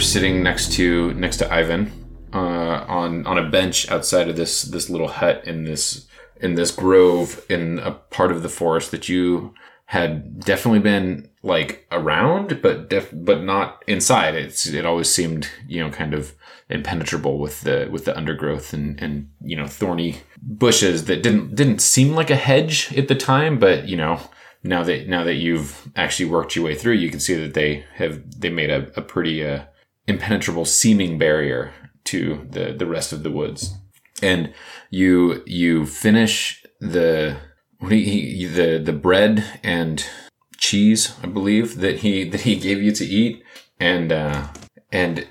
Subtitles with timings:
[0.00, 1.92] you're sitting next to next to Ivan
[2.32, 6.06] uh, on on a bench outside of this this little hut in this
[6.40, 9.52] in this grove in a part of the forest that you
[9.84, 14.34] had definitely been like around, but def- but not inside.
[14.34, 16.32] It's it always seemed you know kind of
[16.70, 21.82] impenetrable with the with the undergrowth and and you know thorny bushes that didn't didn't
[21.82, 24.18] seem like a hedge at the time, but you know
[24.62, 27.84] now that now that you've actually worked your way through, you can see that they
[27.96, 29.64] have they made a, a pretty uh,
[30.06, 31.72] impenetrable seeming barrier
[32.04, 33.74] to the the rest of the woods,
[34.22, 34.52] and
[34.90, 37.36] you you finish the
[37.88, 40.04] he, the the bread and
[40.58, 43.42] cheese, I believe that he that he gave you to eat,
[43.78, 44.48] and uh,
[44.92, 45.26] and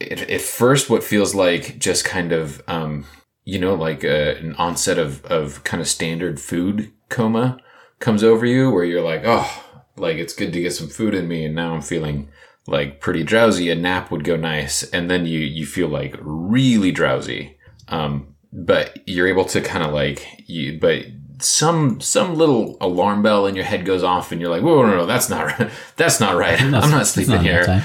[0.00, 3.04] at first, what feels like just kind of um,
[3.44, 7.58] you know like a, an onset of of kind of standard food coma
[7.98, 9.64] comes over you where you're like, oh,
[9.96, 12.28] like it's good to get some food in me, and now I'm feeling
[12.70, 13.70] like pretty drowsy.
[13.70, 17.58] A nap would go nice, and then you you feel like really drowsy.
[17.88, 21.04] Um, but you're able to kind of like you, but
[21.42, 24.96] some some little alarm bell in your head goes off, and you're like, whoa, no,
[24.96, 25.70] no, that's not right.
[25.96, 26.58] That's not right.
[26.58, 27.84] That's, I'm not sleeping not here.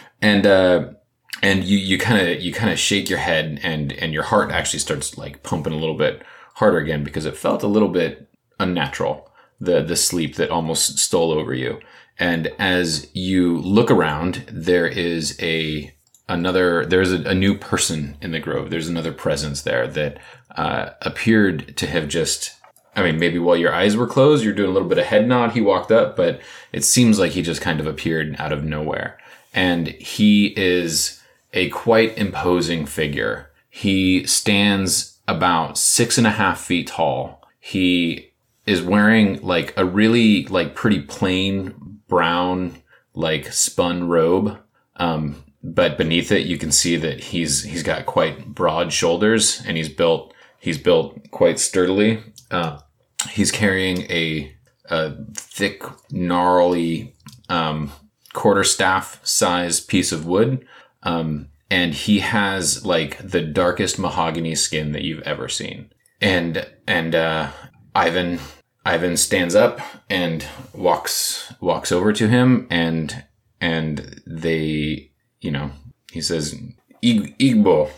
[0.22, 0.88] and uh,
[1.42, 4.50] and you you kind of you kind of shake your head, and and your heart
[4.50, 6.22] actually starts like pumping a little bit
[6.54, 11.32] harder again because it felt a little bit unnatural, the the sleep that almost stole
[11.32, 11.80] over you.
[12.18, 15.94] And as you look around, there is a
[16.28, 18.70] another there's a, a new person in the grove.
[18.70, 20.18] There's another presence there that
[20.56, 22.54] uh, appeared to have just
[22.96, 25.26] I mean, maybe while your eyes were closed, you're doing a little bit of head
[25.26, 25.52] nod.
[25.52, 26.40] He walked up, but
[26.72, 29.18] it seems like he just kind of appeared out of nowhere.
[29.52, 31.20] And he is
[31.52, 33.50] a quite imposing figure.
[33.68, 37.42] He stands about six and a half feet tall.
[37.58, 38.32] He
[38.66, 41.74] is wearing like a really like pretty plain
[42.08, 42.82] brown
[43.14, 44.58] like spun robe.
[44.96, 49.76] Um, but beneath it, you can see that he's he's got quite broad shoulders and
[49.76, 50.34] he's built
[50.64, 52.22] he's built quite sturdily.
[52.50, 52.78] Uh,
[53.30, 54.54] he's carrying a,
[54.86, 57.14] a thick, gnarly
[57.48, 57.92] um,
[58.32, 60.66] quarterstaff size piece of wood.
[61.02, 65.90] Um, and he has like the darkest mahogany skin that you've ever seen.
[66.20, 67.50] And and uh,
[67.94, 68.38] Ivan
[68.84, 69.80] Ivan stands up
[70.10, 73.24] and walks walks over to him and
[73.60, 75.70] and they you know
[76.12, 76.54] he says
[77.02, 77.90] Igbo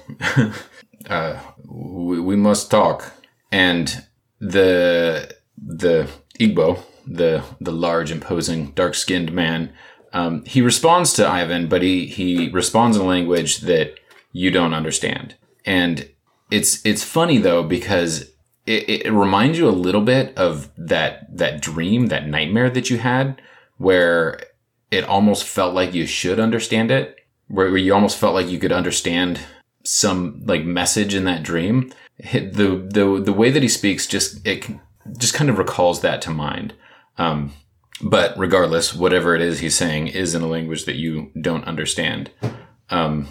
[1.10, 1.38] uh,
[1.68, 3.12] we, we must talk.
[3.52, 4.04] And
[4.40, 6.08] the the
[6.38, 9.72] Igbo the the large imposing dark skinned man
[10.12, 13.94] um, he responds to Ivan but he he responds in a language that
[14.32, 15.34] you don't understand.
[15.64, 16.08] And
[16.50, 18.30] it's it's funny though because
[18.66, 22.98] it, it reminds you a little bit of that that dream, that nightmare that you
[22.98, 23.40] had,
[23.78, 24.40] where
[24.90, 27.16] it almost felt like you should understand it,
[27.48, 29.40] where, you almost felt like you could understand
[29.84, 31.92] some like message in that dream.
[32.18, 34.66] The the the way that he speaks just it
[35.18, 36.74] just kind of recalls that to mind.
[37.18, 37.52] Um,
[38.00, 42.30] but regardless, whatever it is he's saying is in a language that you don't understand.
[42.90, 43.28] Um,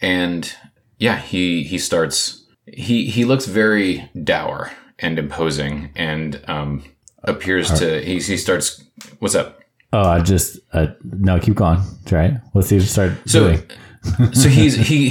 [0.00, 0.54] and
[0.98, 6.84] yeah, he he starts he he looks very dour and imposing, and um,
[7.24, 7.78] appears right.
[7.78, 8.84] to he he starts.
[9.18, 9.60] What's up?
[9.92, 11.38] Oh, I just uh, no.
[11.38, 11.80] Keep going.
[12.10, 12.34] Right.
[12.54, 12.80] Let's see.
[12.80, 13.62] Start so, doing.
[14.32, 15.10] so he's he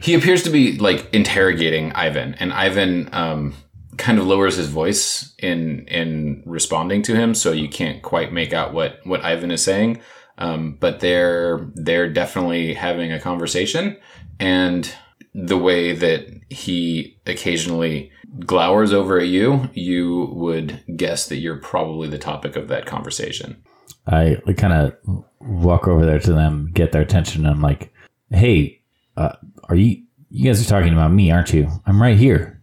[0.00, 3.54] he appears to be like interrogating Ivan, and Ivan um,
[3.96, 8.52] kind of lowers his voice in in responding to him, so you can't quite make
[8.52, 10.00] out what what Ivan is saying.
[10.36, 13.96] Um, but they're they're definitely having a conversation,
[14.38, 14.92] and
[15.34, 22.08] the way that he occasionally glowers over at you, you would guess that you're probably
[22.08, 23.62] the topic of that conversation.
[24.06, 27.92] I kind of walk over there to them, get their attention, and I'm like,
[28.30, 28.80] "Hey,
[29.16, 29.36] uh,
[29.68, 30.02] are you?
[30.30, 31.68] You guys are talking about me, aren't you?
[31.86, 32.60] I'm right here."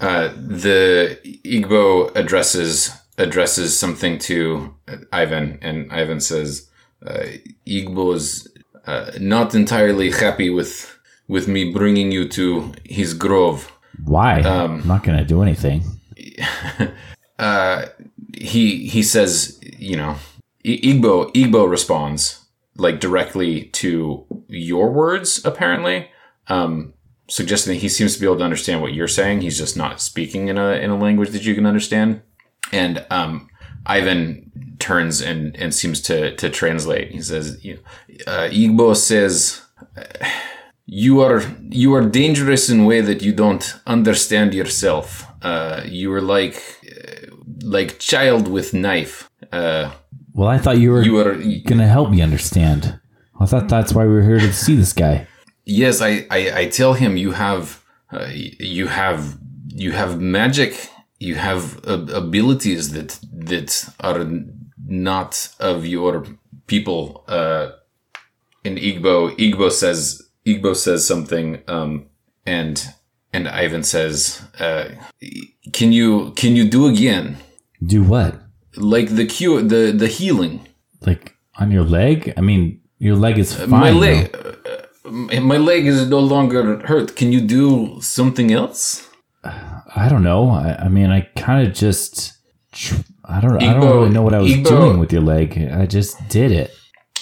[0.00, 4.74] Uh, the Igbo addresses addresses something to
[5.12, 6.68] Ivan, and Ivan says,
[7.06, 7.24] uh,
[7.66, 8.46] "Igbo is
[8.86, 10.95] uh, not entirely happy with
[11.28, 13.72] with me bringing you to his grove.
[14.04, 14.42] Why?
[14.42, 15.82] Um, I'm not going to do anything.
[17.38, 17.86] uh,
[18.34, 20.16] he he says, you know,
[20.64, 22.44] Igbo Igbo responds
[22.76, 26.10] like directly to your words, apparently,
[26.48, 26.92] um,
[27.28, 29.40] suggesting that he seems to be able to understand what you're saying.
[29.40, 32.22] He's just not speaking in a in a language that you can understand.
[32.72, 33.48] And um,
[33.86, 37.10] Ivan turns and and seems to to translate.
[37.12, 37.56] He says,
[38.26, 39.62] uh, Igbo says
[40.86, 45.26] you are you are dangerous in a way that you don't understand yourself.
[45.42, 46.56] Uh, you are like
[46.88, 47.26] uh,
[47.62, 49.28] like child with knife.
[49.52, 49.90] Uh,
[50.32, 51.34] well, I thought you were you are
[51.66, 53.00] gonna help me understand.
[53.40, 55.26] I thought that's why we were here to see this guy.
[55.64, 57.82] Yes, I, I, I tell him you have
[58.12, 60.88] uh, you have you have magic.
[61.18, 64.24] You have uh, abilities that that are
[64.86, 66.24] not of your
[66.66, 67.24] people.
[67.26, 67.70] Uh,
[68.64, 72.06] in Igbo, Igbo says Igbo says something, um,
[72.46, 72.82] and
[73.32, 74.88] and Ivan says, uh,
[75.72, 77.38] "Can you can you do again?
[77.84, 78.34] Do what?
[78.76, 80.60] Like the cure, the the healing."
[81.00, 82.32] Like on your leg?
[82.36, 83.70] I mean, your leg is fine.
[83.70, 84.34] my leg,
[85.04, 87.16] uh, my leg is no longer hurt.
[87.16, 89.08] Can you do something else?
[89.44, 90.50] I don't know.
[90.50, 92.34] I, I mean, I kind of just.
[93.24, 93.62] I don't.
[93.62, 95.58] I don't really know what I was Igbo- doing with your leg.
[95.72, 96.70] I just did it.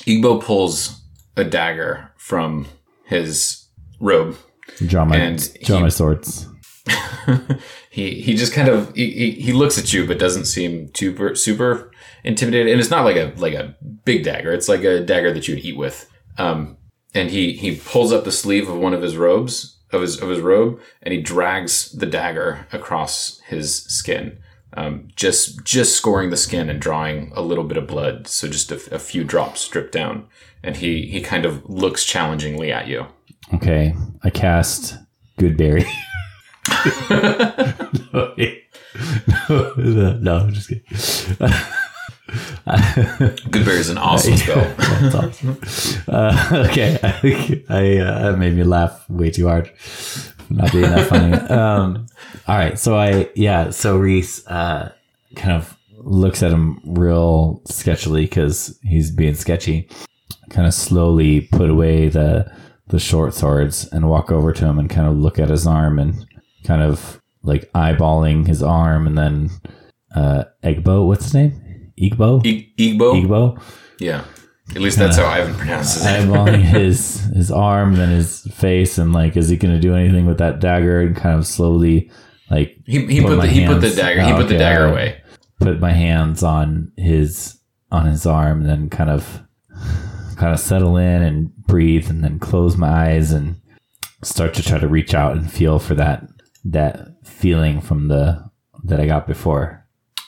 [0.06, 1.00] Igbo pulls
[1.37, 2.67] a dagger from
[3.05, 3.69] his
[4.01, 4.37] robe.
[4.87, 6.49] Draw my And draw he- my swords.
[7.91, 11.91] he he just kind of he, he, looks at you but doesn't seem super super
[12.25, 12.71] intimidated.
[12.73, 13.75] And it's not like a like a
[14.05, 14.53] big dagger.
[14.53, 16.11] It's like a dagger that you would eat with.
[16.37, 16.77] Um
[17.15, 20.29] and he he pulls up the sleeve of one of his robes of his of
[20.29, 24.39] his robe and he drags the dagger across his skin.
[24.77, 28.27] Um, just just scoring the skin and drawing a little bit of blood.
[28.27, 30.27] So just a, a few drops drip down
[30.64, 33.06] and he he kind of looks challengingly at you
[33.52, 34.96] Okay, I cast
[35.38, 35.84] Goodberry.
[39.49, 40.84] no, no, no, I'm just kidding.
[43.50, 44.75] Goodberry is an awesome spell
[45.14, 45.58] awesome.
[46.08, 49.70] Uh, okay, I, I uh, that made me laugh way too hard.
[50.49, 51.34] Not being that funny.
[51.34, 52.06] Um,
[52.49, 54.93] all right, so I yeah, so Reese uh,
[55.37, 59.88] kind of looks at him real sketchily because he's being sketchy.
[60.55, 62.51] Kind of slowly put away the
[62.87, 65.99] the short swords and walk over to him and kind of look at his arm
[65.99, 66.15] and
[66.65, 69.51] kind of like eyeballing his arm and then
[70.15, 71.93] uh, Egbo, what's his name?
[72.01, 72.41] Igbo.
[72.47, 73.62] I- Igbo Igbo.
[73.99, 74.25] Yeah.
[74.71, 76.09] At least that's how Ivan pronounces it.
[76.09, 80.39] eyeballing his his arm then his face and like is he gonna do anything with
[80.39, 82.11] that dagger and kind of slowly
[82.51, 84.87] like He, he Put put the he put the dagger he oh, put the dagger
[84.87, 85.21] away.
[85.59, 87.59] put my hands on his
[87.91, 89.41] on his arm and then kind of
[90.36, 93.60] kind of settle in and breathe and then close my eyes and
[94.22, 96.26] start to try to reach out and feel for that
[96.64, 98.50] that feeling from the
[98.84, 99.84] that I got before.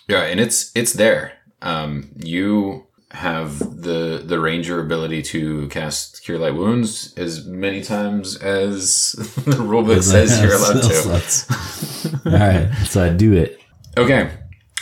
[0.09, 1.33] Yeah, and it's it's there.
[1.63, 8.37] Um, you have the the ranger ability to cast cure light wounds as many times
[8.37, 9.13] as
[9.45, 12.31] the rulebook says you're allowed to.
[12.31, 13.61] All right, so I do it.
[13.97, 14.31] Okay.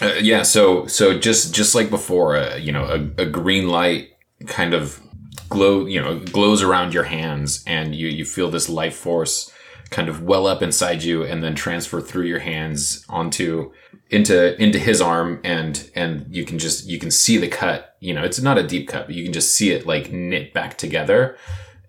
[0.00, 0.42] Uh, yeah.
[0.42, 4.08] So so just just like before, uh, you know, a, a green light
[4.46, 5.00] kind of
[5.48, 9.50] glow, you know, glows around your hands, and you you feel this life force
[9.90, 13.72] kind of well up inside you, and then transfer through your hands onto
[14.10, 17.96] into into his arm, and and you can just you can see the cut.
[18.00, 20.52] You know, it's not a deep cut, but you can just see it like knit
[20.52, 21.36] back together.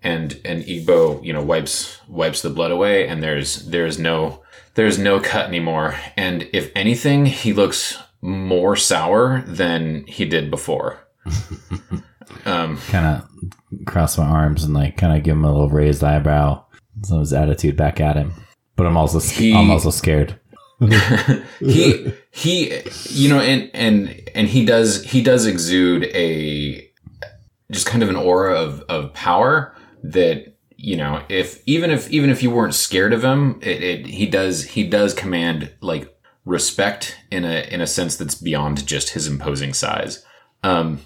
[0.02, 4.42] And and Igbo, you know, wipes wipes the blood away, and there's there's no
[4.74, 5.96] there's no cut anymore.
[6.16, 11.00] And if anything, he looks more sour than he did before.
[12.44, 16.02] um, Kind of cross my arms and like kind of give him a little raised
[16.04, 16.64] eyebrow.
[17.02, 18.32] So his attitude back at him.
[18.76, 20.38] But I'm also He- I'm also scared.
[21.60, 26.86] he he you know and and and he does he does exude a
[27.72, 32.28] just kind of an aura of of power that you know if even if even
[32.28, 36.14] if you weren't scared of him it, it he does he does command like
[36.44, 40.24] respect in a in a sense that's beyond just his imposing size
[40.62, 41.00] um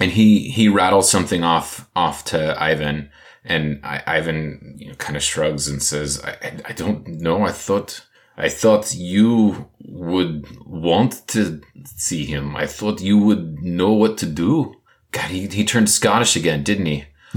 [0.00, 3.10] and he he rattles something off off to Ivan
[3.44, 7.52] and I, Ivan you know, kind of shrugs and says I, I don't know I
[7.52, 8.04] thought
[8.36, 12.56] I thought you would want to see him.
[12.56, 14.74] I thought you would know what to do.
[15.10, 17.04] God, he, he turned Scottish again, didn't he?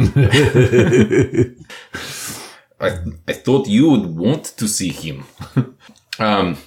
[2.79, 2.97] I,
[3.27, 5.25] I thought you would want to see him.
[6.19, 6.57] um,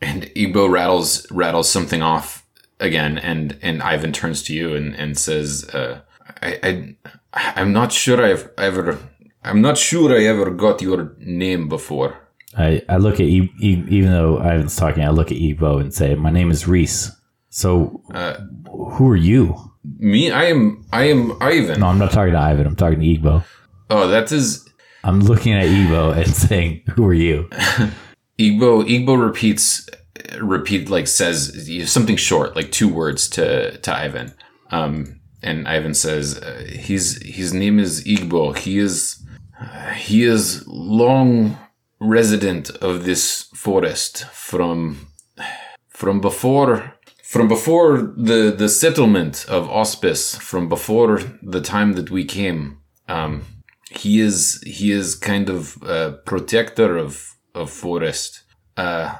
[0.00, 2.46] and Igbo rattles rattles something off
[2.80, 6.00] again, and, and Ivan turns to you and, and says, uh,
[6.42, 6.94] I, I
[7.32, 8.98] I'm not sure I've ever
[9.44, 12.16] I'm not sure I ever got your name before.
[12.56, 15.92] I, I look at e- e- even though Ivan's talking, I look at Igbo and
[15.94, 17.10] say, "My name is Reese."
[17.50, 18.34] So, Uh,
[18.92, 19.54] who are you?
[19.98, 21.80] Me, I am I am Ivan.
[21.80, 22.66] No, I'm not talking to Ivan.
[22.66, 23.44] I'm talking to Igbo.
[23.90, 24.68] Oh, that is
[25.04, 27.48] I'm looking at Igbo and saying, "Who are you?"
[28.38, 28.84] Igbo.
[28.84, 29.88] Igbo repeats,
[30.40, 34.34] repeat like says something short, like two words to to Ivan.
[34.70, 38.56] Um, and Ivan says, uh, "His his name is Igbo.
[38.56, 39.24] He is
[39.60, 41.58] uh, he is long
[42.00, 45.08] resident of this forest from
[45.88, 52.24] from before from before the the settlement of Auspice, from before the time that we
[52.24, 53.42] came, um,
[53.90, 58.42] he is he is kind of a protector of of forest.
[58.76, 59.16] Uh,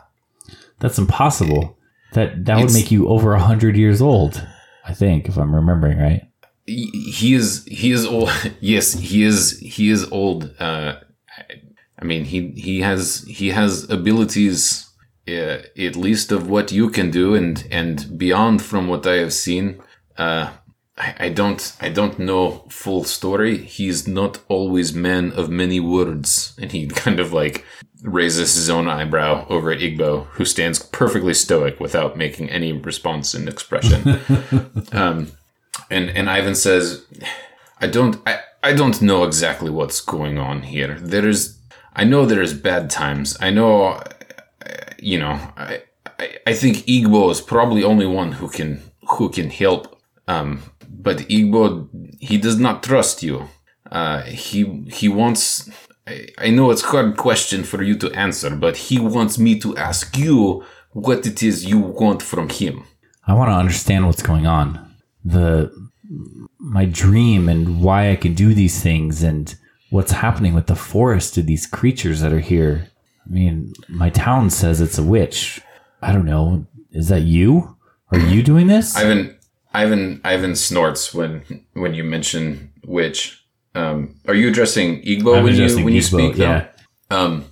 [0.81, 1.77] That's impossible.
[2.13, 4.47] That that would make you over a hundred years old.
[4.87, 6.23] I think, if I'm remembering right.
[6.67, 8.31] he is he is old.
[8.61, 10.55] yes, he is he is old.
[10.59, 10.97] Uh,
[11.37, 11.63] I-
[12.01, 14.89] I mean, he he has he has abilities
[15.29, 19.33] uh, at least of what you can do, and and beyond from what I have
[19.33, 19.83] seen.
[20.17, 20.51] Uh,
[20.97, 23.57] I, I don't I don't know full story.
[23.59, 26.31] He's not always man of many words,
[26.61, 27.65] and he kind of like
[28.03, 33.35] raises his own eyebrow over at Igbo, who stands perfectly stoic without making any response
[33.35, 34.21] and expression.
[34.93, 35.33] um,
[35.91, 37.05] and and Ivan says,
[37.81, 40.99] "I don't I, I don't know exactly what's going on here.
[41.01, 41.59] There is
[41.95, 43.37] I know there is bad times.
[43.41, 44.05] I know, uh,
[44.99, 45.39] you know.
[45.57, 45.83] I,
[46.19, 50.01] I I think Igbo is probably only one who can who can help.
[50.27, 51.89] Um, but Igbo
[52.21, 53.49] he does not trust you.
[53.91, 55.69] Uh, he he wants.
[56.09, 59.59] I, I know it's a hard question for you to answer, but he wants me
[59.61, 62.85] to ask you what it is you want from him.
[63.27, 64.67] I want to understand what's going on.
[65.25, 65.71] The
[66.59, 69.55] my dream and why I can do these things and
[69.91, 72.91] what's happening with the forest to these creatures that are here.
[73.27, 75.61] I mean, my town says it's a witch.
[76.01, 76.67] I don't know.
[76.91, 77.77] Is that you?
[78.11, 78.97] Are you doing this?
[78.97, 79.37] Ivan
[79.75, 83.38] Ivan Ivan snorts when when you mention witch.
[83.75, 86.37] Um, are you addressing Igbo I'm when you when you Igbo, speak?
[86.37, 86.67] yeah.
[87.11, 87.45] Um,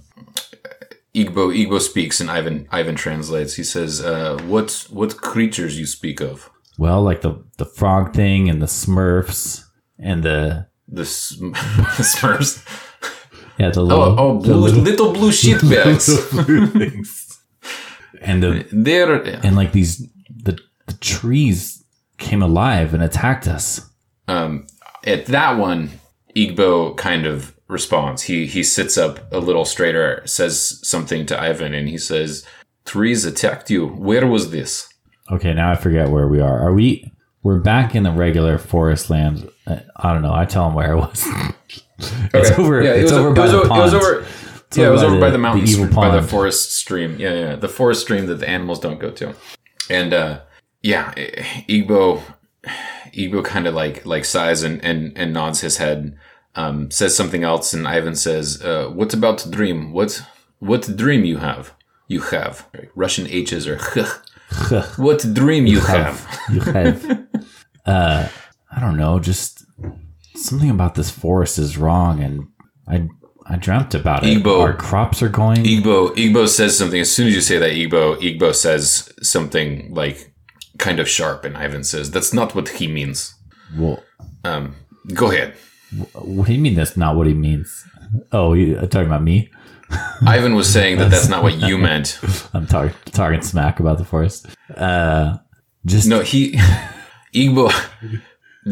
[1.14, 3.54] Igbo Igbo speaks and Ivan Ivan translates.
[3.54, 6.50] He says, uh, "What what creatures you speak of?
[6.78, 9.64] Well, like the the frog thing and the Smurfs
[9.98, 12.62] and the The sm- Smurfs?
[13.58, 16.08] yeah the Oh, little oh the blue, little- little blue shitbags.
[18.20, 20.06] and the They're and like these
[20.44, 21.82] the the trees
[22.18, 23.80] came alive and attacked us.
[24.28, 24.66] um,
[25.04, 25.90] at that one,
[26.36, 28.22] Igbo kind of responds.
[28.22, 32.44] He he sits up a little straighter, says something to Ivan, and he says,
[32.84, 33.86] "Trees attacked you.
[33.88, 34.88] Where was this?"
[35.32, 36.58] Okay, now I forget where we are.
[36.60, 37.10] Are we?
[37.42, 39.48] We're back in the regular forest land.
[39.66, 40.34] Uh, I don't know.
[40.34, 41.24] I tell him where I was.
[41.98, 42.62] it's Okay.
[42.62, 42.82] over.
[42.82, 43.80] Yeah, it it's was, over it by was, the o- pond.
[43.80, 44.26] It was over.
[44.68, 47.16] It's yeah, it was by over by the- the mountains, evil by the forest stream.
[47.18, 49.34] Yeah, yeah, the forest stream that the animals don't go to.
[49.88, 50.40] And uh,
[50.82, 51.12] yeah,
[51.68, 52.20] Igbo,
[53.16, 56.16] Igbo kind of like like sighs and, and and nods his head,
[56.54, 59.92] um, says something else, and Ivan says, uh, "What about the dream?
[59.92, 60.22] What
[60.58, 61.72] what dream you have?
[62.08, 63.78] You have Russian H's or
[64.96, 67.26] what dream you have?" You have.
[67.86, 68.28] uh,
[68.70, 69.18] I don't know.
[69.18, 69.64] Just
[70.34, 72.48] something about this forest is wrong, and
[72.86, 73.08] I
[73.48, 74.42] I dreamt about it.
[74.42, 74.60] Igbo.
[74.60, 75.64] Our crops are going.
[75.64, 80.32] Igbo Igbo says something as soon as you say that Igbo Igbo says something like
[80.86, 83.18] kind of sharp and Ivan says that's not what he means.
[83.80, 83.98] well,
[84.44, 84.64] Um
[85.22, 85.48] go ahead.
[86.14, 86.74] what do you mean?
[86.80, 87.68] That's not what he means.
[88.38, 89.36] Oh, you are talking about me?
[90.36, 92.08] Ivan was saying that that's not what you meant.
[92.54, 94.46] I'm talking talking smack about the forest.
[94.76, 95.38] Uh,
[95.92, 96.40] just No, he
[97.42, 97.70] Igbo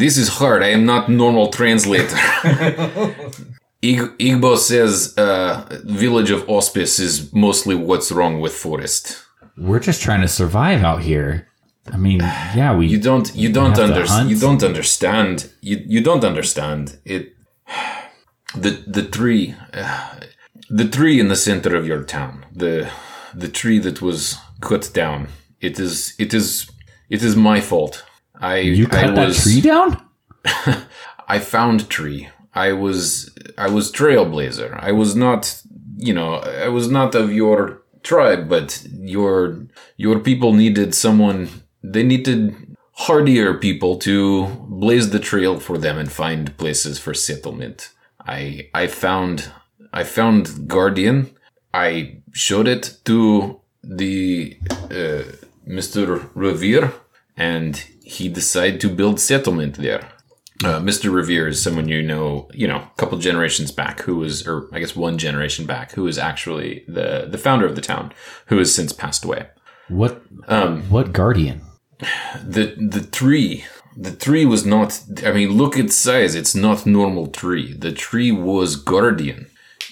[0.02, 0.60] This is hard.
[0.68, 2.16] I am not normal translator.
[3.82, 9.22] Ig- Igbo says uh, village of Auspice is mostly what's wrong with forest.
[9.58, 11.46] we're just trying to survive out here.
[11.92, 15.52] I mean, yeah, we You don't you don't understand you don't understand.
[15.60, 16.98] You you don't understand.
[17.04, 17.34] It
[18.54, 20.20] the the tree uh,
[20.70, 22.90] the tree in the center of your town the
[23.34, 25.28] the tree that was cut down
[25.60, 26.70] it is it is
[27.10, 28.04] it is my fault.
[28.40, 30.00] I you cut I that was tree down.
[31.28, 32.28] I found tree.
[32.54, 34.78] I was I was trailblazer.
[34.80, 35.62] I was not
[35.96, 36.34] you know
[36.66, 41.48] I was not of your tribe but your your people needed someone
[41.92, 47.90] they needed hardier people to blaze the trail for them and find places for settlement
[48.20, 49.50] I I found
[49.92, 51.30] I found Guardian
[51.72, 54.56] I showed it to the
[54.90, 55.24] uh,
[55.68, 56.30] Mr.
[56.34, 56.92] Revere
[57.36, 60.08] and he decided to build settlement there
[60.62, 61.12] uh, Mr.
[61.12, 64.78] Revere is someone you know, you know, a couple generations back, who was, or I
[64.78, 68.12] guess one generation back, who was actually the the founder of the town,
[68.46, 69.48] who has since passed away.
[69.88, 70.22] What?
[70.48, 71.60] Um, What guardian?
[72.44, 73.64] The the tree,
[73.96, 75.00] the tree was not.
[75.24, 77.72] I mean, look at size; it's not normal tree.
[77.72, 79.46] The tree was guardian.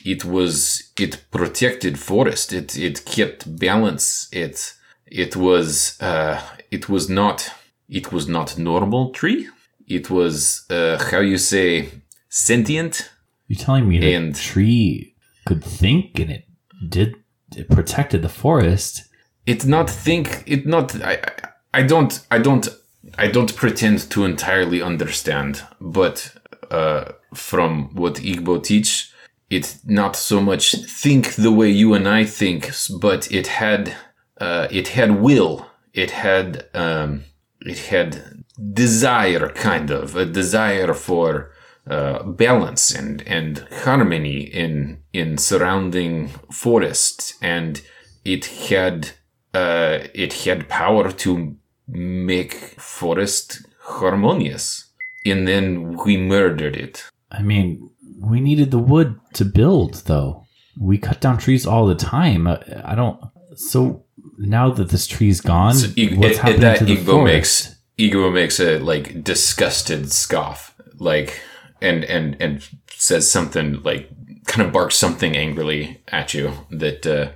[0.05, 2.53] It was it protected forest.
[2.53, 4.29] It it kept balance.
[4.33, 4.75] It
[5.07, 6.41] it was uh,
[6.71, 7.51] it was not
[7.89, 9.49] it was not normal tree.
[9.87, 11.89] It was uh, how you say
[12.29, 13.11] sentient.
[13.49, 15.15] you're telling me the And- tree
[15.47, 16.45] could think and it
[16.89, 17.17] did?
[17.57, 19.05] It protected the forest.
[19.45, 20.43] It not think.
[20.47, 20.95] It not.
[21.03, 21.15] I.
[21.15, 22.69] I I don't I don't
[23.19, 26.33] I don't pretend to entirely understand, but
[26.71, 29.13] uh, from what Igbo teach,
[29.51, 33.95] it not so much think the way you and I think, but it had
[34.41, 37.25] uh, it had will, it had um,
[37.61, 40.17] it had desire, kind of.
[40.17, 41.53] A desire for
[41.87, 47.83] uh, balance and and harmony in in surrounding forests, and
[48.25, 49.11] it had
[49.55, 51.57] uh, it had power to
[51.93, 54.91] make forest harmonious.
[55.25, 57.05] And then we murdered it.
[57.31, 60.45] I mean, we needed the wood to build, though.
[60.79, 62.47] We cut down trees all the time.
[62.47, 63.21] I, I don't.
[63.55, 64.05] So
[64.39, 67.25] now that this tree's gone, So what's it- happening that to the Igbo forest?
[67.25, 71.41] makes Igbo makes a like disgusted scoff, like
[71.81, 74.09] and and and says something like
[74.47, 77.31] kind of barks something angrily at you that uh,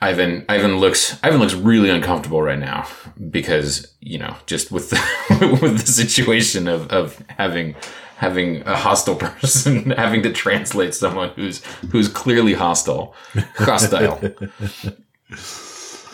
[0.00, 2.86] Ivan Ivan looks Ivan looks really uncomfortable right now
[3.30, 7.74] because you know just with the, with the situation of of having
[8.16, 13.14] having a hostile person having to translate someone who's who's clearly hostile.
[13.56, 14.20] Hostile.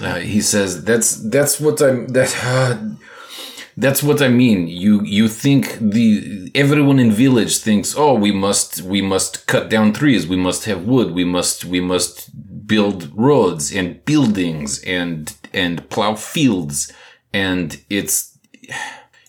[0.00, 2.76] Uh, he says that's that's what i'm that uh,
[3.76, 4.66] that's what i mean.
[4.66, 9.92] You you think the everyone in village thinks oh we must we must cut down
[9.92, 10.26] trees.
[10.26, 11.12] We must have wood.
[11.12, 12.30] We must we must
[12.72, 16.90] build roads and buildings and and plow fields.
[17.34, 18.38] And it's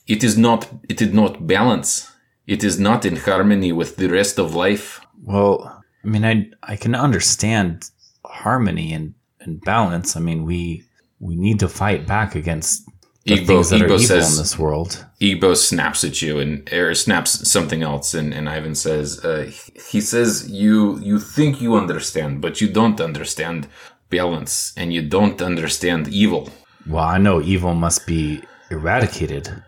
[0.08, 2.10] it is not it did not balance.
[2.48, 5.02] It is not in harmony with the rest of life.
[5.24, 6.34] Well, I mean, I
[6.74, 7.90] I can understand
[8.24, 10.16] harmony and, and balance.
[10.16, 10.84] I mean, we
[11.20, 12.88] we need to fight back against
[13.26, 15.06] Igbo- things that are Igbo says- in this world.
[15.22, 19.50] Igbo snaps at you and or snaps something else, and, and Ivan says, uh,
[19.92, 23.68] he says, you you think you understand, but you don't understand
[24.10, 26.50] balance, and you don't understand evil.
[26.86, 29.64] Well, I know evil must be eradicated.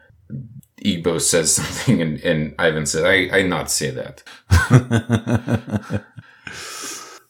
[0.84, 4.24] Igbo says something, and, and Ivan says, I I not say that.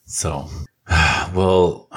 [0.06, 0.50] So,
[1.34, 1.90] well,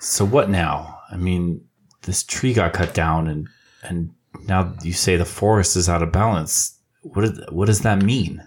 [0.00, 0.98] so what now?
[1.10, 1.64] I mean,
[2.02, 3.46] this tree got cut down, and
[3.82, 4.10] and
[4.46, 6.78] now you say the forest is out of balance.
[7.02, 8.42] What is, what does that mean?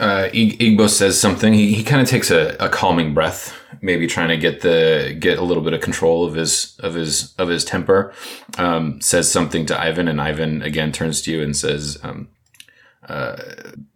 [0.00, 1.52] uh, Igbo says something.
[1.52, 5.38] He, he kind of takes a, a calming breath, maybe trying to get the get
[5.38, 8.12] a little bit of control of his of his of his temper.
[8.58, 12.28] Um, says something to Ivan, and Ivan again turns to you and says, um,
[13.08, 13.36] uh,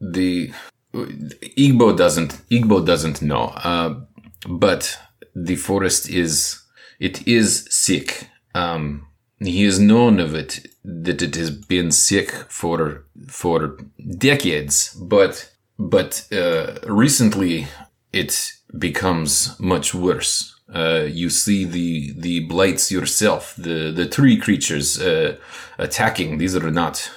[0.00, 0.52] "The
[0.94, 4.00] Igbo doesn't Igbo doesn't know, uh,
[4.48, 4.98] but
[5.34, 6.62] the forest is
[7.00, 8.28] it is sick.
[8.54, 9.06] Um,
[9.40, 13.78] he has known of it that it has been sick for for
[14.16, 17.68] decades, but but uh, recently
[18.12, 20.54] it becomes much worse.
[20.74, 25.36] Uh, you see the the blights yourself, the the tree creatures uh,
[25.78, 26.38] attacking.
[26.38, 27.10] These are not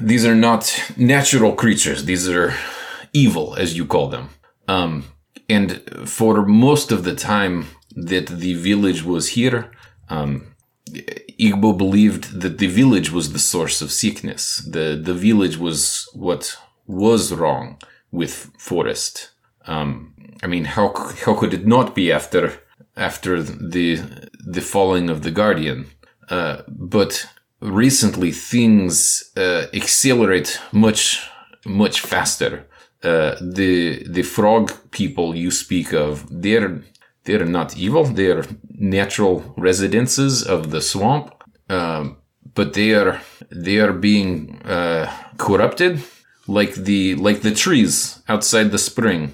[0.00, 2.04] these are not natural creatures.
[2.04, 2.54] These are
[3.12, 4.30] evil, as you call them.
[4.66, 5.04] Um,
[5.48, 9.70] and for most of the time that the village was here,
[10.10, 10.54] um,
[11.38, 14.58] Igbo believed that the village was the source of sickness.
[14.70, 19.30] The the village was what was wrong with forest.
[19.66, 20.92] Um, I mean, how
[21.24, 22.60] how could it not be after
[22.96, 24.00] after the
[24.54, 25.86] the falling of the guardian?
[26.30, 27.26] Uh, but
[27.60, 31.28] recently, things uh, accelerate much
[31.66, 32.66] much faster.
[33.02, 36.82] Uh, the the frog people you speak of, they're
[37.28, 38.04] they're not evil.
[38.04, 41.24] They're natural residences of the swamp,
[41.68, 42.16] um,
[42.54, 46.02] but they are they are being uh, corrupted,
[46.46, 49.32] like the like the trees outside the spring.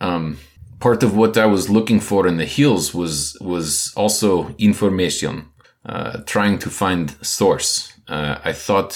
[0.00, 0.38] Um,
[0.80, 5.34] part of what I was looking for in the hills was was also information,
[5.86, 7.92] uh, trying to find source.
[8.08, 8.92] Uh, I thought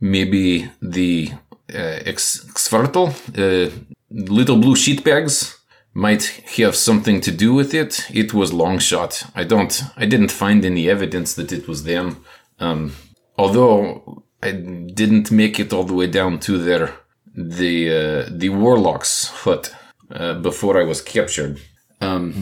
[0.00, 1.32] maybe the
[1.74, 3.70] uh, ex- Xvartal, uh,
[4.10, 5.59] little blue sheet bags
[5.92, 6.24] might
[6.56, 8.06] have something to do with it.
[8.10, 9.24] It was long shot.
[9.34, 9.82] I don't.
[9.96, 12.24] I didn't find any evidence that it was them.
[12.58, 12.92] Um,
[13.36, 16.94] although I didn't make it all the way down to their
[17.34, 19.74] the uh, the warlock's hut
[20.10, 21.60] uh, before I was captured.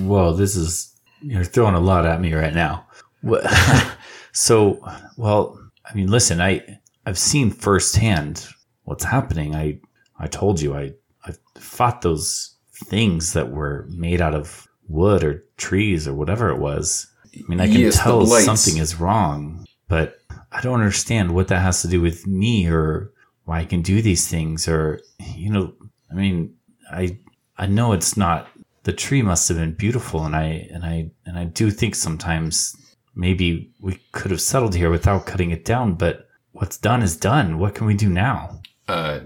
[0.07, 2.87] Whoa, this is you're throwing a lot at me right now.
[4.39, 4.79] So,
[5.17, 6.63] well, I mean, listen, I
[7.05, 8.47] I've seen firsthand
[8.85, 9.57] what's happening.
[9.57, 9.81] I
[10.17, 10.93] I told you I
[11.25, 16.59] I fought those things that were made out of wood or trees or whatever it
[16.59, 17.07] was.
[17.35, 20.19] I mean, I can Yes, tell something is wrong, but
[20.51, 23.13] I don't understand what that has to do with me or
[23.45, 25.01] why I can do these things or
[25.37, 25.73] you know,
[26.11, 26.55] I mean,
[26.91, 27.19] I
[27.57, 28.49] I know it's not
[28.85, 32.75] the tree must have been beautiful and I and I and I do think sometimes
[33.15, 37.59] maybe we could have settled here without cutting it down, but what's done is done.
[37.59, 38.61] What can we do now?
[38.87, 39.21] Uh,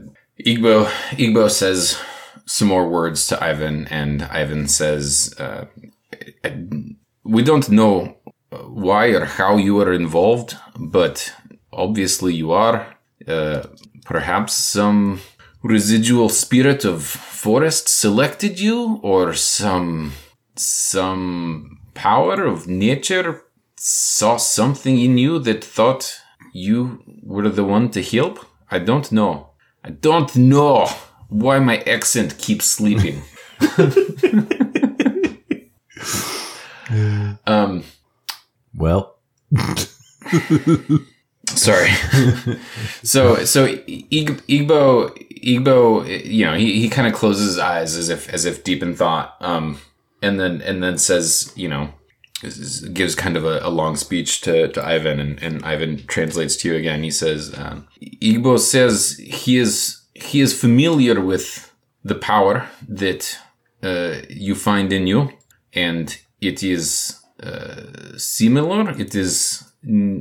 [0.45, 2.01] Igbo Igbo says
[2.47, 5.67] some more words to Ivan, and Ivan says, uh,
[7.25, 8.17] "We don't know
[8.51, 11.33] why or how you are involved, but
[11.73, 12.97] obviously you are.
[13.27, 13.63] Uh,
[14.05, 15.21] perhaps some
[15.63, 20.13] residual spirit of forest selected you, or some
[20.57, 23.43] some power of nature
[23.77, 26.21] saw something in you that thought
[26.53, 28.45] you were the one to help.
[28.71, 29.51] I don't know.
[29.85, 30.89] I don't know
[31.33, 33.23] why my accent keeps sleeping.
[37.47, 37.85] um,
[38.75, 39.19] Well,
[41.49, 41.91] sorry.
[43.03, 45.11] so so Ig- Igbo
[45.43, 48.83] Igbo, you know, he, he kind of closes his eyes as if as if deep
[48.83, 49.79] in thought, um,
[50.23, 51.93] and then and then says, you know,
[52.93, 56.69] gives kind of a, a long speech to, to Ivan, and, and Ivan translates to
[56.69, 57.03] you again.
[57.03, 61.73] He says, um, Igbo says he is he is familiar with
[62.05, 63.39] the power that
[63.83, 65.31] uh, you find in you,
[65.73, 68.91] and it is uh, similar.
[68.99, 69.65] It is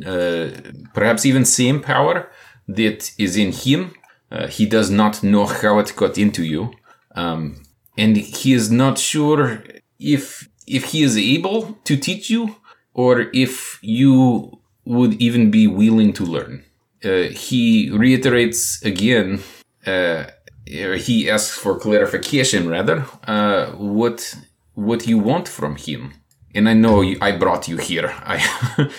[0.05, 0.49] uh,
[0.93, 2.31] perhaps even same power
[2.67, 3.93] that is in him.
[4.31, 6.71] Uh, he does not know how it got into you,
[7.15, 7.61] um,
[7.97, 9.63] and he is not sure
[9.99, 12.55] if if he is able to teach you
[12.93, 16.63] or if you would even be willing to learn.
[17.03, 19.41] Uh, he reiterates again.
[19.85, 20.25] Uh,
[20.65, 23.05] he asks for clarification, rather.
[23.27, 24.35] Uh, what
[24.75, 26.13] what you want from him?
[26.53, 28.13] And I know you, I brought you here.
[28.25, 28.39] I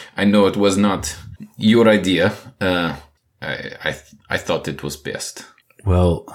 [0.16, 1.16] I know it was not
[1.56, 2.32] your idea.
[2.60, 2.96] Uh,
[3.40, 3.94] I I
[4.30, 5.44] I thought it was best.
[5.84, 6.26] well,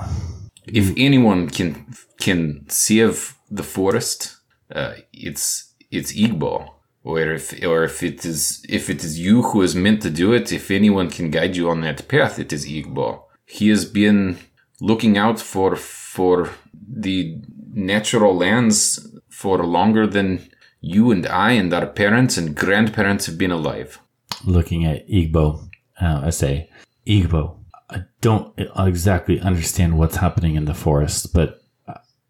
[0.66, 1.86] If anyone can
[2.20, 4.38] can save the forest,
[4.76, 6.70] uh, it's it's Igbo.
[7.04, 10.34] Or if or if it is if it is you who is meant to do
[10.34, 13.22] it, if anyone can guide you on that path, it is Igbo.
[13.48, 14.38] He has been
[14.80, 16.50] looking out for for
[16.88, 17.42] the
[17.74, 20.50] natural lands for longer than
[20.82, 24.00] you and I and our parents and grandparents have been alive.
[24.46, 25.68] looking at Igbo,
[26.02, 26.70] uh, I say,
[27.08, 27.58] Igbo,
[27.90, 31.62] I don't exactly understand what's happening in the forest, but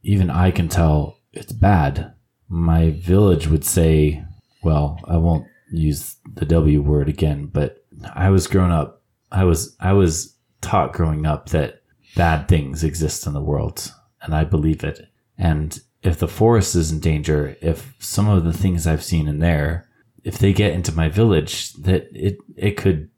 [0.04, 2.14] even I can tell it's bad.
[2.48, 4.24] My village would say,
[4.64, 7.84] well, I won't use the W word again, but
[8.16, 9.02] I was grown up,
[9.32, 10.37] I was, I was
[10.68, 11.82] taught growing up that
[12.18, 15.08] bad things exist in the world, and I believe it.
[15.38, 19.40] And if the forest is in danger, if some of the things I've seen in
[19.40, 19.88] there,
[20.26, 23.10] if they get into my village, that it it could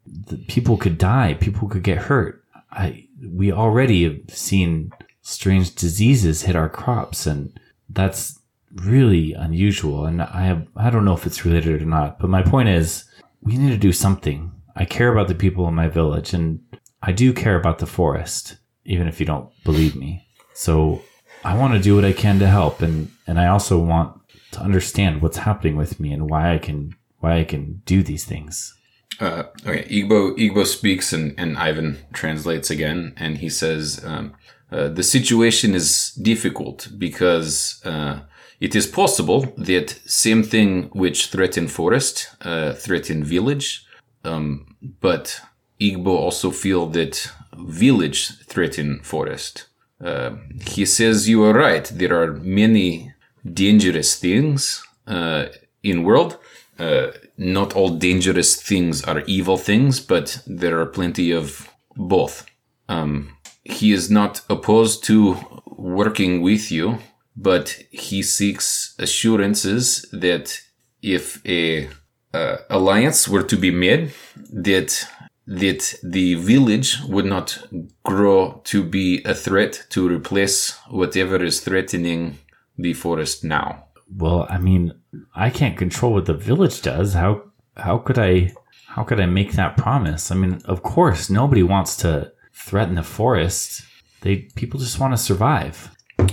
[0.47, 2.43] people could die, people could get hurt.
[2.71, 4.91] I we already have seen
[5.23, 7.59] strange diseases hit our crops, and
[7.89, 8.39] that's
[8.75, 10.05] really unusual.
[10.05, 13.05] And I have I don't know if it's related or not, but my point is
[13.41, 14.51] we need to do something.
[14.75, 16.59] I care about the people in my village, and
[17.01, 20.25] I do care about the forest, even if you don't believe me.
[20.53, 21.01] So
[21.43, 24.19] I want to do what I can to help, and and I also want
[24.51, 28.25] to understand what's happening with me and why I can why I can do these
[28.25, 28.75] things.
[29.19, 34.33] Uh, okay, Igbo Igbo speaks and, and Ivan translates again, and he says um,
[34.71, 38.21] uh, the situation is difficult because uh,
[38.59, 43.85] it is possible that same thing which threaten forest uh, threaten village,
[44.23, 45.41] um, but
[45.79, 49.65] Igbo also feel that village threaten forest.
[50.03, 50.31] Uh,
[50.65, 51.85] he says you are right.
[51.85, 53.13] There are many
[53.53, 55.47] dangerous things uh,
[55.83, 56.37] in world.
[56.77, 62.45] Uh, not all dangerous things are evil things, but there are plenty of both.
[62.87, 66.99] Um, he is not opposed to working with you,
[67.35, 70.59] but he seeks assurances that
[71.01, 71.89] if a
[72.33, 74.13] uh, alliance were to be made,
[74.51, 75.07] that
[75.49, 77.57] that the village would not
[78.03, 82.37] grow to be a threat to replace whatever is threatening
[82.77, 83.85] the forest now.
[84.15, 84.93] Well, I mean,
[85.35, 87.13] I can't control what the village does.
[87.13, 87.41] How
[87.75, 88.53] how could I
[88.89, 90.29] how could I make that promise?
[90.29, 93.81] I mean, of course, nobody wants to threaten the forest.
[94.21, 95.89] They people just want to survive.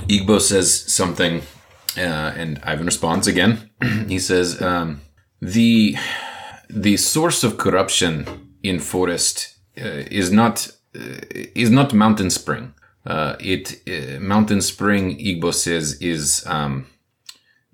[0.08, 1.40] Igbo says something,
[1.96, 3.70] uh, and Ivan responds again.
[4.08, 5.00] he says, um,
[5.40, 5.96] "the
[6.68, 11.20] the source of corruption in forest uh, is not uh,
[11.54, 12.72] is not Mountain Spring.
[13.04, 13.82] Uh, it
[14.20, 16.86] Mountain Spring, Igbo says, is um,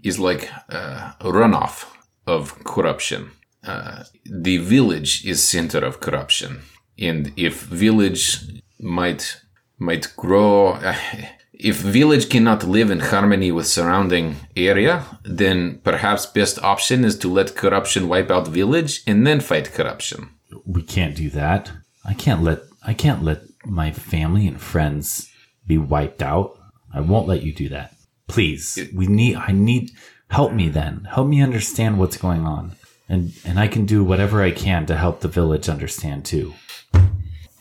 [0.03, 1.87] is like a runoff
[2.27, 3.31] of corruption.
[3.63, 6.63] The village is center of corruption,
[6.99, 8.41] and if village
[8.81, 9.41] might
[9.79, 10.79] might grow,
[11.53, 17.29] if village cannot live in harmony with surrounding area, then perhaps best option is to
[17.33, 20.31] let corruption wipe out village and then fight corruption.
[20.65, 21.73] We can't do that.
[22.05, 25.31] I can't let I can't let my family and friends
[25.67, 26.59] be wiped out.
[26.93, 27.95] I won't let you do that.
[28.29, 28.79] Please.
[28.95, 29.93] We need I need
[30.29, 31.07] help me then.
[31.11, 32.73] Help me understand what's going on.
[33.09, 36.55] And and I can do whatever I can to help the village understand too.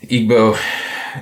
[0.03, 0.57] Igbo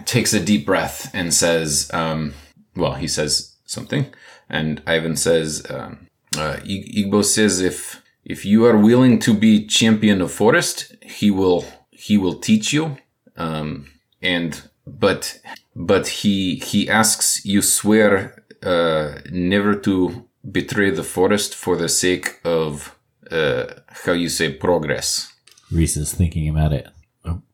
[0.05, 2.33] takes a deep breath and says, um,
[2.75, 4.05] well, he says something,
[4.49, 10.21] and Ivan says, um, uh, Igbo says if if you are willing to be champion
[10.21, 12.97] of forest, he will he will teach you.
[13.35, 13.87] Um,
[14.21, 15.41] and but
[15.75, 22.39] but he he asks you swear uh, never to betray the forest for the sake
[22.45, 22.95] of
[23.31, 23.65] uh,
[24.05, 25.33] how you say progress.
[25.71, 26.87] Reese is thinking about it.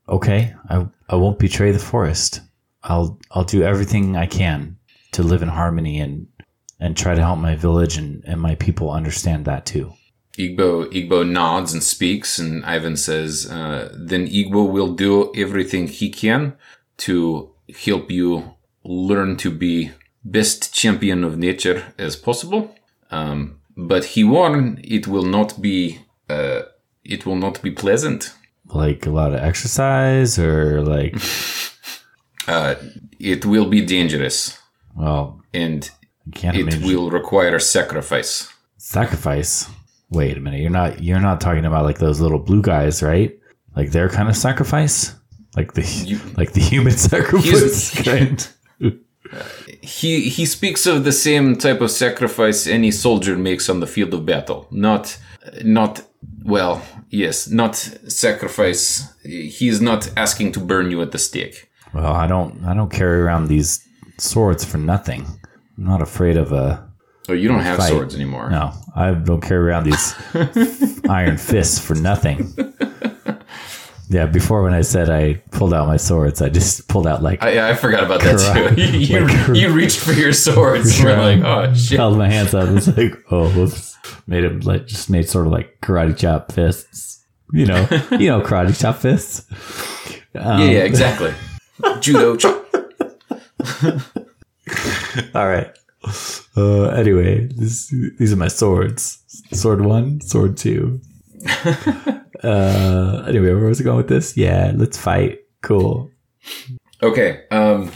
[0.07, 2.41] Okay, I I won't betray the forest.
[2.83, 4.77] I'll I'll do everything I can
[5.13, 6.27] to live in harmony and
[6.81, 9.93] and try to help my village and, and my people understand that too.
[10.37, 16.09] Igbo Igbo nods and speaks, and Ivan says, uh, "Then Igbo will do everything he
[16.09, 16.53] can
[16.97, 17.51] to
[17.85, 19.91] help you learn to be
[20.23, 22.75] best champion of nature as possible.
[23.11, 26.63] Um, but he warned it will not be uh,
[27.03, 28.33] it will not be pleasant.
[28.67, 31.15] Like a lot of exercise, or like
[32.47, 32.75] uh,
[33.19, 34.57] it will be dangerous.
[34.95, 35.89] Well, and
[36.33, 36.83] it imagine.
[36.83, 38.49] will require sacrifice.
[38.77, 39.69] Sacrifice.
[40.09, 40.61] Wait a minute.
[40.61, 43.37] You're not you're not talking about like those little blue guys, right?
[43.75, 45.15] Like their kind of sacrifice,
[45.55, 48.47] like the you, like the human sacrifice kind.
[49.81, 54.13] he he speaks of the same type of sacrifice any soldier makes on the field
[54.13, 54.67] of battle.
[54.71, 55.17] Not
[55.63, 56.03] not
[56.43, 59.13] well, yes, not sacrifice.
[59.23, 61.69] He is not asking to burn you at the stake.
[61.93, 63.85] Well, I don't I don't carry around these
[64.17, 65.25] swords for nothing.
[65.77, 66.87] I'm not afraid of a.
[67.27, 67.89] Oh, you don't have fight.
[67.89, 68.49] swords anymore.
[68.49, 70.13] No, I don't carry around these
[71.09, 72.53] iron fists for nothing.
[74.07, 77.41] Yeah, before when I said I pulled out my swords, I just pulled out like.
[77.41, 78.81] I, I forgot about that too.
[78.99, 81.01] you, like, you reached for your swords.
[81.01, 81.97] You're like, oh shit.
[81.97, 82.69] Held my hands up.
[82.69, 83.97] It's like, oh, whoops.
[84.27, 87.25] Made it like just made sort of like karate chop fists.
[87.51, 89.45] You know, you know, karate chop fists.
[90.35, 91.33] Um, yeah, yeah, exactly.
[91.99, 92.65] Judo chop.
[95.33, 95.75] All right.
[96.57, 99.21] Uh, anyway, this, these are my swords.
[99.51, 101.01] Sword one, sword two.
[102.43, 104.37] uh, anyway, where was I going with this?
[104.37, 105.39] Yeah, let's fight.
[105.61, 106.09] Cool.
[107.03, 107.43] Okay.
[107.51, 107.91] Um,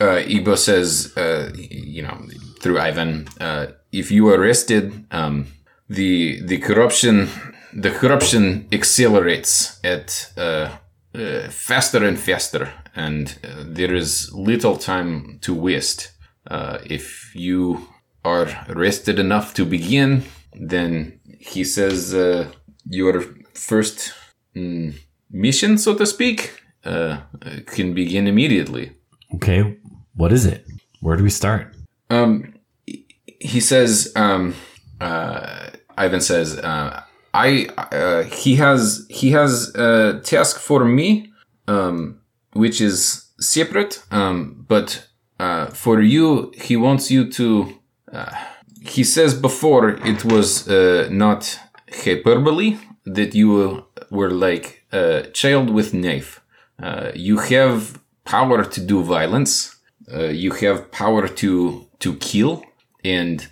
[0.00, 2.26] uh, Igbo says, uh, you know,
[2.60, 5.46] through Ivan, uh, if you are arrested, um,
[5.88, 7.28] the the corruption
[7.72, 10.76] the corruption accelerates at uh,
[11.14, 16.12] uh, faster and faster, and uh, there is little time to waste.
[16.46, 17.88] Uh, if you
[18.24, 22.50] are rested enough to begin, then he says uh,
[22.84, 23.22] your
[23.54, 24.12] first
[24.54, 24.94] mm,
[25.30, 27.18] mission, so to speak, uh,
[27.66, 28.92] can begin immediately.
[29.34, 29.78] Okay,
[30.14, 30.66] what is it?
[31.00, 31.74] Where do we start?
[32.10, 32.54] Um,
[32.86, 34.12] he says.
[34.16, 34.54] Um,
[35.98, 37.02] Ivan says uh
[37.34, 41.32] I uh, he has he has a task for me,
[41.66, 42.20] um,
[42.52, 44.02] which is separate.
[44.10, 47.80] Um, but uh, for you, he wants you to.
[48.12, 48.34] Uh,
[48.80, 51.58] he says before it was uh, not
[52.04, 56.40] hyperbole that you were like a child with knife.
[56.82, 59.76] Uh, you have power to do violence.
[60.12, 62.64] Uh, you have power to to kill,
[63.04, 63.48] and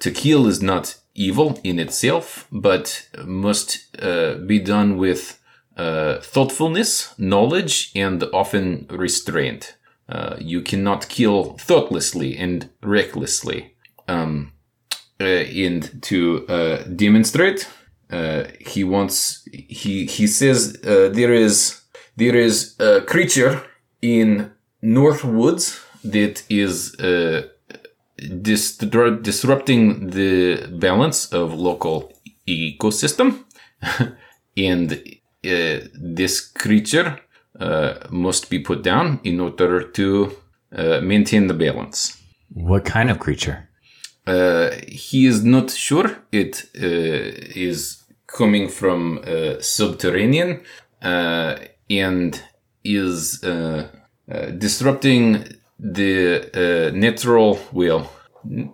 [0.00, 5.40] to kill is not evil in itself, but must uh, be done with
[5.76, 9.76] uh, thoughtfulness, knowledge, and often restraint.
[10.10, 13.74] Uh, you cannot kill thoughtlessly and recklessly.
[14.08, 14.52] Um,
[15.20, 17.68] uh, and to uh, demonstrate,
[18.10, 21.82] uh, he wants he he says there is
[22.16, 23.62] there is a creature
[24.02, 24.50] in
[24.82, 26.96] North Woods that is
[29.22, 32.12] disrupting the balance of local
[32.48, 33.44] ecosystem
[34.56, 37.16] and uh, this creature uh,
[38.10, 40.32] must be put down in order to
[40.72, 42.16] uh, maintain the balance.
[42.52, 43.68] What kind of creature?
[44.26, 46.82] Uh, he is not sure it uh,
[47.56, 50.60] is coming from uh, subterranean
[51.02, 52.42] and
[52.84, 53.40] is
[54.58, 55.44] disrupting
[55.80, 58.10] the uh, natural well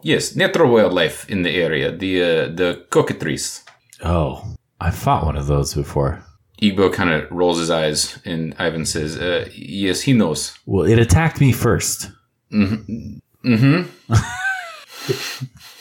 [0.02, 3.64] yes natural wildlife in the area the uh, the cockatrice.
[4.04, 4.42] Oh
[4.80, 6.22] i fought one of those before
[6.62, 10.58] Igbo kind of rolls his eyes and Ivan says, uh, yes, he knows.
[10.66, 12.12] Well, it attacked me 1st
[12.52, 13.18] mm-hmm.
[13.46, 14.14] Mm-hmm.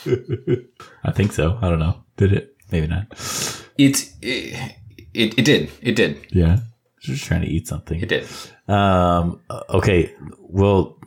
[1.03, 1.57] I think so.
[1.61, 2.03] I don't know.
[2.17, 2.55] Did it?
[2.71, 3.07] Maybe not.
[3.77, 4.75] It, it
[5.13, 5.71] it it did.
[5.81, 6.27] It did.
[6.31, 6.59] Yeah.
[6.99, 7.99] Just trying to eat something.
[7.99, 8.27] It did.
[8.67, 9.39] Um.
[9.69, 10.13] Okay.
[10.39, 10.97] Well,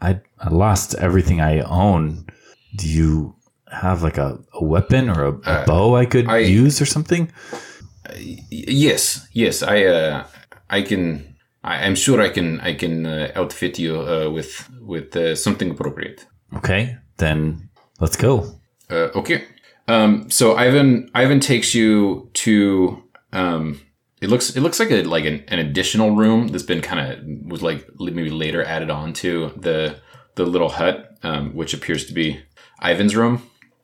[0.00, 2.26] I I lost everything I own.
[2.76, 3.34] Do you
[3.70, 7.30] have like a, a weapon or a, a bow I could I- use or something?
[8.18, 9.62] Yes, yes.
[9.62, 10.26] I uh,
[10.68, 11.36] I can.
[11.62, 12.60] I, I'm sure I can.
[12.60, 16.26] I can uh, outfit you uh, with with uh, something appropriate.
[16.56, 16.96] Okay.
[17.16, 17.70] Then
[18.00, 18.60] let's go.
[18.90, 19.44] Uh, okay.
[19.88, 23.80] Um, so Ivan Ivan takes you to um,
[24.20, 27.50] it looks it looks like a like an, an additional room that's been kind of
[27.50, 29.96] was like maybe later added on to the
[30.34, 32.40] the little hut, um, which appears to be
[32.82, 33.42] Ivan's room.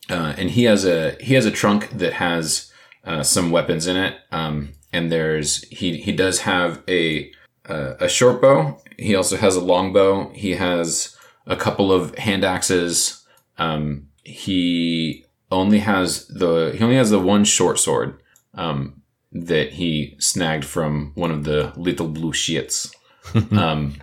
[0.08, 2.70] Uh, and he has a he has a trunk that has
[3.06, 4.18] uh, some weapons in it.
[4.32, 7.30] Um, and there's he he does have a
[7.68, 8.80] uh, a short bow.
[8.98, 10.30] He also has a long bow.
[10.34, 11.16] He has
[11.46, 13.24] a couple of hand axes.
[13.58, 18.20] Um, he only has the he only has the one short sword
[18.54, 22.92] um, that he snagged from one of the little blue shits.
[23.52, 23.94] um,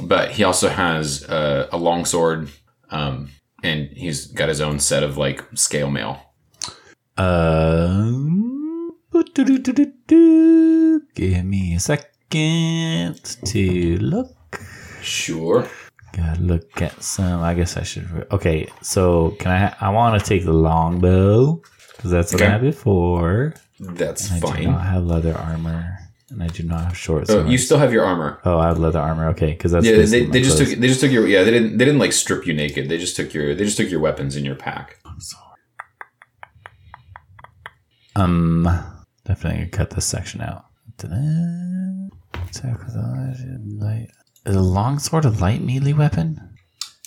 [0.00, 2.48] but he also has uh, a long sword,
[2.90, 3.30] um,
[3.62, 6.22] and he's got his own set of like scale mail.
[7.16, 8.37] Um.
[11.14, 14.34] Give me a second to look.
[15.02, 15.66] Sure.
[16.16, 17.42] Gotta look at some.
[17.42, 18.10] I guess I should.
[18.10, 19.74] re- Okay, so can I?
[19.80, 21.60] I want to take the longbow
[21.96, 22.52] because that's what I Okay.
[22.52, 23.54] had before.
[23.78, 24.52] That's fine.
[24.52, 25.98] I do not have leather armor,
[26.30, 27.30] and I do not have shorts.
[27.30, 28.40] Oh, you still have your armor.
[28.44, 29.28] oh, I have leather armor.
[29.28, 30.70] Okay, because that's Yeah, they, they just clothes.
[30.70, 32.88] took they just took your yeah they didn't they didn't like strip you naked.
[32.88, 34.98] They just took your they just took your weapons in your pack.
[35.04, 35.44] I'm sorry.
[38.16, 38.68] Um,
[39.28, 40.64] definitely gonna cut this section out.
[40.96, 41.14] Ta-da.
[42.50, 42.96] Attack with
[43.80, 44.08] light.
[44.46, 46.40] Is a longsword a light melee weapon?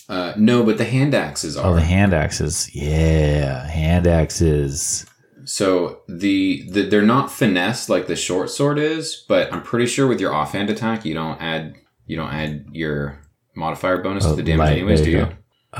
[0.07, 1.71] Uh, no, but the hand axes are.
[1.71, 2.69] Oh, the hand axes.
[2.75, 5.05] Yeah, hand axes.
[5.45, 10.05] So the, the they're not finesse like the short sword is, but I'm pretty sure
[10.07, 13.19] with your offhand attack you don't add you don't add your
[13.55, 15.29] modifier bonus to the damage anyways, do you go.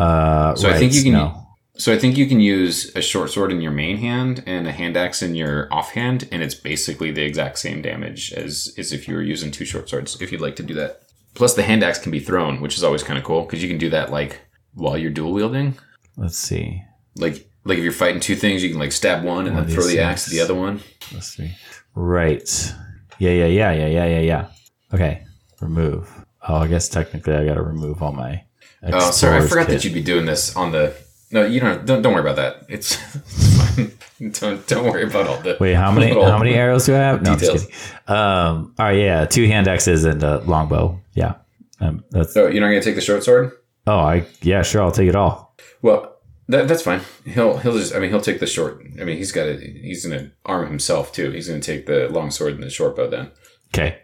[0.04, 1.41] Uh, So I think you can- No.
[1.76, 4.72] So I think you can use a short sword in your main hand and a
[4.72, 9.08] hand axe in your offhand, and it's basically the exact same damage as as if
[9.08, 10.22] you were using two short swords.
[10.22, 11.04] If you'd like to do that.
[11.34, 13.70] Plus, the hand axe can be thrown, which is always kind of cool because you
[13.70, 14.42] can do that like
[14.74, 15.78] while you're dual wielding.
[16.18, 16.84] Let's see.
[17.16, 19.76] Like like if you're fighting two things, you can like stab one and One then
[19.76, 20.82] throw the axe to the other one.
[21.14, 21.52] Let's see.
[21.96, 22.74] Right.
[23.20, 24.48] Yeah, yeah, yeah, yeah, yeah, yeah, yeah.
[24.94, 25.24] Okay.
[25.60, 26.10] Remove.
[26.48, 28.44] Oh, I guess technically I got to remove all my.
[28.84, 29.76] Oh, sorry, I forgot kit.
[29.76, 30.96] that you'd be doing this on the.
[31.32, 31.86] No, you don't.
[31.86, 32.66] Don't, don't worry about that.
[32.68, 33.92] It's, it's fine.
[34.32, 35.58] Don't don't worry about all the.
[35.60, 36.14] Wait, how many?
[36.14, 37.22] How many arrows do I have?
[37.22, 37.66] No, I'm just Details.
[37.66, 38.16] kidding.
[38.16, 38.76] Um.
[38.78, 38.98] All right.
[39.00, 41.00] Yeah, two hand axes and a longbow.
[41.14, 41.36] Yeah.
[41.80, 42.04] Um.
[42.12, 42.34] That's.
[42.34, 43.52] So you're not gonna take the short sword?
[43.88, 44.26] Oh, I.
[44.42, 44.82] Yeah, sure.
[44.84, 45.56] I'll take it all.
[45.82, 46.18] Well,
[46.50, 47.02] that, that's fine.
[47.26, 47.96] He'll he'll just.
[47.96, 48.86] I mean, he'll take the short.
[49.00, 49.58] I mean, he's got to.
[49.58, 51.32] He's gonna arm himself too.
[51.32, 53.08] He's gonna take the long sword and the short bow.
[53.10, 53.32] Then
[53.74, 53.98] Okay.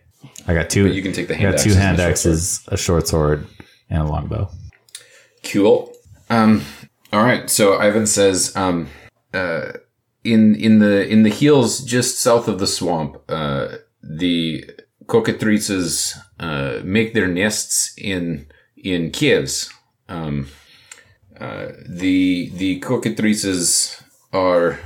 [0.48, 0.86] I got two.
[0.88, 1.56] but you can take the I hand.
[1.58, 2.34] got two hand the short sword.
[2.34, 3.46] axes, a short sword,
[3.90, 4.50] and a longbow.
[5.44, 5.94] Cool.
[6.30, 6.64] Um.
[7.14, 7.50] All right.
[7.50, 8.90] So Ivan says, um,
[9.34, 9.74] uh,
[10.24, 14.66] in in the in the hills just south of the swamp, uh, the
[15.06, 19.72] cockatrices uh, make their nests in in caves.
[20.10, 20.48] Um,
[21.40, 24.02] uh, the the cockatrices
[24.34, 24.80] are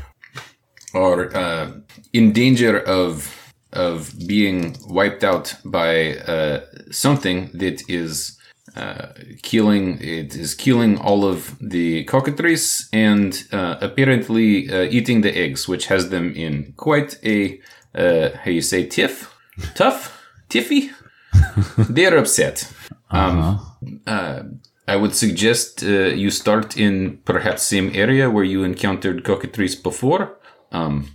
[0.93, 1.71] are uh,
[2.13, 8.37] in danger of of being wiped out by uh, something that is
[8.75, 9.07] uh,
[9.41, 15.67] killing it is killing all of the cockatrices and uh, apparently uh, eating the eggs,
[15.67, 17.59] which has them in quite a
[17.93, 19.33] uh, how you say tiff,
[19.75, 20.91] tough, tiffy.
[21.77, 22.71] They're upset.
[23.09, 23.59] Um,
[24.07, 24.43] uh,
[24.87, 30.37] I would suggest uh, you start in perhaps same area where you encountered cockatrices before.
[30.71, 31.09] Um,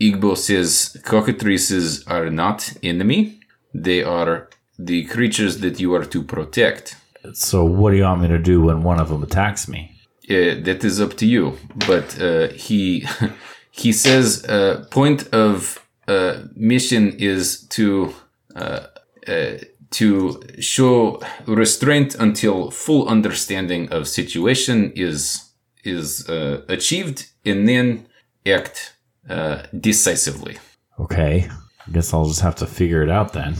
[0.00, 3.40] Igbo says cockatrices are not enemy;
[3.74, 4.48] they are
[4.84, 6.96] the creatures that you are to protect.
[7.34, 9.92] So, what do you want me to do when one of them attacks me?
[10.28, 11.58] Uh, that is up to you.
[11.86, 13.06] But uh, he
[13.70, 18.14] he says uh, point of uh, mission is to
[18.56, 18.86] uh,
[19.28, 19.58] uh,
[19.90, 25.50] to show restraint until full understanding of situation is
[25.84, 28.06] is uh, achieved, and then
[28.46, 28.94] act
[29.28, 30.58] uh, decisively.
[30.98, 31.48] Okay.
[31.86, 33.56] I guess I'll just have to figure it out then.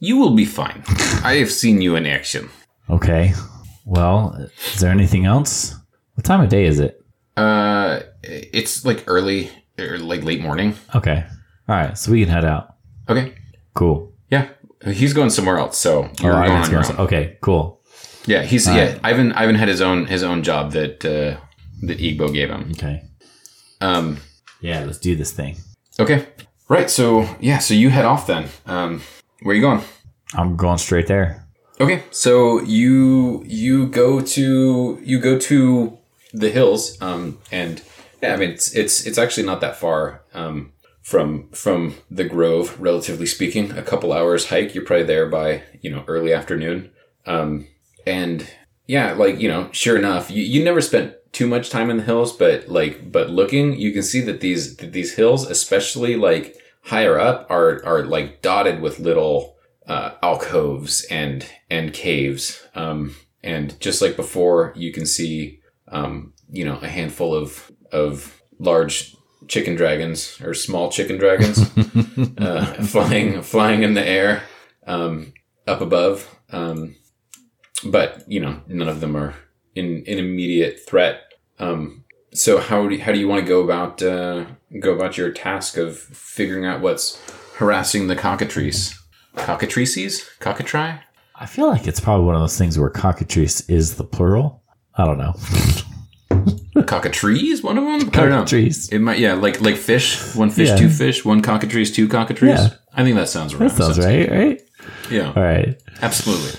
[0.00, 0.82] You will be fine.
[1.24, 2.48] I have seen you in action.
[2.88, 3.34] Okay.
[3.84, 5.74] Well, is there anything else?
[6.14, 7.00] What time of day is it?
[7.36, 10.74] Uh, it's like early or like late morning.
[10.94, 11.24] Okay.
[11.68, 11.96] All right.
[11.98, 12.74] So we can head out.
[13.08, 13.34] Okay.
[13.74, 14.12] Cool.
[14.30, 14.48] Yeah.
[14.86, 16.96] He's going somewhere else, so you're Oh, going on your own.
[16.98, 17.38] Okay.
[17.40, 17.80] Cool.
[18.26, 18.98] Yeah, he's yeah.
[19.02, 21.40] Ivan Ivan had his own his own job that uh,
[21.86, 22.70] that Igbo gave him.
[22.72, 23.02] Okay.
[23.80, 24.18] Um,
[24.60, 25.56] Yeah, let's do this thing.
[25.98, 26.26] okay,
[26.68, 26.90] right.
[26.90, 28.48] So yeah, so you head off then.
[28.66, 29.00] Um,
[29.42, 29.82] where are you going?
[30.34, 31.46] I'm going straight there.
[31.80, 35.96] Okay, so you you go to you go to
[36.32, 37.82] the hills, um, and
[38.20, 40.72] yeah, I mean it's it's it's actually not that far um,
[41.02, 43.70] from from the grove, relatively speaking.
[43.72, 44.74] A couple hours hike.
[44.74, 46.90] You're probably there by you know early afternoon,
[47.26, 47.68] um,
[48.06, 48.50] and
[48.88, 52.02] yeah, like you know, sure enough, you, you never spent too much time in the
[52.02, 57.18] hills, but like but looking, you can see that these these hills, especially like higher
[57.18, 59.56] up, are are like dotted with little
[59.86, 62.66] uh, alcoves and and caves.
[62.74, 68.42] Um, and just like before, you can see um, you know a handful of of
[68.58, 69.14] large
[69.46, 71.58] chicken dragons or small chicken dragons
[72.38, 74.42] uh, flying flying in the air
[74.86, 75.32] um,
[75.66, 76.34] up above.
[76.50, 76.96] Um,
[77.84, 79.34] but you know none of them are
[79.74, 81.22] in an immediate threat.
[81.58, 84.44] Um, so how do you, how do you want to go about uh,
[84.80, 87.20] go about your task of figuring out what's
[87.56, 88.94] harassing the cockatrice?
[89.36, 90.24] Cockatrices?
[90.40, 91.00] Cockatry?
[91.40, 94.62] I feel like it's probably one of those things where cockatrice is the plural.
[94.96, 95.32] I don't know.
[96.82, 97.62] Cockatrees?
[97.62, 98.10] One of them?
[98.10, 98.88] Cockatrice.
[98.92, 100.34] It might, yeah, like like fish.
[100.34, 100.76] One fish, Yeah.
[100.76, 101.24] two fish.
[101.24, 102.58] One cockatrice, two cockatrice.
[102.60, 102.68] Yeah.
[102.94, 103.68] I think that sounds right.
[103.70, 104.62] That sounds right, right?
[105.10, 105.80] Yeah, All right.
[106.02, 106.58] absolutely.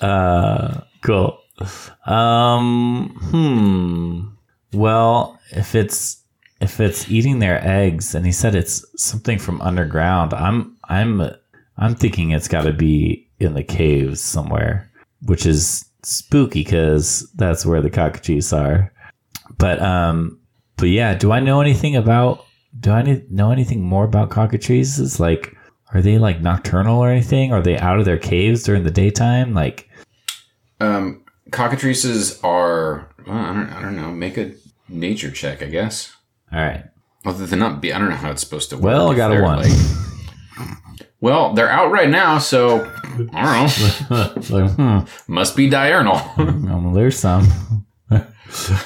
[0.00, 1.38] Uh, cool.
[2.06, 4.33] Um, hmm.
[4.74, 6.22] Well, if it's
[6.60, 11.22] if it's eating their eggs, and he said it's something from underground, I'm I'm
[11.78, 14.90] I'm thinking it's got to be in the caves somewhere,
[15.22, 18.92] which is spooky because that's where the cockatoos are.
[19.58, 20.38] But um,
[20.76, 22.44] but yeah, do I know anything about?
[22.80, 25.00] Do I know anything more about cockatrices?
[25.00, 25.56] It's like,
[25.92, 27.52] are they like nocturnal or anything?
[27.52, 29.54] Are they out of their caves during the daytime?
[29.54, 29.88] Like,
[30.80, 31.23] Um,
[31.54, 33.08] cockatrices are.
[33.26, 33.70] Well, I don't.
[33.70, 34.10] I don't know.
[34.12, 34.52] Make a
[34.88, 36.14] nature check, I guess.
[36.52, 36.84] all right.
[37.24, 37.80] Although they're not.
[37.80, 37.92] Be.
[37.92, 38.84] I don't know how it's supposed to work.
[38.84, 39.58] Well, I got a one.
[39.60, 39.72] like-
[41.20, 42.84] well, they're out right now, so
[43.32, 44.58] I don't know.
[44.58, 46.16] like, hmm, Must be diurnal.
[46.36, 47.86] um, there's some.
[48.10, 48.22] I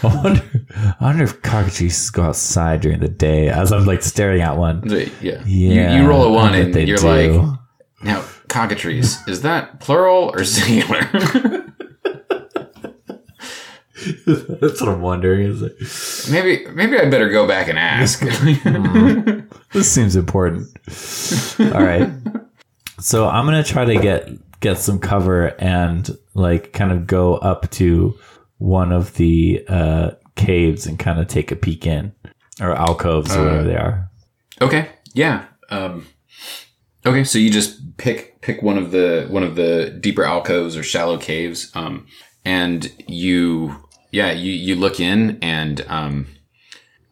[0.03, 0.43] wonder,
[0.77, 4.83] I wonder if cockatrices go outside during the day as I'm like staring at one.
[4.89, 5.09] yeah.
[5.21, 7.07] Yeah, You, you roll a one and you're do.
[7.09, 7.59] like,
[8.05, 9.27] now cockatrice.
[9.27, 11.01] Is that plural or singular?
[14.27, 15.47] That's what I'm wondering.
[15.47, 18.21] Is like, maybe maybe I better go back and ask.
[19.73, 20.69] this seems important.
[21.61, 22.11] All right.
[23.01, 24.29] So I'm gonna try to get
[24.61, 28.19] get some cover and like kind of go up to
[28.59, 32.13] one of the uh, caves and kind of take a peek in
[32.61, 34.11] or alcoves or whatever they are.
[34.61, 34.89] Okay.
[35.15, 35.45] Yeah.
[35.71, 36.07] Um,
[37.07, 37.25] okay.
[37.25, 41.19] So you just pick pick one of the one of the deeper alcoves or shallow
[41.19, 42.07] caves, um,
[42.45, 43.77] and you
[44.11, 46.27] yeah you you look in and um,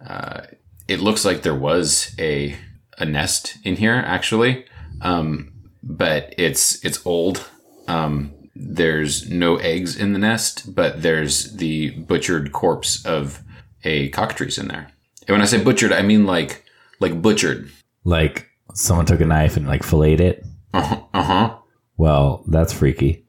[0.04, 0.42] uh,
[0.88, 2.56] it looks like there was a
[2.98, 4.64] a nest in here actually,
[5.00, 7.48] um, but it's it's old.
[7.88, 13.42] Um, there's no eggs in the nest, but there's the butchered corpse of
[13.84, 14.88] a cockatrice in there.
[15.28, 16.64] And when I say butchered, I mean like
[17.00, 17.70] like butchered.
[18.04, 20.44] Like someone took a knife and like filleted it.
[20.72, 21.56] Uh huh.
[21.96, 23.24] Well, that's freaky.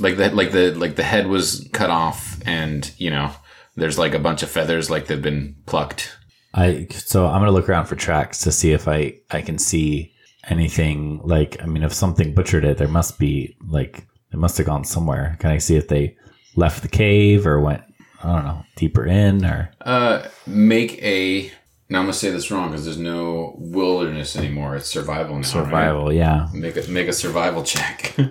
[0.00, 3.30] Like that, like the like the head was cut off, and you know,
[3.76, 6.16] there's like a bunch of feathers, like they've been plucked.
[6.54, 10.12] I so I'm gonna look around for tracks to see if I I can see
[10.48, 14.66] anything like I mean if something butchered it, there must be like it must have
[14.66, 15.36] gone somewhere.
[15.40, 16.16] Can I see if they
[16.56, 17.82] left the cave or went
[18.22, 21.50] I don't know deeper in or Uh, make a.
[21.90, 24.76] Now I'm gonna say this wrong because there's no wilderness anymore.
[24.76, 25.38] It's survival now.
[25.38, 25.46] right?
[25.46, 26.12] survival?
[26.12, 26.48] Yeah.
[26.54, 28.14] Make a make a survival check.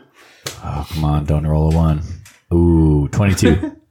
[0.66, 2.01] Oh come on, don't roll a one.
[2.53, 3.76] Ooh, 22.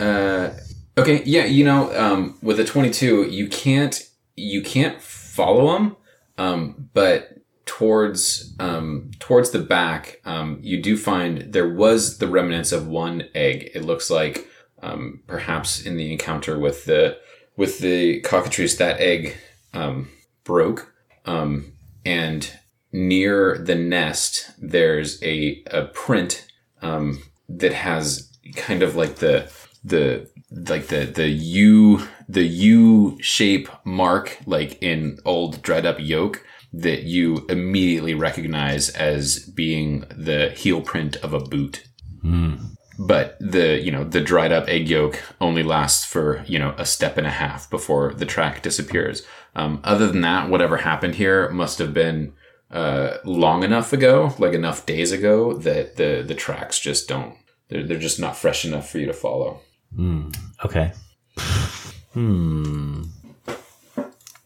[0.00, 0.54] Uh,
[0.96, 5.96] okay, yeah, you know, um, with a 22, you can't you can't follow them,
[6.38, 12.72] um, but towards um, towards the back, um, you do find there was the remnants
[12.72, 13.70] of one egg.
[13.74, 14.48] It looks like
[14.82, 17.18] um, perhaps in the encounter with the
[17.56, 19.36] with the cockatrice, that egg
[19.74, 20.08] um,
[20.44, 20.94] broke,
[21.26, 21.72] um,
[22.06, 22.50] and
[22.90, 26.46] near the nest, there's a a print
[26.80, 29.50] um, that has kind of like the
[29.84, 36.44] the like the the U the U shape mark like in old dried up yolk
[36.72, 41.84] that you immediately recognize as being the heel print of a boot.
[42.98, 46.84] But the you know the dried up egg yolk only lasts for you know a
[46.84, 49.22] step and a half before the track disappears.
[49.56, 52.34] Um, other than that, whatever happened here must have been
[52.70, 57.36] uh, long enough ago, like enough days ago, that the the tracks just don't
[57.68, 59.60] they're they're just not fresh enough for you to follow.
[60.64, 60.92] Okay.
[62.14, 63.02] Hmm.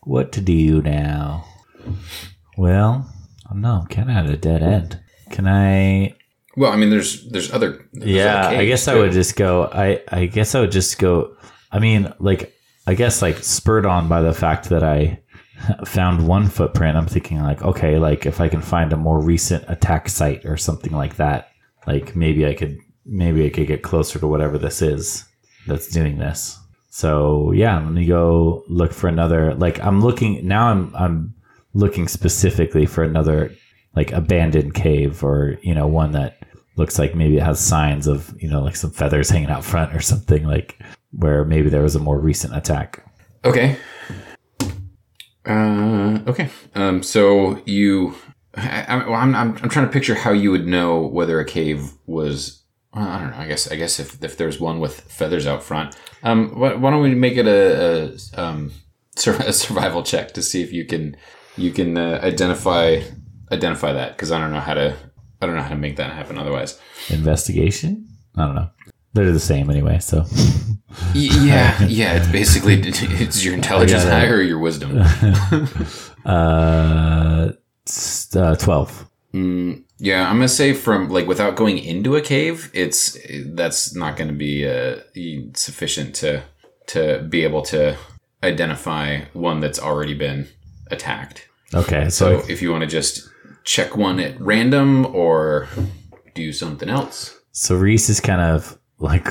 [0.02, 1.46] What to do now?
[2.56, 3.10] Well,
[3.46, 3.80] I don't know.
[3.82, 5.00] I'm kind of at a dead end.
[5.30, 6.14] Can I?
[6.56, 7.88] Well, I mean, there's there's other.
[7.92, 9.64] there's Yeah, other I guess I would just go.
[9.64, 11.36] I I guess I would just go.
[11.72, 12.54] I mean, like
[12.86, 15.20] I guess like spurred on by the fact that I
[15.84, 16.96] found one footprint.
[16.96, 20.56] I'm thinking like, okay, like if I can find a more recent attack site or
[20.56, 21.48] something like that,
[21.86, 25.24] like maybe I could maybe I could get closer to whatever this is
[25.66, 26.58] that's doing this.
[26.90, 29.54] So yeah, let me go look for another.
[29.54, 30.68] Like I'm looking now.
[30.68, 31.34] I'm I'm
[31.72, 33.50] looking specifically for another
[33.96, 36.38] like abandoned cave or you know one that
[36.76, 39.94] looks like maybe it has signs of you know like some feathers hanging out front
[39.94, 40.78] or something like
[41.12, 43.04] where maybe there was a more recent attack.
[43.44, 43.76] Okay.
[45.46, 46.48] Uh, okay.
[46.74, 48.14] Um, so you,
[48.54, 52.63] I, I'm, I'm, I'm trying to picture how you would know whether a cave was.
[52.94, 53.38] Well, I don't know.
[53.38, 56.90] I guess, I guess if, if there's one with feathers out front, um, why, why
[56.90, 58.72] don't we make it a, a um,
[59.26, 61.16] a survival check to see if you can,
[61.56, 63.00] you can uh, identify,
[63.50, 64.96] identify that because I don't know how to,
[65.42, 66.80] I don't know how to make that happen otherwise.
[67.10, 68.08] Investigation?
[68.36, 68.70] I don't know.
[69.14, 70.00] They're the same anyway.
[70.00, 70.24] So
[71.14, 72.16] yeah, yeah.
[72.16, 74.26] It's basically it's your intelligence I got it.
[74.26, 74.98] high or your wisdom.
[76.26, 77.52] uh,
[78.36, 79.08] uh twelve.
[79.32, 84.18] Mm, yeah, I'm gonna say from like without going into a cave, it's that's not
[84.18, 84.96] gonna be uh,
[85.54, 86.42] sufficient to
[86.88, 87.96] to be able to
[88.42, 90.46] identify one that's already been
[90.90, 91.48] attacked.
[91.72, 93.26] Okay, so, So if you want to just
[93.64, 95.68] check one at random or
[96.34, 97.34] do something else.
[97.52, 99.24] so Reese is kind of like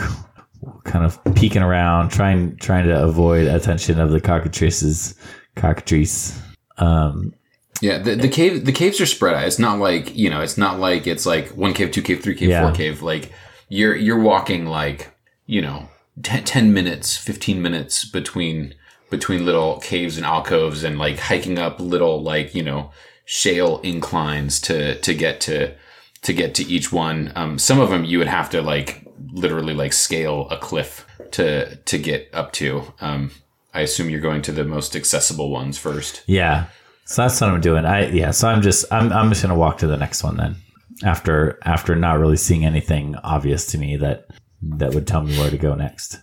[0.85, 5.15] kind of peeking around, trying trying to avoid attention of the cockatrices,
[5.55, 6.41] cockatrice.
[6.79, 7.35] Um,
[7.83, 9.43] Yeah, the, the cave the caves are spread out.
[9.45, 12.33] It's not like you know, it's not like it's like one cave, two cave, three
[12.35, 12.61] cave, Yeah.
[12.61, 13.01] four cave.
[13.01, 13.33] Like
[13.67, 15.11] you're you're walking like
[15.45, 15.89] you know,
[16.21, 18.75] 10, 10 minutes, fifteen minutes between
[19.09, 22.91] between little caves and alcoves, and like hiking up little like you know
[23.25, 25.75] shale inclines to to get to
[26.21, 27.33] to get to each one.
[27.35, 31.75] Um, some of them you would have to like literally like scale a cliff to
[31.75, 32.93] to get up to.
[33.01, 33.31] Um,
[33.73, 36.23] I assume you're going to the most accessible ones first.
[36.27, 36.67] Yeah.
[37.05, 37.85] So that's what I'm doing.
[37.85, 40.55] I yeah, so I'm just I'm I'm just gonna walk to the next one then.
[41.03, 44.27] After after not really seeing anything obvious to me that
[44.61, 46.19] that would tell me where to go next.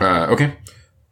[0.00, 0.54] Uh, okay.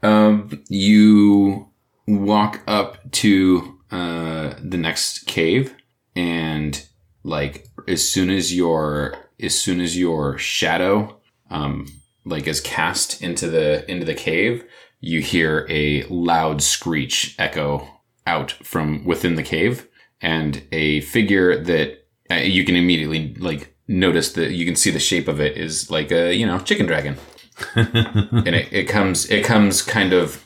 [0.03, 1.69] Um, you
[2.07, 5.75] walk up to uh, the next cave,
[6.14, 6.87] and
[7.25, 11.19] like as soon as your as soon as your shadow
[11.51, 11.87] um,
[12.25, 14.64] like is cast into the into the cave,
[15.01, 17.95] you hear a loud screech echo
[18.27, 19.89] out from within the cave,
[20.20, 24.99] and a figure that uh, you can immediately like notice that you can see the
[24.99, 27.16] shape of it is like a you know chicken dragon.
[27.74, 30.45] And it, it comes it comes kind of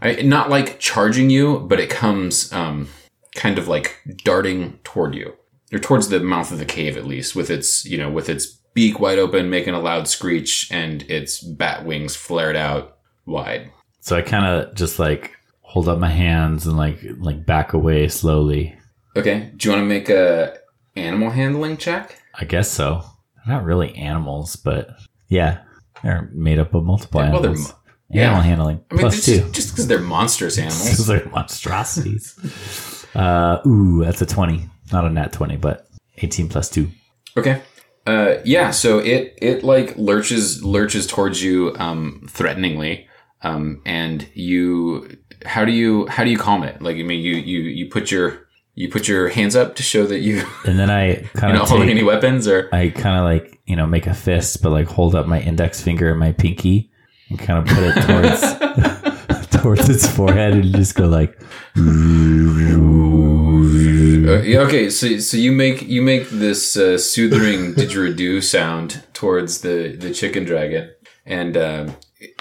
[0.00, 2.88] I, not like charging you but it comes um
[3.34, 5.34] kind of like darting toward you.
[5.72, 8.46] Or towards the mouth of the cave at least with its you know with its
[8.74, 13.70] beak wide open making a loud screech and its bat wings flared out wide.
[14.00, 15.32] So I kinda just like
[15.74, 18.74] hold up my hands and like like back away slowly.
[19.16, 20.56] okay do you want to make a
[20.96, 23.02] animal handling check I guess so.
[23.36, 24.88] They're not really animals, but
[25.28, 25.62] yeah.
[26.02, 27.72] They're made up of multiple Yeah, well, they're animals.
[27.72, 27.78] mo-
[28.10, 28.22] yeah.
[28.26, 28.84] Animal handling.
[28.90, 29.48] i mean two.
[29.52, 33.06] just because they're monstrous animals Because they're monstrosities.
[33.14, 34.68] uh, ooh, that's a 20.
[34.92, 35.86] Not a nat 20, but
[36.18, 36.88] 18 plus 2.
[37.36, 37.62] Okay.
[38.06, 38.70] Uh, yeah.
[38.72, 43.06] So it it like lurches lurches towards you um, threateningly,
[43.42, 46.80] um, and you how do you how do you calm it?
[46.82, 50.06] Like I mean, you you you put your you put your hands up to show
[50.06, 53.24] that you And then I kind not of holding any weapons, or I kind of
[53.24, 56.32] like, you know, make a fist, but like hold up my index finger and my
[56.32, 56.90] pinky
[57.28, 61.38] and kind of put it towards towards its forehead and just go like,
[64.26, 64.90] Uh, okay.
[64.90, 70.44] So so you make you make this uh, soothing didgeridoo sound towards the the chicken
[70.44, 70.90] dragon,
[71.26, 71.88] and uh,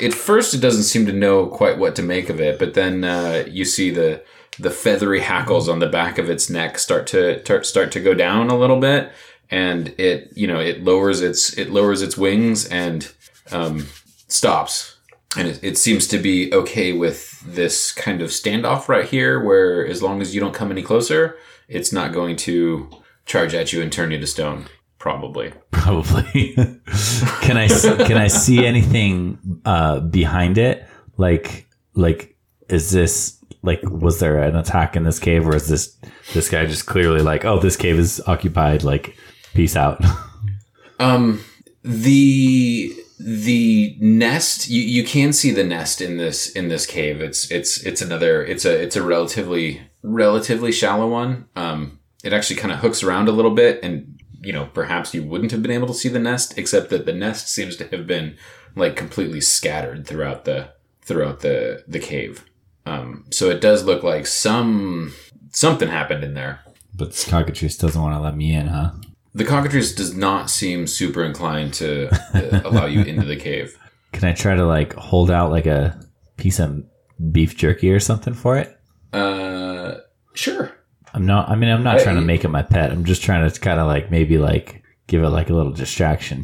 [0.02, 3.04] at first it doesn't seem to know quite what to make of it, but then
[3.04, 4.24] uh, you see the
[4.60, 8.14] the feathery hackles on the back of its neck start to tar- start to go
[8.14, 9.12] down a little bit,
[9.50, 13.12] and it you know it lowers its it lowers its wings and
[13.52, 13.88] um,
[14.28, 14.98] stops,
[15.38, 19.86] and it, it seems to be okay with this kind of standoff right here, where
[19.86, 22.90] as long as you don't come any closer, it's not going to
[23.26, 24.66] charge at you and turn you to stone.
[25.04, 25.52] Probably.
[25.72, 26.54] probably.
[27.42, 30.88] can I can I see anything uh, behind it?
[31.18, 32.38] Like like
[32.70, 35.98] is this like was there an attack in this cave or is this
[36.34, 39.18] this guy just clearly like oh this cave is occupied like
[39.54, 40.02] peace out
[41.00, 41.44] Um,
[41.84, 47.52] the the nest you, you can see the nest in this in this cave it's
[47.52, 52.72] it's it's another it's a it's a relatively relatively shallow one um it actually kind
[52.72, 54.13] of hooks around a little bit and
[54.44, 57.14] you know perhaps you wouldn't have been able to see the nest except that the
[57.14, 58.36] nest seems to have been
[58.76, 60.70] like completely scattered throughout the
[61.02, 62.44] throughout the the cave
[62.86, 65.14] um so it does look like some
[65.52, 66.60] something happened in there
[66.96, 68.92] But this cockatrice doesn't want to let me in, huh?
[69.34, 73.78] the cockatrice does not seem super inclined to uh, allow you into the cave
[74.12, 76.00] Can I try to like hold out like a
[76.38, 76.84] piece of
[77.32, 78.78] beef jerky or something for it?
[79.14, 79.96] uh
[80.34, 80.72] sure
[81.14, 81.50] I'm not.
[81.50, 82.92] I mean, I'm not trying to make it my pet.
[82.92, 86.44] I'm just trying to kind of like maybe like give it like a little distraction.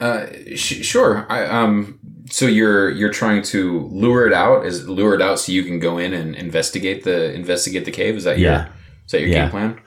[0.00, 1.26] Uh, sh- sure.
[1.28, 1.98] I, um,
[2.30, 4.66] so you're you're trying to lure it out?
[4.66, 8.16] Is lure it out so you can go in and investigate the investigate the cave?
[8.16, 8.68] Is that your Yeah.
[9.06, 9.42] is that your Yeah.
[9.42, 9.80] game plan?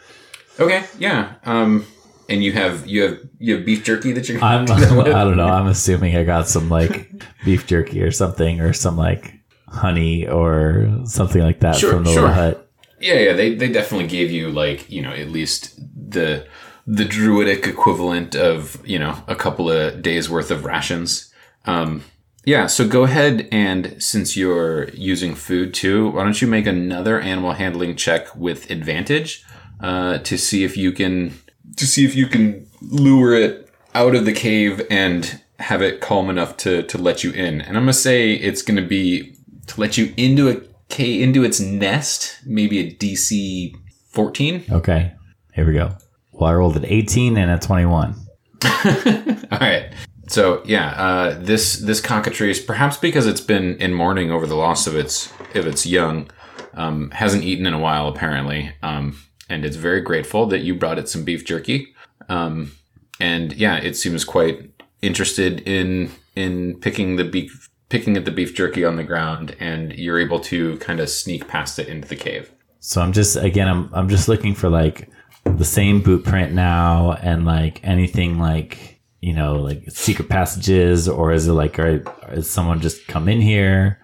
[0.60, 1.34] Okay, yeah.
[1.46, 1.86] Um,
[2.30, 4.44] and you have you have you have beef jerky that you're.
[4.44, 4.66] I'm.
[4.68, 4.80] that?
[5.16, 5.48] I don't know.
[5.48, 7.12] I'm assuming I got some like
[7.46, 9.34] beef jerky or something, or some like
[9.68, 12.22] honey or something like that Sure, from the sure.
[12.24, 12.67] little hut.
[13.00, 13.34] Yeah, yeah.
[13.34, 15.80] They they definitely gave you like you know at least
[16.10, 16.48] the
[16.86, 21.32] the druidic equivalent of you know a couple of days worth of rations.
[21.66, 22.04] Um,
[22.46, 22.68] yeah.
[22.68, 27.52] So go ahead and since you're using food too, why don't you make another animal
[27.52, 29.44] handling check with advantage
[29.82, 31.34] uh, to see if you can
[31.76, 36.30] to see if you can lure it out of the cave and have it calm
[36.30, 37.62] enough to to let you in.
[37.62, 39.36] And I'm gonna say it's gonna be
[39.68, 43.76] to let you into a cave into its nest, maybe a DC
[44.10, 44.66] 14.
[44.72, 45.14] Okay,
[45.54, 45.96] here we go.
[46.32, 48.16] Well, I rolled an 18 and a 21.
[48.66, 49.92] All right.
[50.28, 54.86] So yeah, uh, this this cockatrice, perhaps because it's been in mourning over the loss
[54.86, 56.30] of its of its young,
[56.74, 59.18] um, hasn't eaten in a while apparently, um,
[59.50, 61.96] and it's very grateful that you brought it some beef jerky.
[62.28, 62.74] Um,
[63.20, 64.70] and yeah, it seems quite
[65.02, 69.94] interested in in picking the beef picking at the beef jerky on the ground, and
[69.94, 72.52] you're able to kind of sneak past it into the cave.
[72.80, 75.10] So I'm just again, I'm I'm just looking for like
[75.44, 81.32] the same boot print now, and like anything like you know like secret passages, or
[81.32, 84.00] is it like are, is someone just come in here?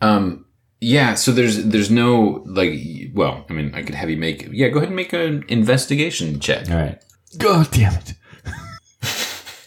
[0.00, 0.44] Um,
[0.80, 2.72] yeah, so there's there's no like
[3.14, 6.40] well, I mean, I could have you make yeah, go ahead and make an investigation
[6.40, 6.70] check.
[6.70, 7.02] All right.
[7.38, 8.14] God damn it!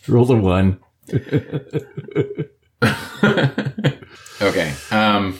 [0.07, 0.79] Roll the one.
[4.41, 4.73] Okay.
[4.91, 5.39] Um,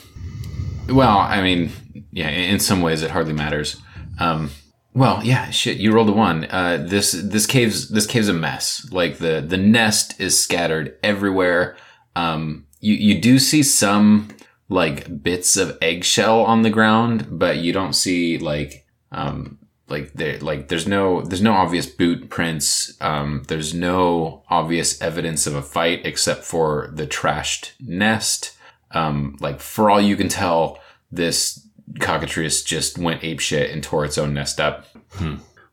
[0.90, 1.72] well, I mean,
[2.12, 3.82] yeah, in some ways it hardly matters.
[4.20, 4.50] Um,
[4.94, 6.46] well, yeah, shit, you rolled a one.
[6.46, 8.88] Uh, this this cave's this cave's a mess.
[8.92, 11.78] Like the the nest is scattered everywhere.
[12.16, 14.30] Um, you you do see some
[14.68, 19.60] like bits of eggshell on the ground, but you don't see like um
[19.90, 22.96] like there like there's no there's no obvious boot prints.
[23.02, 28.58] Um, there's no obvious evidence of a fight except for the trashed nest.
[28.92, 30.80] Um, like for all you can tell,
[31.12, 31.68] this
[32.00, 34.86] cockatrice just went apeshit and tore its own nest up.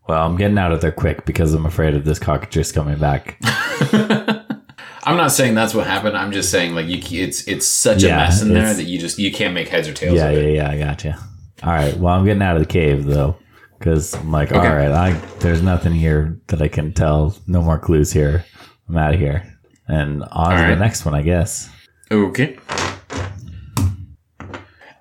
[0.08, 3.40] Well, I'm getting out of there quick because I'm afraid of this cockatrice coming back.
[5.06, 6.16] I'm not saying that's what happened.
[6.16, 9.18] I'm just saying like you, it's it's such a mess in there that you just
[9.18, 10.70] you can't make heads or tails Yeah, yeah, yeah.
[10.70, 11.16] I gotcha.
[11.62, 11.96] All right.
[11.96, 13.36] Well, I'm getting out of the cave though,
[13.78, 14.58] because I'm like, Okay.
[14.58, 17.36] all right, I there's nothing here that I can tell.
[17.46, 18.44] No more clues here.
[18.88, 19.58] I'm out of here,
[19.88, 20.74] and on to right.
[20.74, 21.68] the next one, I guess.
[22.10, 22.58] Okay.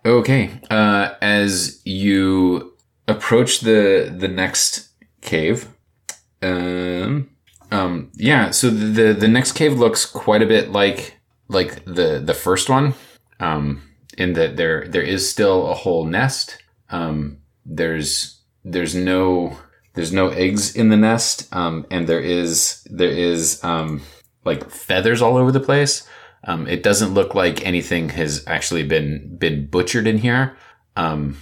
[0.05, 0.59] Okay.
[0.69, 2.73] Uh, as you
[3.07, 4.89] approach the the next
[5.21, 5.67] cave,
[6.41, 7.29] um,
[7.71, 8.51] um, yeah.
[8.51, 11.17] So the, the the next cave looks quite a bit like
[11.47, 12.93] like the the first one,
[13.39, 13.81] um,
[14.17, 16.61] in that there there is still a whole nest.
[16.89, 18.34] Um, there's
[18.65, 19.57] there's no
[19.93, 24.01] there's no eggs in the nest, um, and there is there is um,
[24.43, 26.07] like feathers all over the place.
[26.43, 30.57] Um, it doesn't look like anything has actually been been butchered in here.
[30.97, 31.37] Um,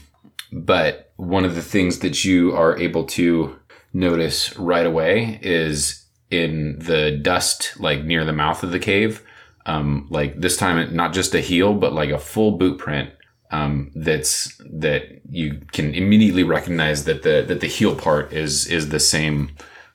[0.52, 3.60] but one of the things that you are able to
[3.94, 9.24] notice right away is in the dust, like near the mouth of the cave.
[9.66, 13.12] Um, like this time, not just a heel, but like a full boot print.
[13.54, 14.34] Um, that's
[14.82, 19.38] that you can immediately recognize that the that the heel part is is the same,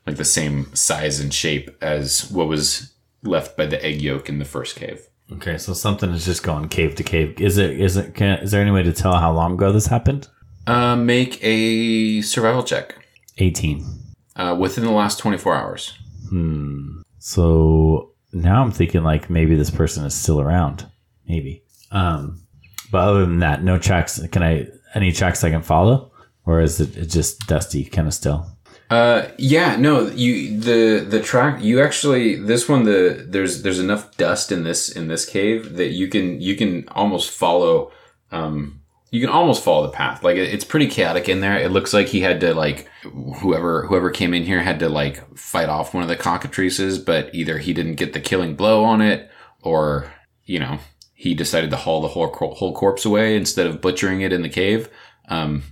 [0.07, 2.93] like the same size and shape as what was
[3.25, 5.01] left by the egg yolk in the first cave.
[5.33, 7.41] Okay, so something is just going cave to cave.
[7.41, 7.73] Is it?
[7.81, 8.15] Is it?
[8.15, 10.29] Can, is there any way to tell how long ago this happened?
[10.67, 12.95] Uh, make a survival check
[13.39, 13.85] Eighteen.
[14.37, 15.99] uh, within the last 24 hours.
[16.29, 17.01] Hmm.
[17.19, 20.87] So now I'm thinking like maybe this person is still around.
[21.27, 21.63] Maybe.
[21.91, 22.43] Um.
[22.91, 24.21] But other than that, no tracks.
[24.33, 26.11] Can I any tracks I can follow,
[26.47, 28.47] or is it just dusty kind of still?
[28.91, 34.17] Uh, yeah, no, you the the track you actually this one the there's there's enough
[34.17, 37.93] dust in this in this cave that you can you can almost follow
[38.33, 38.81] um
[39.11, 40.23] you can almost follow the path.
[40.23, 41.59] Like it- it's pretty chaotic in there.
[41.59, 42.89] It looks like he had to like
[43.41, 47.35] whoever whoever came in here had to like fight off one of the cockatrices, but
[47.35, 49.31] either he didn't get the killing blow on it
[49.63, 50.11] or
[50.47, 50.79] you know
[51.21, 54.49] he decided to haul the whole whole corpse away instead of butchering it in the
[54.49, 54.89] cave.
[55.29, 55.63] Um,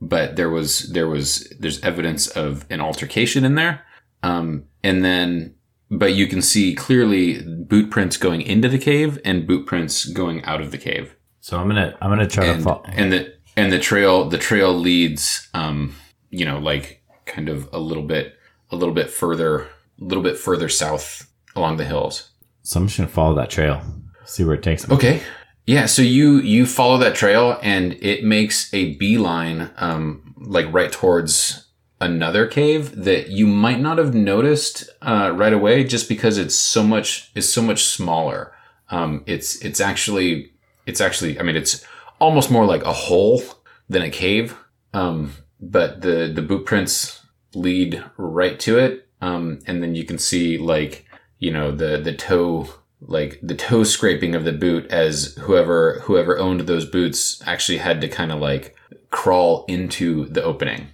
[0.00, 3.82] but there was there was there's evidence of an altercation in there
[4.22, 5.54] um, and then
[5.90, 10.44] but you can see clearly boot prints going into the cave and boot prints going
[10.44, 12.84] out of the cave So I'm gonna I'm gonna try to follow.
[12.86, 15.96] and the and the trail the trail leads um
[16.30, 18.34] you know like kind of a little bit
[18.70, 22.30] a little bit further a little bit further south along the hills
[22.62, 23.82] So I'm just gonna follow that trail,
[24.28, 24.94] see where it takes me.
[24.94, 25.22] Okay.
[25.66, 30.90] Yeah, so you you follow that trail and it makes a beeline um like right
[30.90, 31.66] towards
[32.00, 36.82] another cave that you might not have noticed uh, right away just because it's so
[36.82, 38.54] much is so much smaller.
[38.88, 40.52] Um it's it's actually
[40.86, 41.84] it's actually I mean it's
[42.18, 43.42] almost more like a hole
[43.90, 44.56] than a cave.
[44.94, 49.06] Um but the the boot prints lead right to it.
[49.20, 51.04] Um and then you can see like
[51.40, 52.68] you know the the toe
[53.00, 58.00] like the toe scraping of the boot as whoever whoever owned those boots actually had
[58.00, 58.74] to kind of like
[59.10, 60.88] crawl into the opening.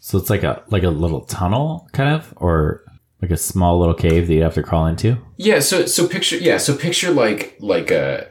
[0.00, 2.82] So it's like a like a little tunnel, kind of, or
[3.20, 5.18] like a small little cave that you have to crawl into.
[5.36, 8.22] Yeah, so so picture yeah, so picture like like uh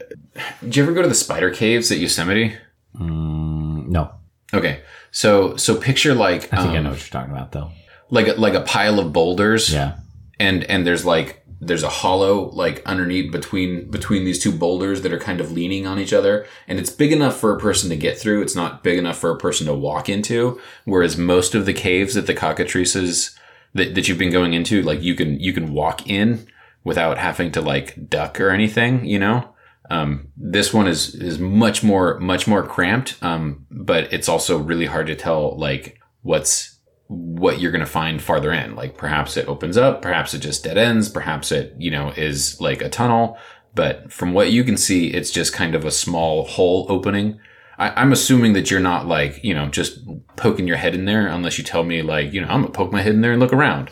[0.62, 2.56] did you ever go to the spider caves at Yosemite?
[2.98, 4.12] Mm, no,
[4.52, 4.80] Okay.
[5.10, 7.70] So so picture like I think I um, know what you're talking about, though.
[8.10, 9.96] like a, like a pile of boulders Yeah.
[10.40, 15.12] and and there's like there's a hollow like underneath between between these two boulders that
[15.12, 16.46] are kind of leaning on each other.
[16.68, 18.42] And it's big enough for a person to get through.
[18.42, 20.60] It's not big enough for a person to walk into.
[20.84, 23.36] Whereas most of the caves that the cockatrices
[23.74, 26.46] that, that you've been going into like you can you can walk in
[26.84, 29.52] without having to like duck or anything you know?
[29.90, 33.16] Um, this one is is much more much more cramped.
[33.22, 36.77] Um, but it's also really hard to tell like what's
[37.08, 38.76] what you're going to find farther in.
[38.76, 42.60] Like perhaps it opens up, perhaps it just dead ends, perhaps it, you know, is
[42.60, 43.38] like a tunnel.
[43.74, 47.40] But from what you can see, it's just kind of a small hole opening.
[47.78, 50.00] I, I'm assuming that you're not like, you know, just
[50.36, 52.92] poking your head in there unless you tell me like, you know, I'm gonna poke
[52.92, 53.90] my head in there and look around.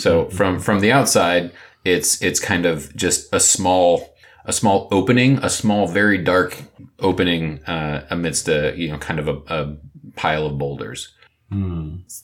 [0.00, 1.52] so from, from the outside,
[1.84, 4.14] it's, it's kind of just a small,
[4.46, 6.62] a small opening, a small, very dark
[7.00, 9.76] opening, uh, amidst a, you know, kind of a, a
[10.16, 11.12] pile of boulders.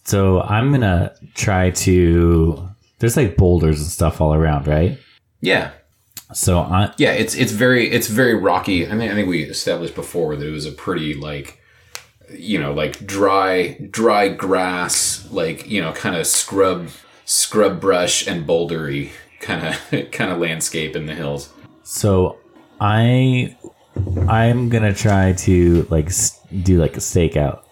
[0.05, 2.69] So I'm gonna try to.
[2.99, 4.99] There's like boulders and stuff all around, right?
[5.41, 5.71] Yeah.
[6.33, 8.87] So I Yeah, it's it's very it's very rocky.
[8.87, 11.59] I think I think we established before that it was a pretty like
[12.31, 16.91] you know like dry dry grass like you know kind of scrub
[17.25, 19.11] scrub brush and bouldery
[19.41, 21.53] kind of kind of landscape in the hills.
[21.83, 22.39] so
[22.81, 23.57] I
[24.29, 26.11] I'm gonna try to like
[26.63, 27.63] do like a stakeout.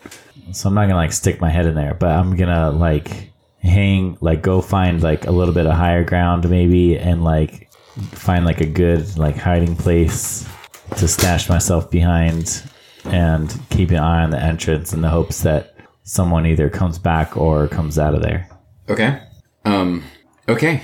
[0.52, 4.16] So I'm not gonna like stick my head in there, but I'm gonna like hang
[4.20, 7.70] like go find like a little bit of higher ground maybe and like
[8.12, 10.48] find like a good like hiding place
[10.96, 12.62] to stash myself behind
[13.04, 15.74] and keep an eye on the entrance in the hopes that
[16.04, 18.48] someone either comes back or comes out of there.
[18.88, 19.20] Okay.
[19.64, 20.04] Um.
[20.48, 20.82] Okay.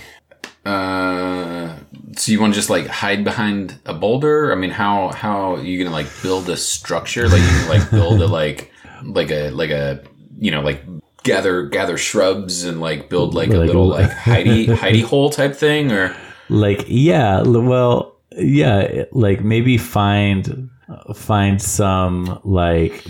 [0.65, 1.77] Uh.
[2.17, 4.53] So you want to just like hide behind a boulder?
[4.53, 7.29] I mean, how how are you gonna like build a structure?
[7.29, 8.71] Like you can like build a like
[9.05, 10.02] like a like a
[10.38, 10.82] you know like
[11.22, 15.90] gather gather shrubs and like build like a little like hidey hidey hole type thing
[15.90, 16.14] or
[16.48, 20.70] like yeah well yeah like maybe find
[21.14, 23.05] find some like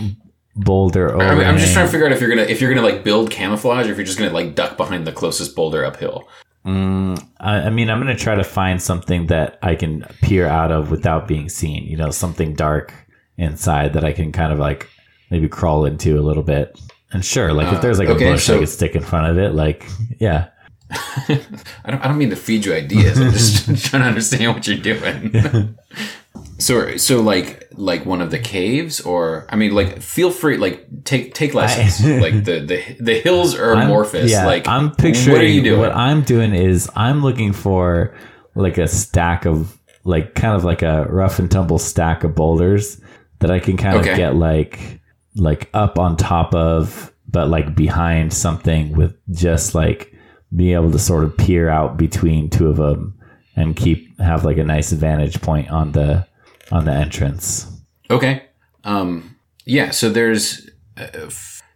[0.55, 2.73] boulder over I mean, I'm just trying to figure out if you're gonna if you're
[2.73, 5.83] gonna like build camouflage or if you're just gonna like duck behind the closest boulder
[5.83, 6.27] uphill.
[6.65, 10.71] Mm, I, I mean i'm gonna try to find something that i can peer out
[10.71, 12.91] of without being seen you know something dark
[13.37, 14.89] inside that i can kind of like
[15.31, 16.79] maybe crawl into a little bit
[17.11, 19.01] and sure like if there's like uh, okay, a bush so- i could stick in
[19.01, 19.85] front of it like
[20.19, 20.47] yeah
[20.91, 21.41] I
[21.87, 23.19] don't, I don't mean to feed you ideas.
[23.19, 25.75] I'm just trying to understand what you're doing.
[26.59, 30.85] so, so like, like one of the caves, or I mean, like, feel free, like,
[31.03, 31.99] take take lessons.
[32.21, 34.29] like the the the hills are amorphous.
[34.31, 35.79] yeah, like, I'm picturing What are you doing?
[35.79, 38.15] What I'm doing is I'm looking for
[38.53, 43.01] like a stack of like kind of like a rough and tumble stack of boulders
[43.39, 44.11] that I can kind Okay.
[44.11, 45.01] of get like
[45.35, 50.13] like up on top of, but like behind something with just like
[50.55, 53.19] being able to sort of peer out between two of them
[53.55, 56.25] and keep have like a nice vantage point on the
[56.71, 57.71] on the entrance.
[58.09, 58.43] Okay.
[58.83, 59.35] Um.
[59.65, 59.91] Yeah.
[59.91, 60.69] So there's.
[60.97, 61.29] Uh,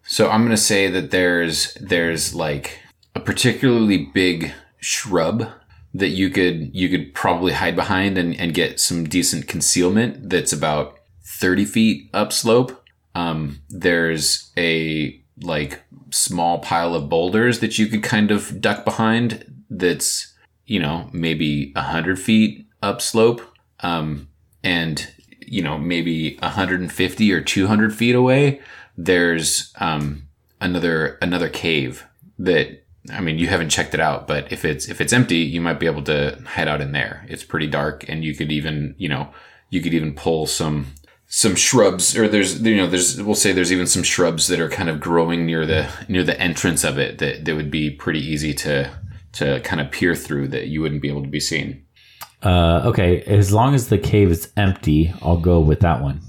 [0.03, 2.79] So I'm gonna say that there's there's like
[3.13, 5.47] a particularly big shrub
[5.93, 10.51] that you could you could probably hide behind and, and get some decent concealment that's
[10.51, 12.78] about 30 feet upslope.
[13.19, 19.45] Um, there's a like small pile of boulders that you could kind of duck behind
[19.69, 20.33] that's
[20.65, 23.41] you know maybe a 100 feet upslope
[23.81, 24.27] um,
[24.63, 28.59] and you know maybe 150 or 200 feet away
[28.97, 30.27] there's um,
[30.59, 32.05] another another cave
[32.37, 35.61] that I mean you haven't checked it out, but if it's if it's empty, you
[35.61, 37.25] might be able to head out in there.
[37.29, 39.29] It's pretty dark, and you could even you know
[39.69, 40.87] you could even pull some
[41.31, 44.67] some shrubs or there's you know there's we'll say there's even some shrubs that are
[44.67, 48.19] kind of growing near the near the entrance of it that that would be pretty
[48.19, 48.91] easy to
[49.31, 51.85] to kind of peer through that you wouldn't be able to be seen.
[52.41, 56.21] Uh, okay, as long as the cave is empty, I'll go with that one.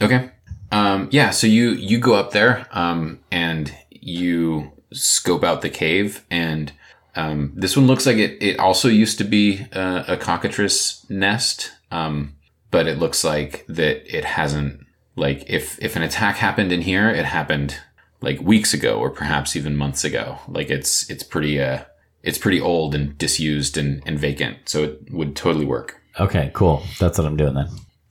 [0.00, 0.30] Okay.
[0.72, 6.24] Um, yeah, so you you go up there um, and you scope out the cave,
[6.30, 6.72] and
[7.14, 8.42] um, this one looks like it.
[8.42, 12.34] It also used to be uh, a cockatrice nest, um,
[12.70, 14.84] but it looks like that it hasn't.
[15.16, 17.76] Like if if an attack happened in here, it happened
[18.20, 20.38] like weeks ago, or perhaps even months ago.
[20.48, 21.84] Like it's it's pretty uh
[22.22, 26.00] it's pretty old and disused and, and vacant, so it would totally work.
[26.20, 26.82] Okay, cool.
[26.98, 27.68] That's what I'm doing then.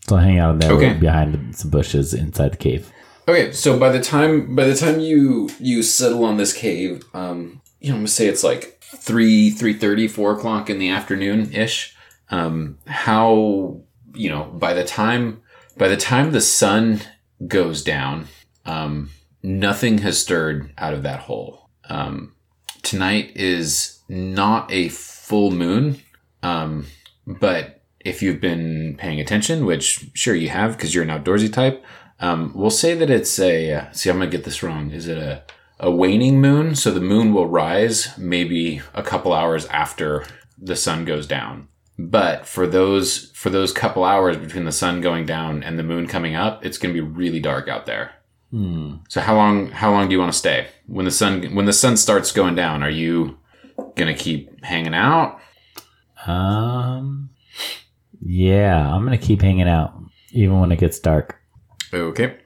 [0.08, 0.94] So I'll hang out in there Okay.
[0.94, 2.90] behind some bushes inside the cave.
[3.28, 7.62] Okay, so by the time by the time you you settle on this cave, um,
[7.82, 11.52] you know, I'm gonna say it's like three three thirty, four o'clock in the afternoon
[11.54, 11.94] ish.
[12.30, 13.82] Um, how
[14.18, 15.42] you know by the time
[15.78, 17.02] by the time the sun
[17.46, 18.28] goes down,
[18.66, 19.12] um,
[19.44, 21.70] nothing has stirred out of that hole.
[21.90, 22.36] Um,
[22.82, 26.02] tonight is not a full moon,
[26.42, 26.88] um,
[27.26, 31.84] but if you've been paying attention, which sure you have because you're an outdoorsy type,
[32.20, 33.74] um, we'll say that it's a.
[33.74, 34.92] Uh, see, I'm gonna get this wrong.
[34.92, 35.44] Is it a
[35.80, 36.76] a waning moon?
[36.76, 40.26] So the moon will rise maybe a couple hours after
[40.58, 41.68] the sun goes down.
[42.00, 46.08] But for those for those couple hours between the sun going down and the moon
[46.08, 48.12] coming up, it's gonna be really dark out there.
[48.52, 48.98] Hmm.
[49.10, 50.68] So how long how long do you want to stay?
[50.86, 53.38] When the sun when the sun starts going down, are you
[53.96, 55.40] gonna keep hanging out?
[56.26, 57.30] Um,
[58.22, 59.94] yeah, I'm gonna keep hanging out
[60.32, 61.40] even when it gets dark.
[61.94, 62.38] Okay.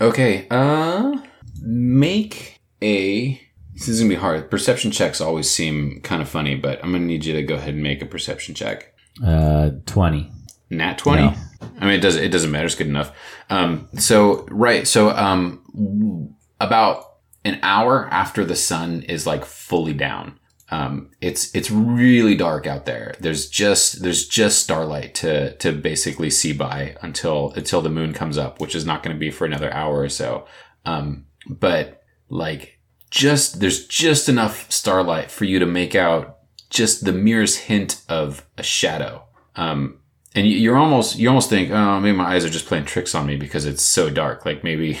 [0.00, 0.46] Okay.
[0.50, 1.16] Uh,
[1.60, 3.40] make a.
[3.74, 4.50] This is gonna be hard.
[4.50, 7.74] Perception checks always seem kind of funny, but I'm gonna need you to go ahead
[7.74, 8.94] and make a perception check.
[9.24, 10.30] Uh, twenty.
[10.70, 11.22] Nat twenty.
[11.22, 11.34] No.
[11.80, 12.16] I mean, it does.
[12.16, 12.66] It doesn't matter.
[12.66, 13.12] It's good enough.
[13.50, 13.88] Um.
[13.98, 14.86] So right.
[14.86, 17.12] So um, about
[17.44, 20.38] an hour after the sun is like fully down.
[20.70, 23.14] Um, it's it's really dark out there.
[23.20, 28.38] There's just there's just starlight to to basically see by until until the moon comes
[28.38, 30.46] up, which is not going to be for another hour or so.
[30.86, 32.78] Um, but like
[33.12, 36.38] just there's just enough starlight for you to make out
[36.70, 39.22] just the merest hint of a shadow.
[39.54, 39.98] Um,
[40.34, 43.14] and you, you're almost you almost think, oh, maybe my eyes are just playing tricks
[43.14, 44.46] on me because it's so dark.
[44.46, 44.98] Like maybe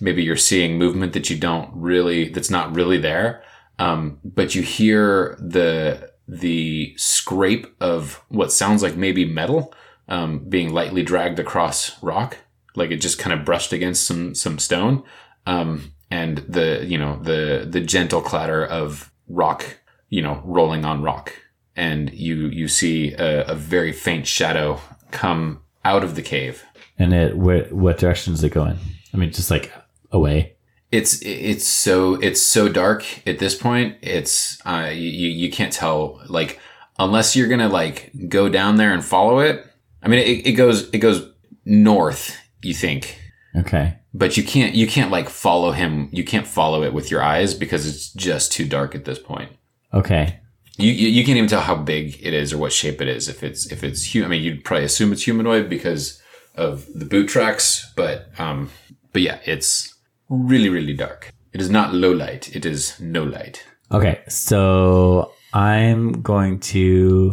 [0.00, 3.44] maybe you're seeing movement that you don't really that's not really there.
[3.78, 9.72] Um, but you hear the the scrape of what sounds like maybe metal
[10.08, 12.38] um, being lightly dragged across rock,
[12.74, 15.04] like it just kind of brushed against some some stone,
[15.46, 19.60] um, and the you know the the gentle clatter of rock,
[20.08, 21.32] you know, rolling on rock,
[21.74, 24.78] and you you see a, a very faint shadow
[25.10, 26.62] come out of the cave.
[26.98, 28.78] And it where, what direction does it going?
[29.12, 29.72] I mean, just like
[30.10, 30.54] away.
[30.92, 36.20] it's it's so it's so dark at this point it's uh you you can't tell
[36.28, 36.60] like
[36.98, 39.66] unless you're gonna like go down there and follow it
[40.04, 41.18] i mean it, it goes it goes
[41.64, 43.18] north you think
[43.56, 43.96] Okay.
[44.14, 47.52] But you can't you can't like follow him you can't follow it with your eyes
[47.54, 49.50] because it's just too dark at this point
[49.92, 50.40] Okay.
[50.78, 53.28] you, you you can't even tell how big it is or what shape it is
[53.28, 56.20] if it's if it's hu- I mean you'd probably assume it's humanoid because
[56.54, 58.70] of the boot tracks but um
[59.12, 59.94] but yeah it's
[60.28, 64.22] really really dark it is not low light it is no light Okay.
[64.28, 67.32] So I'm going to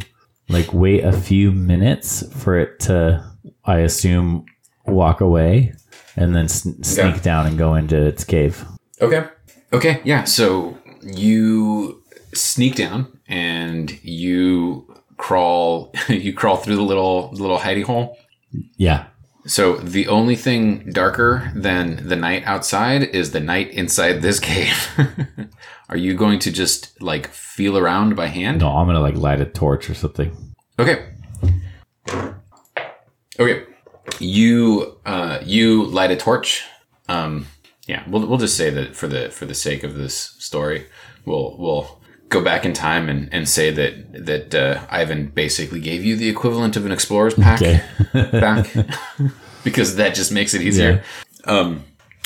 [0.49, 3.23] like wait a few minutes for it to,
[3.65, 4.45] I assume,
[4.85, 5.73] walk away
[6.15, 7.19] and then s- sneak Okay.
[7.19, 8.65] down and go into its cave.
[9.01, 9.25] okay
[9.73, 12.01] okay yeah so you
[12.33, 14.87] sneak down and you
[15.17, 18.17] crawl you crawl through the little little hidey hole
[18.77, 19.05] Yeah.
[19.47, 24.77] So the only thing darker than the night outside is the night inside this cave.
[25.89, 28.59] Are you going to just like feel around by hand?
[28.59, 30.29] No, I'm going to like light a torch or something.
[30.77, 31.07] Okay.
[33.39, 33.63] Okay.
[34.19, 36.63] You uh you light a torch.
[37.07, 37.47] Um
[37.87, 40.87] yeah, we'll we'll just say that for the for the sake of this story,
[41.25, 46.03] we'll we'll go back in time and, and say that that uh, Ivan basically gave
[46.05, 47.81] you the equivalent of an explorer's pack Okay.
[48.13, 48.73] back
[49.63, 51.03] because that just makes it easier.
[51.43, 51.83] Um,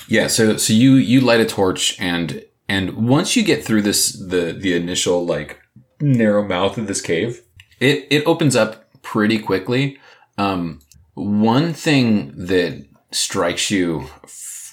[0.08, 0.28] yeah.
[0.28, 4.54] So so you you light a torch and and once you get through this the
[4.58, 5.60] the initial like
[6.00, 7.42] narrow mouth of this cave,
[7.80, 9.98] it it opens up pretty quickly.
[10.38, 10.82] Um,
[11.16, 14.08] one thing that strikes you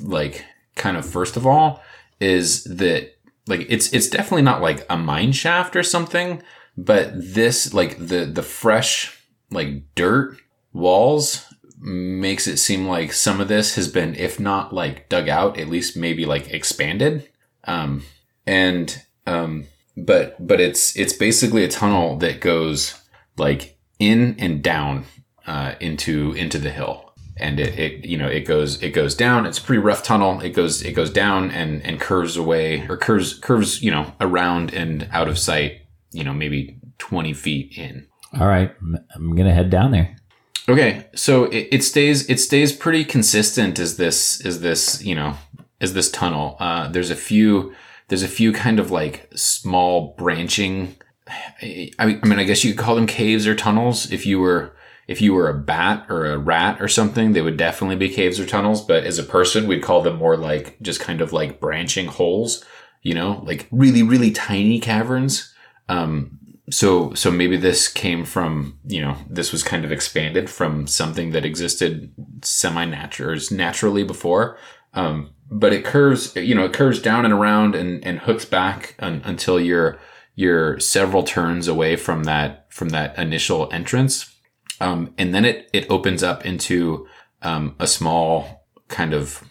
[0.01, 1.81] like kind of first of all
[2.21, 3.15] is that
[3.47, 6.43] like it's it's definitely not like a mine shaft or something,
[6.77, 9.19] but this like the the fresh
[9.51, 10.37] like dirt
[10.73, 11.47] walls
[11.79, 15.69] makes it seem like some of this has been if not like dug out at
[15.69, 17.29] least maybe like expanded.
[17.65, 18.03] Um
[18.47, 19.67] and um
[19.97, 23.01] but but it's it's basically a tunnel that goes
[23.37, 25.05] like in and down
[25.47, 29.47] uh into into the hill and it, it you know it goes it goes down
[29.47, 32.97] it's a pretty rough tunnel it goes it goes down and and curves away or
[32.97, 35.81] curves curves you know around and out of sight
[36.13, 38.07] you know maybe 20 feet in
[38.39, 38.75] All right,
[39.15, 40.17] I'm- gonna head down there.
[40.69, 45.35] Okay, so it, it stays it stays pretty consistent as this is this you know
[45.81, 46.57] as this tunnel.
[46.61, 47.75] Uh, there's a few
[48.09, 50.95] there's a few kind of like small branching.
[51.99, 54.11] I mean, I guess you could call them caves or tunnels.
[54.13, 54.77] If you were
[55.09, 58.39] if you were a bat or a rat or something, they would definitely be caves
[58.39, 58.85] or tunnels.
[58.85, 62.65] But as a person, we'd call them more like just kind of like branching holes.
[63.03, 65.53] You know, like really really tiny caverns.
[65.89, 66.39] Um,
[66.71, 71.33] so so maybe this came from you know this was kind of expanded from something
[71.33, 74.57] that existed semi natural naturally before
[74.95, 78.95] um, but it curves you know it curves down and around and, and hooks back
[79.01, 79.99] un, until you're
[80.35, 84.32] you're several turns away from that from that initial entrance
[84.83, 87.07] um, and then it it opens up into
[87.41, 89.43] um, a small kind of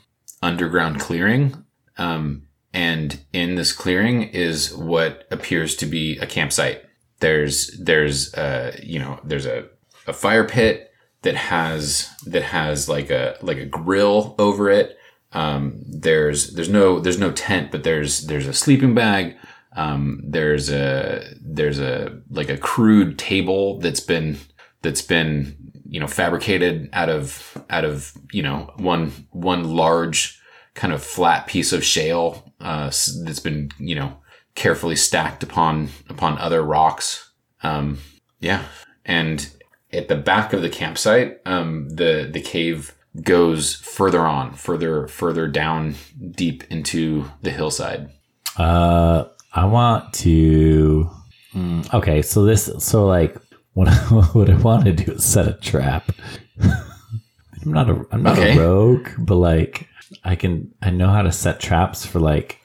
[0.43, 1.65] underground clearing.
[1.97, 6.83] Um, and in this clearing is what appears to be a campsite.
[7.19, 9.67] There's there's uh you know there's a,
[10.07, 14.97] a fire pit that has that has like a like a grill over it.
[15.33, 19.35] Um there's there's no there's no tent but there's there's a sleeping bag.
[19.75, 24.37] Um there's a there's a like a crude table that's been
[24.81, 25.55] that's been
[25.87, 30.39] you know fabricated out of out of you know one one large
[30.73, 32.85] kind of flat piece of shale uh
[33.23, 34.17] that's been you know
[34.55, 37.31] carefully stacked upon upon other rocks.
[37.63, 37.99] Um,
[38.39, 38.63] yeah,
[39.05, 39.49] and
[39.91, 45.47] at the back of the campsite, um, the the cave goes further on, further further
[45.47, 45.95] down
[46.31, 48.09] deep into the hillside.
[48.57, 51.09] Uh, I want to.
[51.53, 53.37] mm, okay, so this, so like,
[53.73, 53.87] what
[54.35, 56.11] what I want to do is set a trap.
[56.61, 58.57] I'm not a I'm not Okay.
[58.57, 59.87] a rogue, but like,
[60.23, 62.59] I can I know how to set traps for like,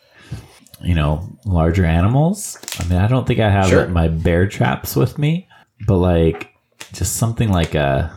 [0.83, 2.59] you know, larger animals.
[2.81, 3.87] I mean, I don't think I have Sure.
[3.89, 5.49] my bear traps with me,
[5.87, 6.55] but like,
[6.93, 8.11] just something like a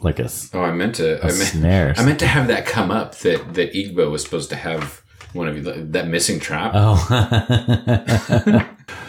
[0.00, 1.18] like a Oh, I meant to.
[1.20, 1.94] I meant, snare.
[1.96, 5.02] I meant to have that come up that that Igbo was supposed to have
[5.32, 5.62] one of you
[5.92, 6.70] that missing trap.
[6.74, 7.04] oh,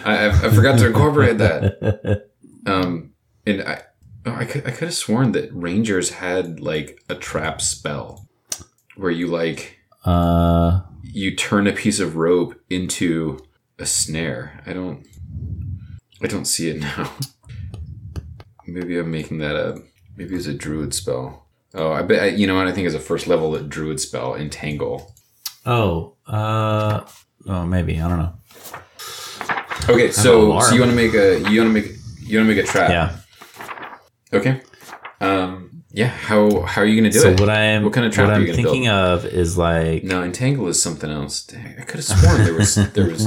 [0.03, 2.25] I, I forgot to incorporate that.
[2.69, 3.13] Um,
[3.45, 3.81] and I,
[4.25, 8.27] oh, I could, I could have sworn that Rangers had like a trap spell
[8.95, 13.39] where you like uh, you turn a piece of rope into
[13.77, 14.61] a snare.
[14.65, 15.05] I don't,
[16.21, 17.11] I don't see it now.
[18.67, 19.77] Maybe I'm making that up.
[20.15, 21.45] Maybe it's a druid spell.
[21.73, 25.13] Oh, I bet you know what I think is a first level druid spell, entangle.
[25.65, 27.01] oh, uh,
[27.47, 28.33] oh, maybe I don't know.
[29.87, 31.98] Okay, so so you want to make a you want to make
[32.29, 32.89] you want to make a trap.
[32.89, 33.17] Yeah.
[34.33, 34.61] Okay.
[35.21, 35.83] Um.
[35.91, 36.07] Yeah.
[36.07, 37.39] How how are you gonna do So it?
[37.39, 38.93] what I am, What kind of trap what are I'm you thinking build?
[38.93, 41.43] of is like, No, entangle is something else.
[41.43, 43.25] Dang, I could have sworn there was there was.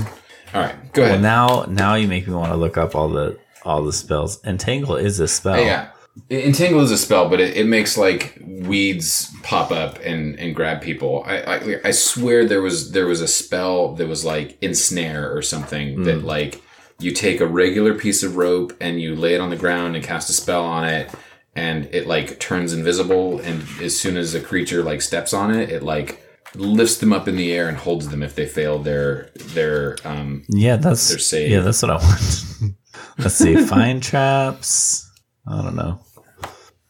[0.55, 1.23] All right, go well, ahead.
[1.23, 4.41] now now you make me want to look up all the all the spells.
[4.45, 5.61] Entangle is a spell.
[5.61, 5.89] Yeah.
[6.31, 10.83] Entangle is a spell, but it, it makes like weeds pop up and, and grab
[10.83, 11.25] people.
[11.27, 15.41] I, I I swear there was there was a spell that was like ensnare or
[15.43, 16.61] something that like
[17.03, 20.05] you take a regular piece of rope and you lay it on the ground and
[20.05, 21.11] cast a spell on it
[21.55, 25.69] and it like turns invisible and as soon as a creature like steps on it
[25.71, 26.23] it like
[26.55, 30.45] lifts them up in the air and holds them if they fail their their um
[30.49, 31.51] Yeah, that's They're safe.
[31.51, 32.75] yeah, that's what I want.
[33.19, 35.11] Let's see, find traps.
[35.47, 35.99] I don't know.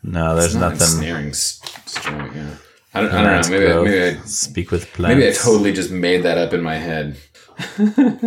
[0.03, 0.87] No, there's not nothing.
[0.99, 2.55] ensnaring s- strong, yeah.
[2.95, 3.59] I don't, I don't know.
[3.59, 5.17] Maybe, I- maybe I speak with plants.
[5.17, 7.17] Maybe I totally just made that up in my head.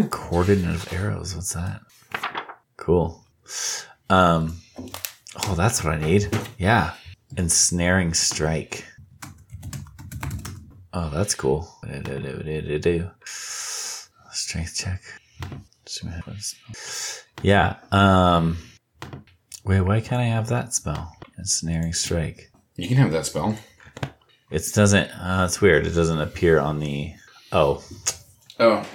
[0.09, 1.36] Coordinate of arrows.
[1.36, 1.82] What's that?
[2.78, 3.23] Cool.
[4.09, 4.57] Um.
[5.47, 6.30] Oh, that's what I need.
[6.57, 6.93] Yeah,
[7.38, 8.86] ensnaring strike.
[10.93, 11.69] Oh, that's cool.
[14.32, 15.01] Strength check.
[17.41, 17.78] Yeah.
[17.91, 18.57] Um.
[19.63, 21.15] Wait, why can't I have that spell?
[21.38, 22.51] Ensnaring strike.
[22.76, 23.57] You can have that spell.
[24.51, 25.09] It doesn't.
[25.09, 25.88] Uh, it's weird.
[25.88, 27.13] It doesn't appear on the.
[27.51, 27.84] Oh,
[28.60, 28.88] Oh,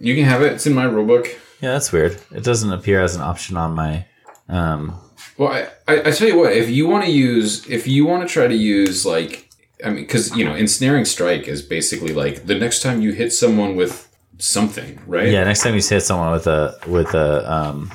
[0.00, 0.52] you can have it.
[0.52, 1.26] It's in my rulebook.
[1.60, 2.20] yeah, that's weird.
[2.32, 4.06] It doesn't appear as an option on my.
[4.48, 5.00] Um.
[5.38, 8.26] Well, I, I, I tell you what, if you want to use, if you want
[8.26, 9.50] to try to use like,
[9.84, 13.32] I mean, because you know, ensnaring strike is basically like the next time you hit
[13.32, 14.08] someone with
[14.38, 15.28] something, right?
[15.28, 15.44] Yeah.
[15.44, 17.90] Next time you hit someone with a with a um.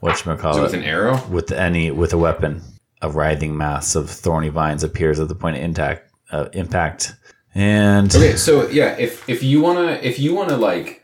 [0.00, 1.22] What So call it with an arrow.
[1.26, 2.62] With any with a weapon,
[3.02, 6.10] a writhing mass of thorny vines appears at the point of impact.
[6.30, 7.14] Uh, impact.
[7.54, 11.02] And Okay, so yeah, if if you wanna if you wanna like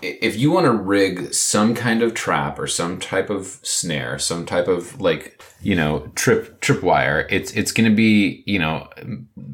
[0.00, 4.68] if you wanna rig some kind of trap or some type of snare, some type
[4.68, 8.88] of like you know trip tripwire, it's it's gonna be you know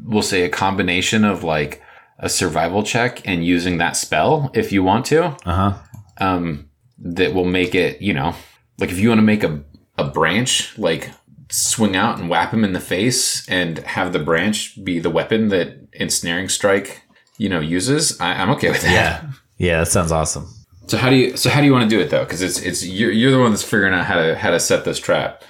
[0.04, 1.82] we'll say a combination of like
[2.18, 5.24] a survival check and using that spell if you want to.
[5.24, 5.72] uh huh.
[6.18, 6.68] um,
[7.02, 8.34] that will make it, you know,
[8.78, 9.62] like if you want to make a,
[9.96, 11.10] a branch, like
[11.50, 15.48] swing out and whap him in the face and have the branch be the weapon
[15.48, 17.02] that ensnaring strike,
[17.38, 18.92] you know, uses, I, I'm okay with that.
[18.92, 19.32] Yeah.
[19.58, 19.78] Yeah.
[19.80, 20.48] That sounds awesome.
[20.86, 22.24] So how do you, so how do you want to do it though?
[22.24, 24.84] Cause it's, it's, you're, you're the one that's figuring out how to, how to set
[24.84, 25.42] this trap.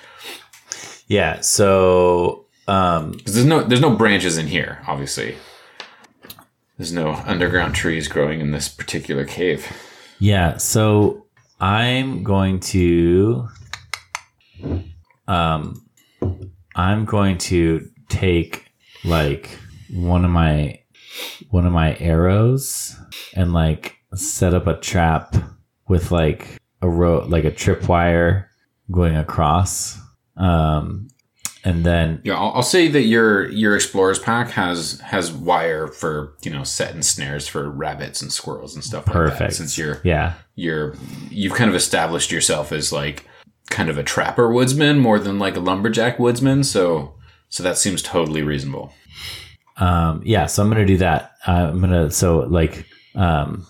[1.07, 1.41] Yeah.
[1.41, 3.15] So um.
[3.21, 5.37] Cause there's no, there's no branches in here, obviously.
[6.79, 9.71] There's no underground trees growing in this particular cave.
[10.19, 11.27] Yeah, so
[11.61, 13.49] I'm going to
[15.29, 15.87] um
[16.81, 18.73] I'm going to take
[19.05, 19.59] like
[19.93, 20.81] one of my
[21.51, 22.97] one of my arrows
[23.35, 25.37] and like set up a trap
[25.89, 28.47] with like a rope like a tripwire
[28.91, 29.99] going across.
[30.39, 31.09] Um
[31.65, 36.35] and then Yeah, I'll, I'll say that your your explorer's pack has has wire for
[36.43, 39.33] you know setting snares for rabbits and squirrels and stuff like that.
[39.33, 39.53] Perfect.
[39.53, 40.95] Since you're yeah, you're
[41.29, 43.27] you've kind of established yourself as like
[43.71, 47.15] kind of a trapper woodsman more than like a lumberjack woodsman, so
[47.49, 48.93] so that seems totally reasonable.
[49.79, 51.33] um yeah so i'm gonna do that.
[51.47, 53.67] Uh, i'm gonna so like um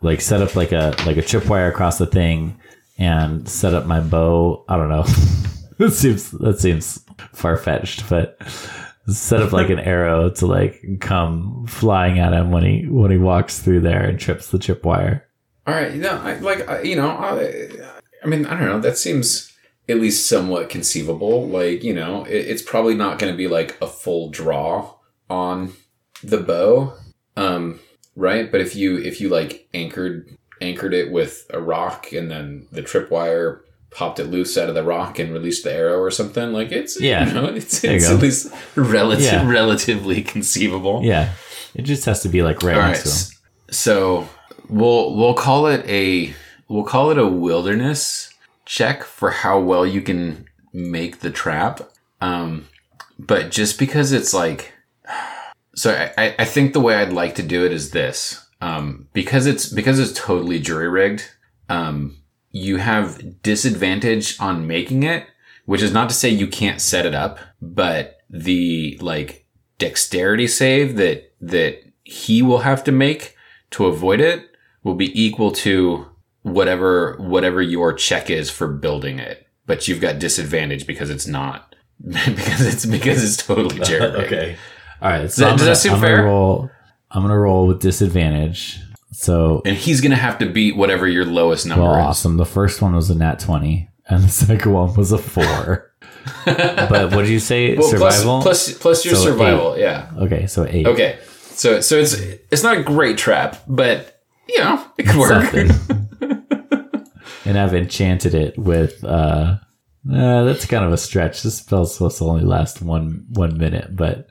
[0.00, 2.58] like set up like a like a chip tripwire across the thing
[2.98, 4.64] and set up my bow.
[4.68, 5.04] I don't know.
[5.78, 7.00] That seems that seems
[7.32, 8.38] far-fetched but
[9.08, 13.16] set up like an arrow to like come flying at him when he when he
[13.16, 15.22] walks through there and trips the chip tripwire
[15.66, 17.68] All right, no, I, like you know, I,
[18.24, 18.80] I mean, I don't know.
[18.80, 19.52] That seems
[19.88, 21.48] at least somewhat conceivable.
[21.48, 24.94] Like you know, it, it's probably not going to be like a full draw
[25.28, 25.72] on
[26.22, 26.94] the bow,
[27.36, 27.80] um,
[28.16, 28.50] right?
[28.50, 30.28] But if you if you like anchored
[30.60, 33.60] anchored it with a rock and then the tripwire
[33.90, 37.00] popped it loose out of the rock and released the arrow or something, like it's
[37.00, 37.26] Yeah.
[37.28, 39.50] you know, it's, it's at least relative Yeah.
[39.50, 41.00] relatively conceivable.
[41.02, 41.32] yeah
[41.74, 42.88] it just has to be like right All right.
[42.92, 43.12] next to him
[43.70, 44.28] s- So
[44.68, 46.32] we'll we'll call it a
[46.68, 48.32] we'll call it a wilderness
[48.64, 51.80] check for how well you can make the trap.
[52.20, 52.68] Um,
[53.18, 54.72] but just because it's like,
[55.74, 58.46] so I- I, think the way I'd like to do it is this.
[58.60, 61.28] Um, because it's because it's totally jury rigged.
[61.68, 62.18] Um,
[62.52, 65.26] you have disadvantage on making it,
[65.66, 69.46] which is not to say you can't set it up, but the like
[69.78, 73.36] dexterity save that that he will have to make
[73.70, 74.48] to avoid it
[74.84, 76.06] will be equal to
[76.42, 79.46] whatever whatever your check is for building it.
[79.66, 81.74] But you've got disadvantage because it's not
[82.06, 84.56] because it's because it's totally jury okay.
[85.00, 86.68] all right so does that seem I'm gonna roll
[87.12, 88.80] i'm gonna roll with disadvantage
[89.12, 92.04] so And he's gonna have to beat whatever your lowest number Well, is.
[92.06, 92.38] awesome.
[92.38, 95.92] The first one was a nat 20, and the second one was a 4.
[96.46, 97.76] but what did you say?
[97.76, 98.42] Well, plus- Survival?
[98.42, 100.10] plus plus your So survival, yeah.
[100.18, 100.86] okay, so 8.
[100.88, 101.18] Okay.
[101.50, 105.52] So so it's it's not a great trap, but you know, it could work.
[107.44, 109.02] And I've enchanted it with.
[109.04, 109.56] uh
[110.12, 111.44] uh, that's kind of a stretch.
[111.44, 114.26] This spell's supposed to only last one one minute, but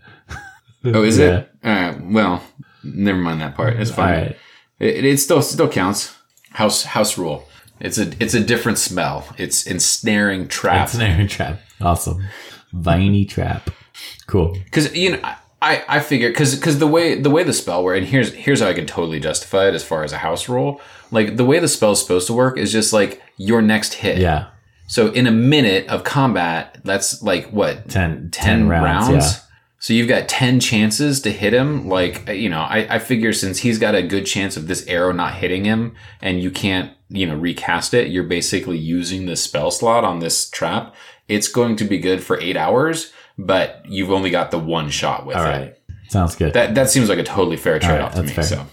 [0.83, 1.25] Oh, is Yeah.
[1.37, 1.51] it?
[1.63, 2.01] All right.
[2.11, 2.43] Well,
[2.83, 3.75] never mind that part.
[3.79, 4.13] It's fine.
[4.13, 4.37] right.
[4.79, 6.13] It, it still still counts.
[6.51, 7.47] House house rule.
[7.79, 9.25] It's a it's a different smell.
[9.37, 10.89] It's ensnaring trap.
[10.89, 11.61] Ensnaring trap.
[11.79, 12.25] Awesome.
[12.73, 13.69] Viney trap.
[14.27, 14.53] Cool.
[14.65, 17.99] Because you know, I I figure because because the way the way the spell works,
[17.99, 20.81] and here's here's how I can totally justify it as far as a house rule.
[21.11, 24.17] Like the way the spell is supposed to work is just like your next hit.
[24.17, 24.47] Yeah.
[24.87, 29.09] So in a minute of combat, that's like what 10, 10, 10 rounds.
[29.09, 29.33] rounds.
[29.33, 29.39] Yeah.
[29.79, 31.87] So you've got 10 chances to hit him.
[31.87, 35.11] Like, you know, I, I figure since he's got a good chance of this arrow
[35.11, 39.71] not hitting him and you can't, you know, recast it, you're basically using the spell
[39.71, 40.93] slot on this trap.
[41.27, 43.11] It's going to be good for eight hours,
[43.45, 45.81] but you've only got the one shot with All it.
[46.09, 46.53] Sounds good.
[46.53, 48.29] That that seems like a totally fair trade off to me.
[48.29, 48.43] fair.
[48.43, 48.67] So,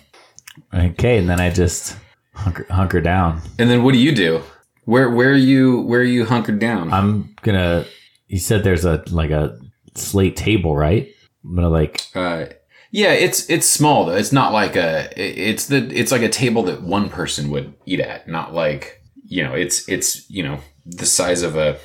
[0.74, 1.96] okay, and then I just
[2.34, 3.42] hunker, hunker down.
[3.58, 4.42] and then what do you do?
[4.84, 6.92] Where where are you where are you hunkered down?
[6.92, 7.84] I'm gonna.
[8.26, 9.58] You said there's a like a
[9.94, 11.08] slate table, right?
[11.44, 12.06] I'm gonna like.
[12.14, 12.46] Uh,
[12.90, 14.16] yeah, it's it's small though.
[14.16, 18.00] It's not like a it's the it's like a table that one person would eat
[18.00, 21.78] at, not like you know it's it's you know the size of a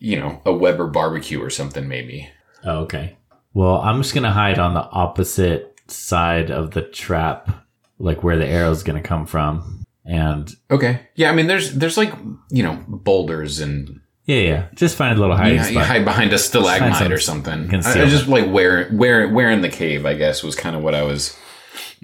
[0.00, 2.28] you know a Weber barbecue or something maybe.
[2.64, 3.16] Oh, okay.
[3.54, 7.64] Well, I'm just gonna hide on the opposite side of the trap,
[7.98, 11.00] like where the arrow's gonna come from, and Okay.
[11.14, 12.12] Yeah, I mean there's there's like
[12.50, 15.86] you know boulders and yeah, yeah, just find a little hiding yeah, you spot.
[15.86, 17.74] hide behind a stalagmite some or something.
[17.74, 20.82] I, I just like where where where in the cave I guess was kind of
[20.82, 21.36] what I was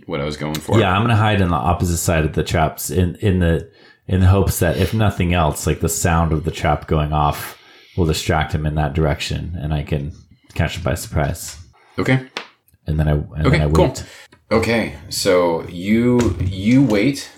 [0.06, 0.78] what I was going for.
[0.78, 3.70] Yeah, I'm gonna hide on the opposite side of the traps in in the
[4.08, 7.55] in the hopes that if nothing else, like the sound of the trap going off
[7.96, 10.12] will distract him in that direction, and I can
[10.54, 11.56] catch him by surprise.
[11.98, 12.26] Okay.
[12.86, 13.86] And then I and Okay, then I cool.
[13.88, 14.04] wait.
[14.52, 17.30] Okay, so you you wait,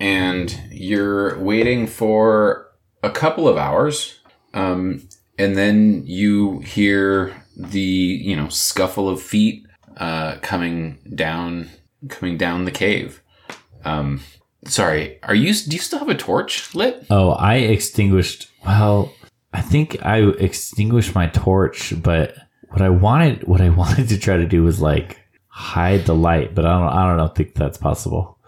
[0.00, 2.68] and you're waiting for
[3.02, 4.18] a couple of hours,
[4.54, 5.08] um,
[5.38, 9.64] and then you hear the you know scuffle of feet
[9.98, 11.68] uh, coming down
[12.08, 13.22] coming down the cave.
[13.84, 14.20] Um,
[14.64, 17.06] sorry, are you do you still have a torch lit?
[17.08, 18.48] Oh, I extinguished.
[18.66, 19.12] Well,
[19.52, 22.36] I think I extinguished my torch, but
[22.68, 26.54] what I wanted, what I wanted to try to do was like hide the light,
[26.54, 28.38] but I don't, I don't know, think that's possible.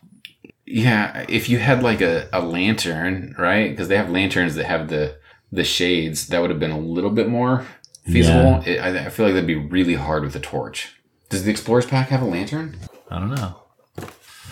[0.66, 3.70] Yeah, if you had like a, a lantern, right?
[3.70, 5.18] Because they have lanterns that have the
[5.52, 7.64] the shades, that would have been a little bit more
[8.04, 8.62] feasible.
[8.66, 10.96] It, I, I feel like that'd be really hard with a torch.
[11.28, 12.76] Does the Explorers Pack have a lantern?
[13.10, 13.56] I don't know.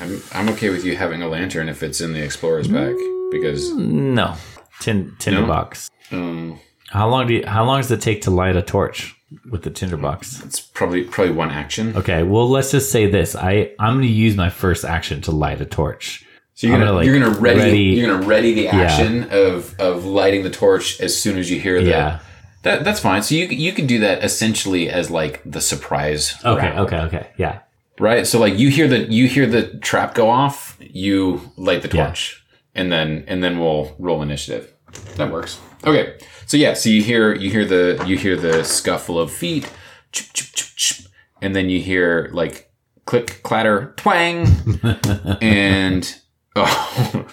[0.00, 2.94] I'm I'm okay with you having a lantern if it's in the Explorers Pack
[3.30, 4.36] because mm, No,
[4.82, 5.88] tin tinderbox.
[6.10, 6.58] um,
[6.90, 9.14] How long do you, how long does it take to light a torch
[9.50, 10.44] with the tinderbox?
[10.44, 11.96] it's probably probably one action.
[11.96, 13.34] Okay, well let's just say this.
[13.34, 16.24] I I'm going to use my first action to light a torch.
[16.54, 19.74] So you're gonna, gonna, like, you're gonna ready, ready- you're gonna ready the action of
[19.80, 21.88] of lighting the torch as soon as you hear the.
[21.90, 22.18] Yeah.
[22.62, 23.22] That, that's fine.
[23.22, 26.34] So you you can do that essentially as like the surprise.
[26.44, 26.78] Okay, round.
[26.80, 27.26] okay, okay.
[27.36, 27.60] Yeah.
[27.98, 28.24] right?
[28.26, 32.06] So like you hear the you hear the trap go off, you light the Yeah.
[32.06, 32.44] torch,
[32.74, 34.71] and then and then we'll roll initiative.
[35.16, 35.60] That works.
[35.84, 36.18] Okay.
[36.46, 39.70] So yeah, so you hear you hear the you hear the scuffle of feet,
[40.12, 41.06] chip, chip, chip,
[41.40, 42.70] and then you hear like
[43.06, 44.46] click, clatter, twang,
[45.40, 46.20] and
[46.56, 47.26] oh,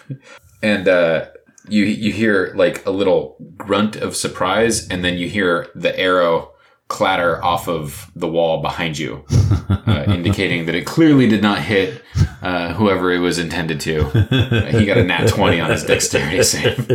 [0.61, 1.25] and uh,
[1.67, 6.53] you you hear like a little grunt of surprise, and then you hear the arrow
[6.89, 9.23] clatter off of the wall behind you,
[9.69, 12.01] uh, indicating that it clearly did not hit
[12.41, 14.05] uh, whoever it was intended to.
[14.07, 16.89] Uh, he got a nat twenty on his dexterity save.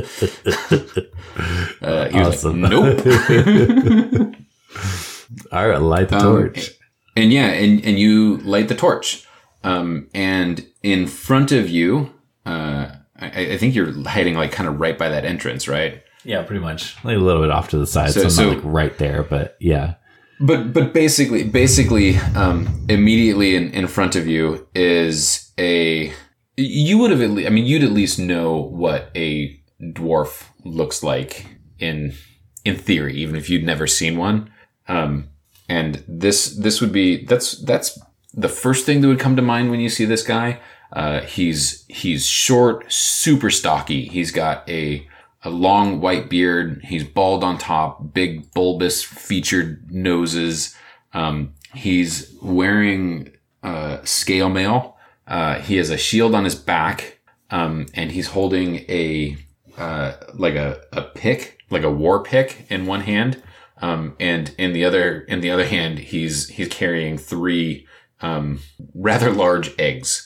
[1.80, 2.60] Uh, he was Awesome.
[2.62, 3.06] like, "Nope."
[5.52, 6.70] All right, light the Um, torch.
[7.16, 9.24] And yeah, and, and you light the torch.
[9.62, 12.12] Um, and in front of you,
[12.44, 12.88] uh,
[13.18, 16.02] I, I think you're hiding like kind of right by that entrance, right?
[16.24, 16.96] Yeah, pretty much.
[17.04, 19.22] Like a little bit off to the side, so, So- so- not like right there,
[19.22, 19.94] but yeah.
[20.40, 26.12] But but basically, basically, um, immediately in, in front of you is a.
[26.56, 27.46] You would have at least.
[27.46, 31.46] I mean, you'd at least know what a dwarf looks like
[31.78, 32.14] in
[32.64, 34.50] in theory, even if you'd never seen one.
[34.88, 35.28] Um,
[35.68, 37.96] and this this would be that's that's
[38.34, 40.60] the first thing that would come to mind when you see this guy.
[40.92, 44.06] Uh, he's he's short, super stocky.
[44.06, 45.06] He's got a
[45.44, 46.82] a long white beard.
[46.84, 50.74] He's bald on top, big bulbous featured noses.
[51.12, 53.30] Um, he's wearing
[53.62, 54.96] uh, scale mail.
[55.26, 59.36] Uh, he has a shield on his back, um, and he's holding a
[59.76, 63.42] uh, like a, a pick, like a war pick in one hand,
[63.78, 67.86] um, and in the other in the other hand he's he's carrying three
[68.20, 68.60] um,
[68.94, 70.23] rather large eggs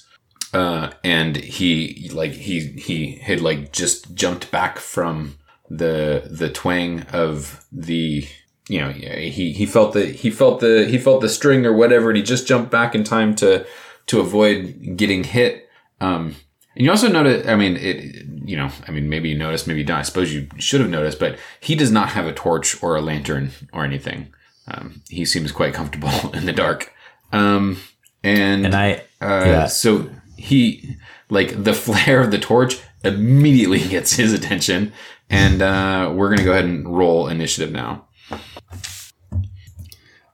[0.55, 5.37] uh, and he like he he had like just jumped back from
[5.69, 8.27] the the twang of the
[8.69, 12.09] you know he he felt the he felt the he felt the string or whatever
[12.09, 13.67] and he just jumped back in time to
[14.07, 15.69] to avoid getting hit.
[16.01, 16.37] Um
[16.75, 19.81] and you also notice i mean it you know i mean maybe you noticed maybe
[19.81, 19.99] you don't.
[19.99, 23.03] I suppose you should have noticed but he does not have a torch or a
[23.03, 24.33] lantern or anything.
[24.67, 26.95] Um he seems quite comfortable in the dark.
[27.33, 27.79] Um
[28.23, 29.67] and And I uh, Yeah.
[29.67, 30.09] So
[30.39, 30.97] he,
[31.31, 34.93] like, the flare of the torch immediately gets his attention,
[35.31, 38.07] and uh, we're gonna go ahead and roll initiative now.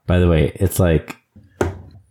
[0.05, 1.17] by the way, it's like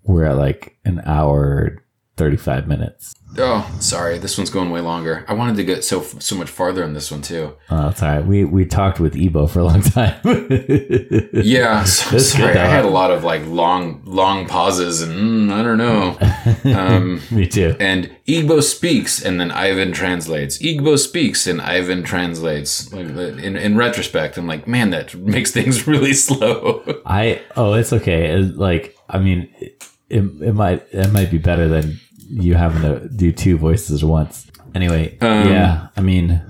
[0.02, 1.83] we're at like an hour
[2.16, 3.14] 35 minutes.
[3.36, 4.18] Oh, sorry.
[4.18, 5.24] This one's going way longer.
[5.26, 7.56] I wanted to get so so much farther in this one too.
[7.68, 8.24] Oh, that's all right.
[8.24, 10.20] We we talked with Igbo for a long time.
[11.34, 12.56] Yeah, so, sorry.
[12.56, 16.16] I had a lot of like long long pauses and mm, I don't know.
[16.74, 17.74] Um, Me too.
[17.80, 20.58] and Igbo speaks, and then Ivan translates.
[20.58, 22.92] Igbo speaks, and Ivan translates.
[22.92, 26.82] Like in in retrospect, I'm like, man, that makes things really slow.
[27.04, 28.36] I oh, it's okay.
[28.38, 33.32] Like I mean, it, it might it might be better than you having to do
[33.32, 34.46] two voices at once.
[34.74, 35.88] Anyway, Um, yeah.
[35.96, 36.40] I mean,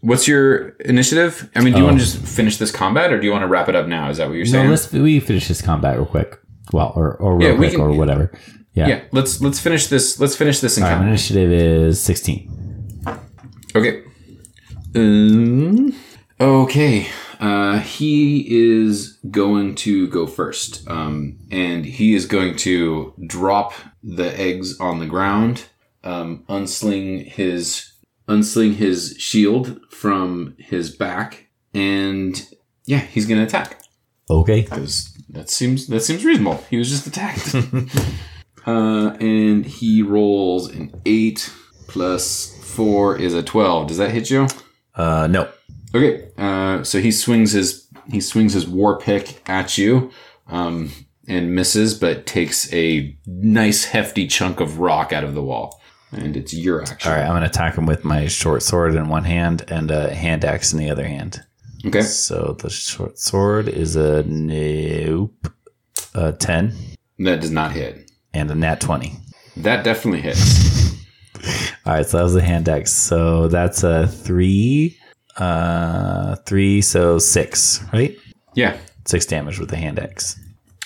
[0.00, 1.48] What's your initiative?
[1.56, 1.88] I mean, do you Oh.
[1.88, 4.10] want to just finish this combat, or do you want to wrap it up now?
[4.10, 4.68] Is that what you're no, saying?
[4.68, 6.38] let's we finish this combat real quick.
[6.74, 8.30] Well, or or real Yeah, quick can- or whatever.
[8.74, 8.88] Yeah.
[8.88, 10.20] yeah, let's let's finish this.
[10.20, 11.08] Let's finish this All right, my encounter.
[11.08, 12.50] initiative is sixteen.
[13.74, 14.02] Okay.
[14.94, 15.94] Um,
[16.40, 17.06] okay.
[17.44, 20.88] Uh, he is going to go first.
[20.88, 25.66] Um, and he is going to drop the eggs on the ground,
[26.04, 27.92] um, unsling his
[28.26, 32.48] unsling his shield from his back, and
[32.86, 33.82] yeah, he's gonna attack.
[34.30, 34.62] Okay.
[34.62, 36.64] Because that seems that seems reasonable.
[36.70, 37.54] He was just attacked.
[38.66, 41.52] uh, and he rolls an eight
[41.88, 43.88] plus four is a twelve.
[43.88, 44.46] Does that hit you?
[44.94, 45.50] Uh, no.
[45.94, 50.10] Okay, uh, so he swings his he swings his war pick at you,
[50.48, 50.90] um,
[51.28, 55.80] and misses, but takes a nice hefty chunk of rock out of the wall,
[56.12, 57.10] and it's your action.
[57.10, 60.12] All right, I'm gonna attack him with my short sword in one hand and a
[60.14, 61.44] hand axe in the other hand.
[61.86, 65.48] Okay, So the short sword is a nope,
[66.14, 66.74] a ten
[67.20, 68.10] that does not hit.
[68.32, 69.12] and a nat twenty.
[69.56, 70.92] That definitely hits.
[71.86, 72.92] All right, so that was a hand axe.
[72.92, 74.98] So that's a three,
[75.36, 78.16] uh, three, so six, right?
[78.54, 78.76] Yeah.
[79.06, 80.38] Six damage with the hand axe.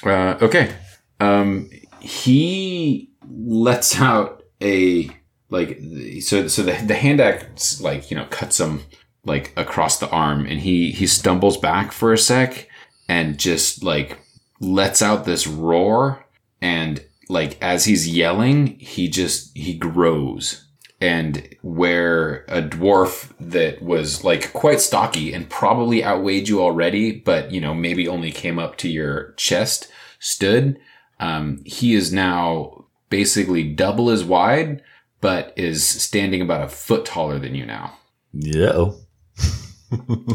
[0.04, 0.72] Uh, okay.
[1.20, 1.70] Um,
[2.00, 5.10] he lets out a
[5.50, 5.80] like
[6.20, 8.82] so so the the hand axe like you know cuts him
[9.24, 12.68] like across the arm, and he he stumbles back for a sec
[13.08, 14.18] and just like
[14.60, 16.24] lets out this roar,
[16.60, 20.67] and like as he's yelling, he just he grows.
[21.00, 27.52] And where a dwarf that was like quite stocky and probably outweighed you already, but
[27.52, 29.88] you know, maybe only came up to your chest,
[30.18, 30.78] stood,
[31.20, 34.82] um, he is now basically double as wide,
[35.20, 37.96] but is standing about a foot taller than you now.
[38.32, 38.90] Yeah.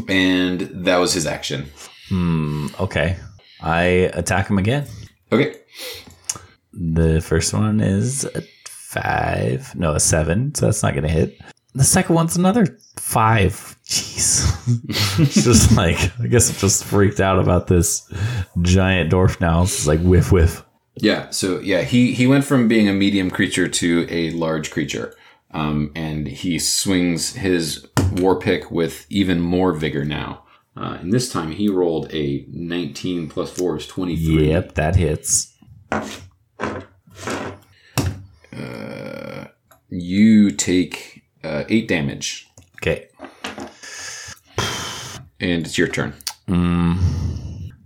[0.08, 1.70] And that was his action.
[2.08, 2.66] Hmm.
[2.80, 3.16] Okay.
[3.60, 3.82] I
[4.12, 4.86] attack him again.
[5.30, 5.54] Okay.
[6.72, 8.28] The first one is
[8.94, 11.40] five, no, a seven, so that's not gonna hit.
[11.74, 13.76] The second one's another five.
[13.84, 14.44] Jeez.
[15.42, 18.10] Just like I guess I'm just freaked out about this
[18.62, 19.62] giant dwarf now.
[19.62, 20.64] It's like whiff whiff.
[20.94, 21.30] Yeah.
[21.30, 25.14] So yeah, he he went from being a medium creature to a large creature,
[25.50, 30.44] um, and he swings his war pick with even more vigor now.
[30.76, 34.48] Uh, and this time he rolled a 19 plus 4 is 23.
[34.48, 35.54] Yep, that hits.
[39.90, 43.08] You take uh, 8 damage, Okay.
[45.40, 46.14] and it's your turn.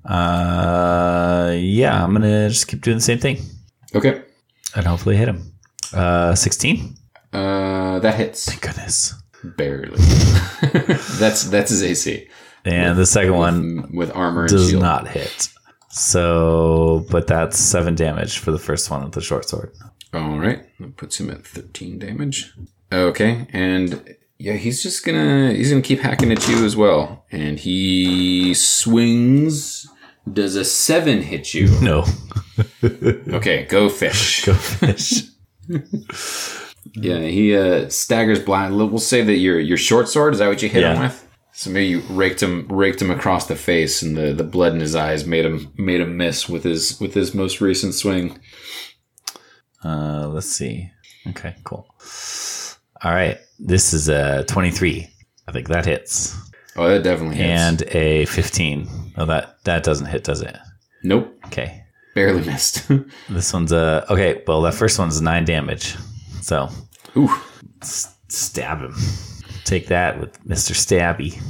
[0.04, 3.38] Uh yeah, I'm gonna just keep doing the same thing.
[3.94, 4.22] Okay.
[4.74, 5.52] And hopefully hit him.
[5.92, 6.96] Uh sixteen?
[7.32, 8.46] Uh, that hits.
[8.46, 9.14] Thank goodness.
[9.44, 9.96] Barely.
[11.18, 12.26] that's that's his AC.
[12.64, 15.48] And the second one Mm, With armor and does not hit.
[15.90, 19.72] So but that's seven damage for the first one with the short sword.
[20.14, 22.55] All right, that puts him at 13 damage.
[22.90, 27.59] Okay, and yeah, he's just gonna he's gonna keep hacking at you as well, and
[27.59, 29.86] he swings.
[30.30, 31.68] Does a seven hit you?
[31.82, 32.05] No.
[32.82, 34.44] Okay, go fish.
[34.47, 35.24] Go fish.
[36.94, 38.76] Yeah, he uh, staggers blind.
[38.76, 41.28] We'll say that your your short sword is that what you hit him with?
[41.52, 44.80] So maybe you raked him raked him across the face, and the, the blood in
[44.80, 48.39] his eyes made him made him miss with his with his most recent swing.
[49.84, 50.90] Uh let's see.
[51.28, 51.86] Okay, cool.
[53.05, 53.38] All right.
[53.59, 55.09] This is a twenty-three.
[55.46, 56.36] I think that hits.
[56.76, 57.60] Oh, that definitely hits.
[57.60, 58.88] And a fifteen.
[59.16, 60.56] Oh that that doesn't hit, does it?
[61.05, 61.84] nope, Okay.
[62.14, 62.88] barely missed.
[63.28, 64.42] This one's a okay.
[64.46, 65.94] Well, that first one's nine damage.
[66.42, 66.68] So
[67.16, 67.30] Ooh.
[67.82, 68.94] s- stab him.
[69.64, 71.40] Take that with Mister Stabby.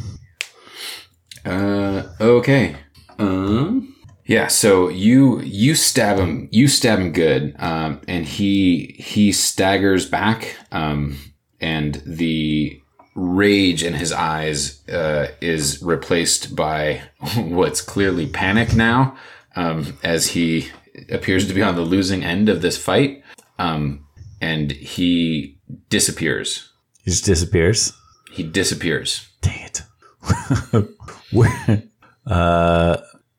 [1.44, 2.76] Uh, okay.
[3.18, 3.87] Um.
[4.28, 4.46] Yeah.
[4.46, 6.48] So you you stab him.
[6.52, 7.56] You stab him good.
[7.58, 8.00] Um.
[8.06, 10.54] And he he staggers back.
[10.70, 11.18] Um.
[11.60, 12.80] And the
[13.16, 17.00] rage in his eyes uh, is replaced by
[17.36, 19.16] what's clearly panic now.
[19.56, 19.98] Um.
[20.04, 20.68] As he
[21.10, 23.22] appears to be on the losing end of this fight.
[23.58, 24.04] Um.
[24.40, 26.70] and he disappears.
[27.02, 27.92] He just disappears.
[28.30, 29.26] He disappears.
[29.40, 29.82] Dang it.
[31.32, 31.82] Where,
[32.26, 32.98] uh,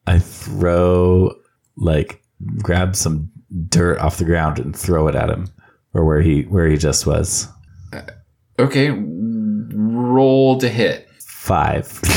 [0.10, 1.36] I throw,
[1.77, 2.23] like,
[2.57, 3.31] grab some
[3.69, 5.49] dirt off the ground and throw it at him,
[5.94, 7.48] or where he where he just was.
[8.57, 11.07] Okay, roll to hit.
[11.22, 12.02] Five.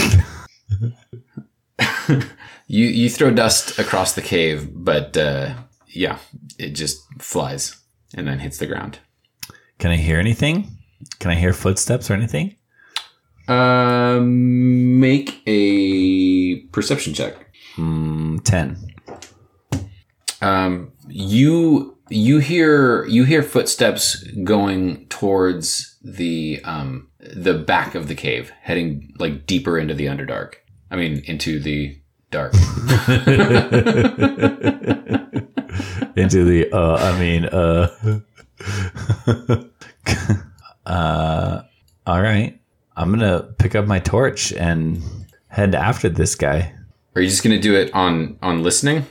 [2.72, 5.54] You you throw dust across the cave, but uh,
[5.88, 6.16] yeah,
[6.58, 7.76] it just flies
[8.14, 8.98] and then hits the ground.
[9.78, 10.68] Can I hear anything?
[11.18, 12.56] Can I hear footsteps or anything?
[13.46, 17.51] Um, make a perception check.
[17.76, 18.76] Mm, Ten.
[20.40, 28.14] Um, you you hear you hear footsteps going towards the um the back of the
[28.14, 30.54] cave, heading like deeper into the underdark.
[30.90, 31.96] I mean, into the
[32.30, 32.52] dark.
[36.14, 36.70] Into the.
[36.72, 37.46] Uh, I mean.
[37.46, 37.88] Uh.
[40.86, 41.62] uh.
[42.06, 42.58] All right.
[42.96, 45.02] I'm gonna pick up my torch and
[45.48, 46.74] head after this guy.
[47.14, 49.06] Are you just gonna do it on on listening?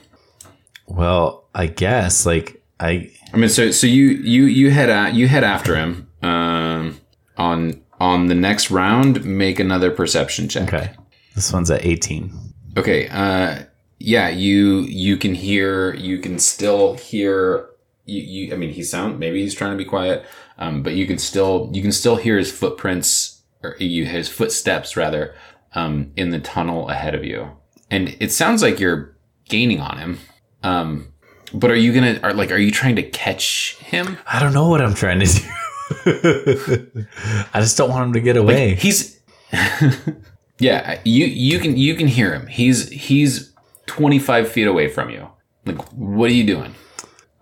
[0.87, 5.27] Well, I guess like I I mean, so so you you you head at you
[5.27, 6.07] head after him.
[6.21, 6.99] Um,
[7.37, 10.73] on on the next round, make another perception check.
[10.73, 10.91] okay.
[11.35, 12.33] This one's at 18.
[12.77, 13.07] Okay.
[13.07, 13.63] Uh,
[13.99, 14.29] yeah.
[14.29, 15.93] You you can hear.
[15.93, 17.69] You can still hear.
[18.05, 19.19] You, you I mean, he sound.
[19.19, 20.25] Maybe he's trying to be quiet.
[20.57, 24.97] Um, but you can still you can still hear his footprints or you his footsteps
[24.97, 25.35] rather.
[25.73, 27.49] Um, in the tunnel ahead of you,
[27.91, 29.15] and it sounds like you're
[29.49, 30.19] gaining on him.
[30.63, 31.13] Um,
[31.53, 34.17] but are you gonna are like are you trying to catch him?
[34.25, 37.05] I don't know what I'm trying to do.
[37.53, 38.75] I just don't want him to get away.
[38.75, 39.19] He's
[40.59, 40.99] yeah.
[41.03, 42.47] You you can you can hear him.
[42.47, 43.53] He's he's
[43.85, 45.27] twenty five feet away from you.
[45.65, 46.73] Like what are you doing?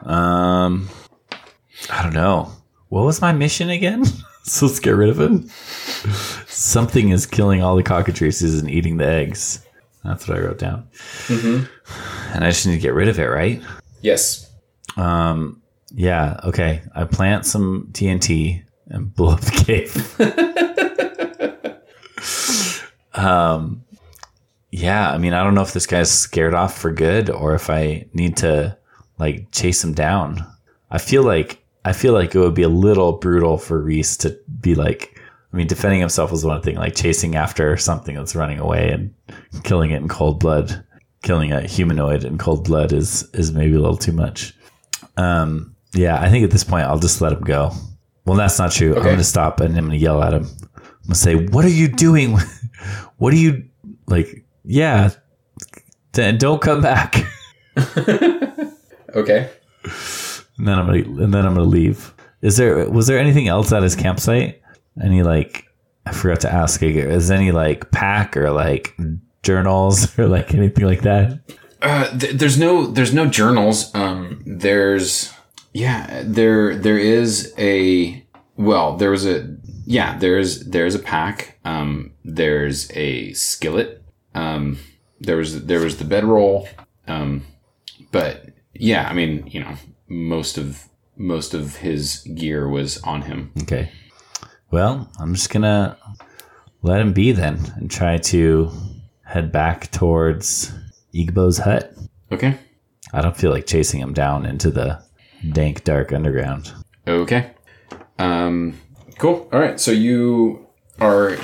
[0.01, 0.89] um,
[1.89, 2.51] I don't know.
[2.87, 4.05] What was my mission again?
[4.43, 5.47] so let's get rid of him.
[6.47, 9.63] Something is killing all the cockatrices and eating the eggs.
[10.03, 10.87] That's what I wrote down.
[12.33, 13.61] And I just need to get rid of it, right?
[14.01, 14.49] Yes.
[14.97, 15.61] Um,
[15.91, 16.39] yeah.
[16.43, 16.81] Okay.
[16.95, 20.15] I plant some TNT and blow up the cave.
[23.17, 23.83] um,
[24.71, 25.11] yeah.
[25.11, 28.05] I mean, I don't know if this guy's scared off for good or if I
[28.13, 28.77] need to
[29.17, 30.45] like chase him down.
[30.91, 34.37] I feel like I feel like it would be a little brutal for Reese to
[34.61, 35.18] be like.
[35.51, 36.75] I mean, defending himself was one thing.
[36.75, 39.13] Like chasing after something that's running away and
[39.63, 40.83] killing it in cold blood,
[41.23, 44.53] killing a humanoid in cold blood is is maybe a little too much.
[45.17, 47.71] Um, yeah, I think at this point I'll just let him go.
[48.25, 48.95] Well, that's not true.
[48.95, 50.43] I'm going to stop and I'm going to yell at him.
[50.43, 52.37] I'm going to say, "What are you doing?
[53.17, 53.65] what are you
[54.07, 54.45] like?
[54.63, 55.09] Yeah,
[56.13, 57.15] d- don't come back."
[59.15, 59.49] Okay.
[60.57, 62.13] and then I'm going to and then I'm going to leave.
[62.41, 64.58] Is there was there anything else at his campsite?
[65.03, 65.65] Any like
[66.05, 66.81] I forgot to ask.
[66.81, 68.97] Is there any like pack or like
[69.43, 71.39] journals or like anything like that?
[71.81, 73.93] Uh, th- there's no there's no journals.
[73.95, 75.33] Um, there's
[75.73, 78.25] yeah there there is a
[78.57, 79.55] well there was a
[79.85, 81.59] yeah there's there's a pack.
[81.63, 84.03] Um, there's a skillet.
[84.35, 84.79] Um,
[85.19, 86.67] there was there was the bedroll.
[87.07, 87.45] Um,
[88.11, 89.75] but yeah, I mean you know
[90.07, 90.85] most of
[91.15, 93.51] most of his gear was on him.
[93.61, 93.91] Okay.
[94.71, 95.97] Well, I'm just gonna
[96.81, 98.71] let him be then and try to
[99.23, 100.73] head back towards
[101.13, 101.93] Igbo's hut.
[102.31, 102.57] Okay.
[103.13, 105.03] I don't feel like chasing him down into the
[105.51, 106.71] dank, dark underground.
[107.07, 107.51] Okay.
[108.19, 108.79] Um,
[109.17, 109.49] cool.
[109.51, 109.79] All right.
[109.79, 110.67] So you
[110.99, 111.37] are.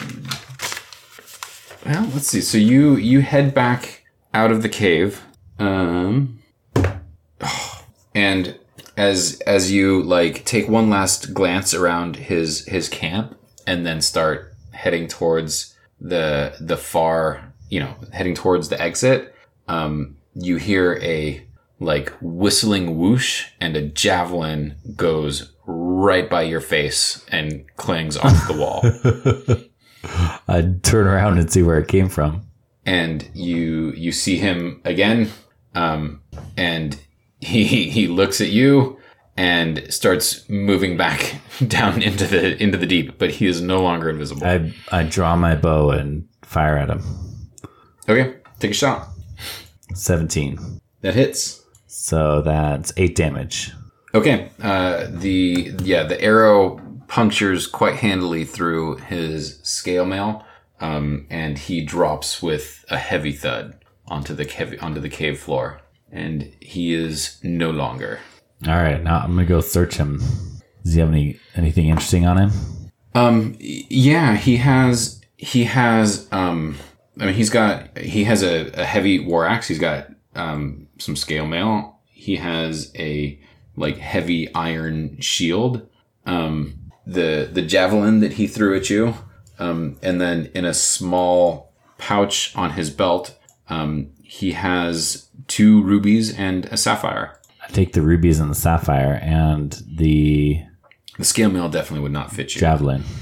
[1.85, 2.41] Well, let's see.
[2.41, 4.03] So you you head back
[4.33, 5.23] out of the cave.
[5.57, 6.39] Um,
[8.15, 8.59] and
[8.97, 14.53] as as you like take one last glance around his his camp and then start
[14.71, 19.33] heading towards the the far you know heading towards the exit
[19.67, 21.45] um you hear a
[21.79, 28.53] like whistling whoosh and a javelin goes right by your face and clings off the
[28.53, 28.81] wall
[30.47, 32.45] I'd turn around and see where it came from.
[32.85, 35.31] and you you see him again
[35.73, 36.21] um
[36.55, 36.97] and
[37.45, 38.97] he he looks at you
[39.37, 41.35] and starts moving back
[41.67, 45.35] down into the into the deep but he is no longer invisible I I draw
[45.35, 47.01] my bow and fire at him.
[48.09, 49.09] okay take a shot
[49.93, 50.81] 17.
[51.01, 53.71] that hits So that's eight damage.
[54.13, 54.49] Okay.
[54.61, 60.43] Uh, the yeah, the arrow punctures quite handily through his scale mail,
[60.79, 63.77] um, and he drops with a heavy thud
[64.07, 65.81] onto the cave onto the cave floor,
[66.15, 68.19] and he is no longer.
[68.65, 70.19] All right, now I'm gonna go search him.
[70.83, 72.51] Does he have any anything interesting on him?
[73.13, 75.21] Um, yeah, he has.
[75.37, 76.27] He has.
[76.31, 76.77] Um,
[77.19, 77.97] I mean, he's got.
[77.97, 79.67] He has a, a heavy war axe.
[79.67, 81.99] He's got um some scale mail.
[82.07, 83.39] He has a
[83.75, 85.87] like heavy iron shield.
[86.25, 89.15] Um, the the javelin that he threw at you.
[89.59, 93.37] Um, and then in a small pouch on his belt,
[93.69, 97.39] um, he has two rubies and a sapphire.
[97.63, 100.61] I take the rubies and the sapphire and the
[101.17, 102.59] The scale mail definitely would not fit you.
[102.61, 103.03] javelin.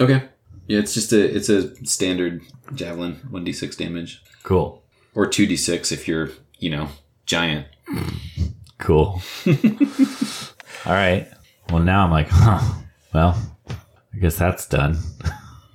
[0.00, 0.22] Okay.
[0.66, 2.40] Yeah, it's just a it's a standard
[2.74, 4.82] javelin, one d six damage, Cool.
[5.14, 6.88] or two d six if you're you know
[7.26, 7.66] giant.
[8.78, 9.20] Cool.
[10.86, 11.26] All right.
[11.70, 12.60] Well, now I'm like, huh.
[13.12, 13.36] Well,
[14.14, 14.98] I guess that's done.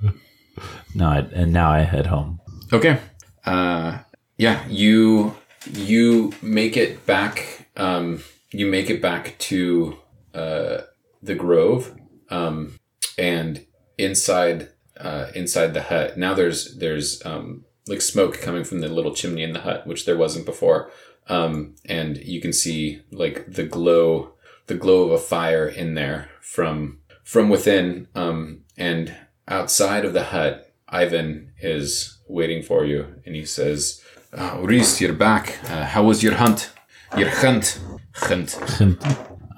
[0.95, 2.39] no, I, and now I head home.
[2.71, 2.99] Okay.
[3.45, 3.99] Uh,
[4.37, 5.35] yeah, you
[5.71, 7.69] you make it back.
[7.75, 9.97] Um, you make it back to
[10.33, 10.81] uh,
[11.21, 11.95] the grove,
[12.29, 12.79] um,
[13.17, 13.65] and
[13.97, 16.17] inside uh, inside the hut.
[16.17, 20.05] Now there's there's um, like smoke coming from the little chimney in the hut, which
[20.05, 20.91] there wasn't before.
[21.27, 24.33] Um, and you can see like the glow
[24.67, 28.07] the glow of a fire in there from from within.
[28.15, 29.15] Um, and
[29.47, 34.01] outside of the hut, Ivan is waiting for you, and he says,
[34.31, 35.57] uh, "Reese, you're back.
[35.69, 36.71] Uh, how was your hunt?
[37.17, 37.79] Your hunt,
[38.13, 38.53] hunt,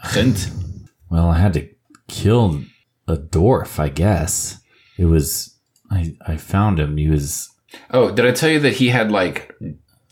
[0.04, 0.50] hunt."
[1.10, 1.70] Well, I had to
[2.08, 2.64] kill
[3.08, 4.60] a dwarf, I guess.
[4.98, 5.56] It was
[5.92, 6.98] I I found him.
[6.98, 7.50] He was
[7.92, 9.54] Oh, did I tell you that he had like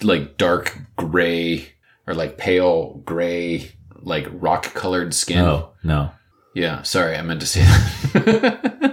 [0.02, 1.70] like dark gray
[2.06, 3.72] or like pale gray,
[4.02, 5.40] like rock colored skin?
[5.40, 6.12] Oh, no.
[6.54, 8.90] Yeah, sorry, I meant to say that.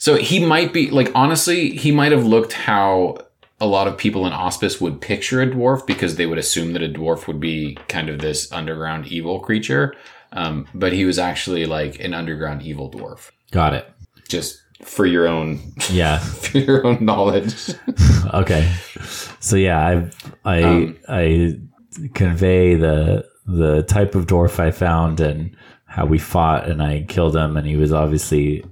[0.00, 3.18] so he might be like honestly, he might have looked how
[3.60, 6.82] a lot of people in Auspice would picture a dwarf because they would assume that
[6.82, 9.94] a dwarf would be kind of this underground evil creature.
[10.32, 13.30] Um, but he was actually like an underground evil dwarf.
[13.50, 13.92] Got it.
[14.26, 15.60] Just for your own
[15.90, 16.18] Yeah.
[16.44, 17.54] for your own knowledge.
[18.32, 18.72] Okay.
[19.40, 20.08] So yeah,
[20.44, 21.58] I I Um, I
[22.14, 25.54] convey the the type of dwarf I found and
[25.84, 28.64] how we fought and I killed him and he was obviously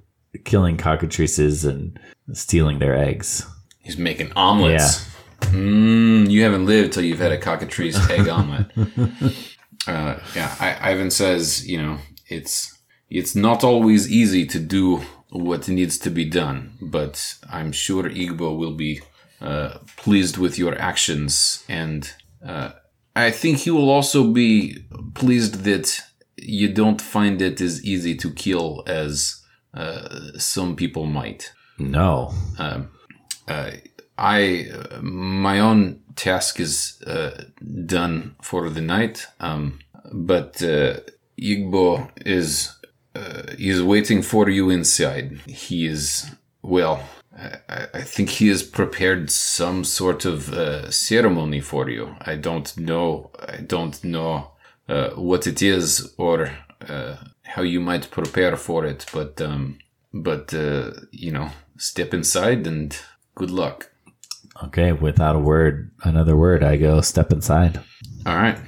[0.45, 1.99] killing cockatrices and
[2.33, 3.47] stealing their eggs.
[3.81, 5.09] He's making omelets.
[5.41, 8.71] Mm, you haven't lived till you've had a cockatrice egg omelet.
[9.87, 12.79] Uh, yeah, I, Ivan says, you know, it's
[13.09, 15.01] it's not always easy to do
[15.31, 19.01] what needs to be done, but I'm sure Igbo will be
[19.41, 22.13] uh, pleased with your actions, and
[22.45, 22.73] uh,
[23.17, 24.85] I think he will also be
[25.15, 26.03] pleased that
[26.37, 29.38] you don't find it as easy to kill as
[29.75, 31.53] uh, some people might.
[31.79, 32.33] No.
[32.59, 32.91] Um,
[33.47, 33.71] uh,
[34.17, 37.45] I uh, my own task is uh,
[37.87, 39.79] done for the night, um,
[40.13, 40.97] but uh,
[41.41, 42.77] Igbo is
[43.15, 45.41] uh, is waiting for you inside.
[45.47, 46.31] He is
[46.63, 47.01] well.
[47.69, 52.17] I, I think he has prepared some sort of uh, ceremony for you.
[52.21, 53.31] I don't know.
[53.39, 54.53] I don't know
[54.89, 56.51] uh, what it is or
[56.89, 57.17] uh,
[57.49, 59.79] how you might prepare for it, but um,
[60.13, 62.97] but uh, you know, step inside and
[63.35, 63.91] good luck.
[64.65, 67.81] Okay, without a word, another word, I go step inside.
[68.27, 68.59] All right.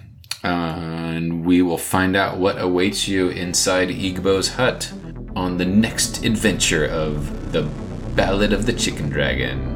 [0.42, 4.92] Uh, and we will find out what awaits you inside Igbo's hut
[5.36, 7.62] on the next adventure of the
[8.14, 9.69] Ballad of the Chicken Dragon.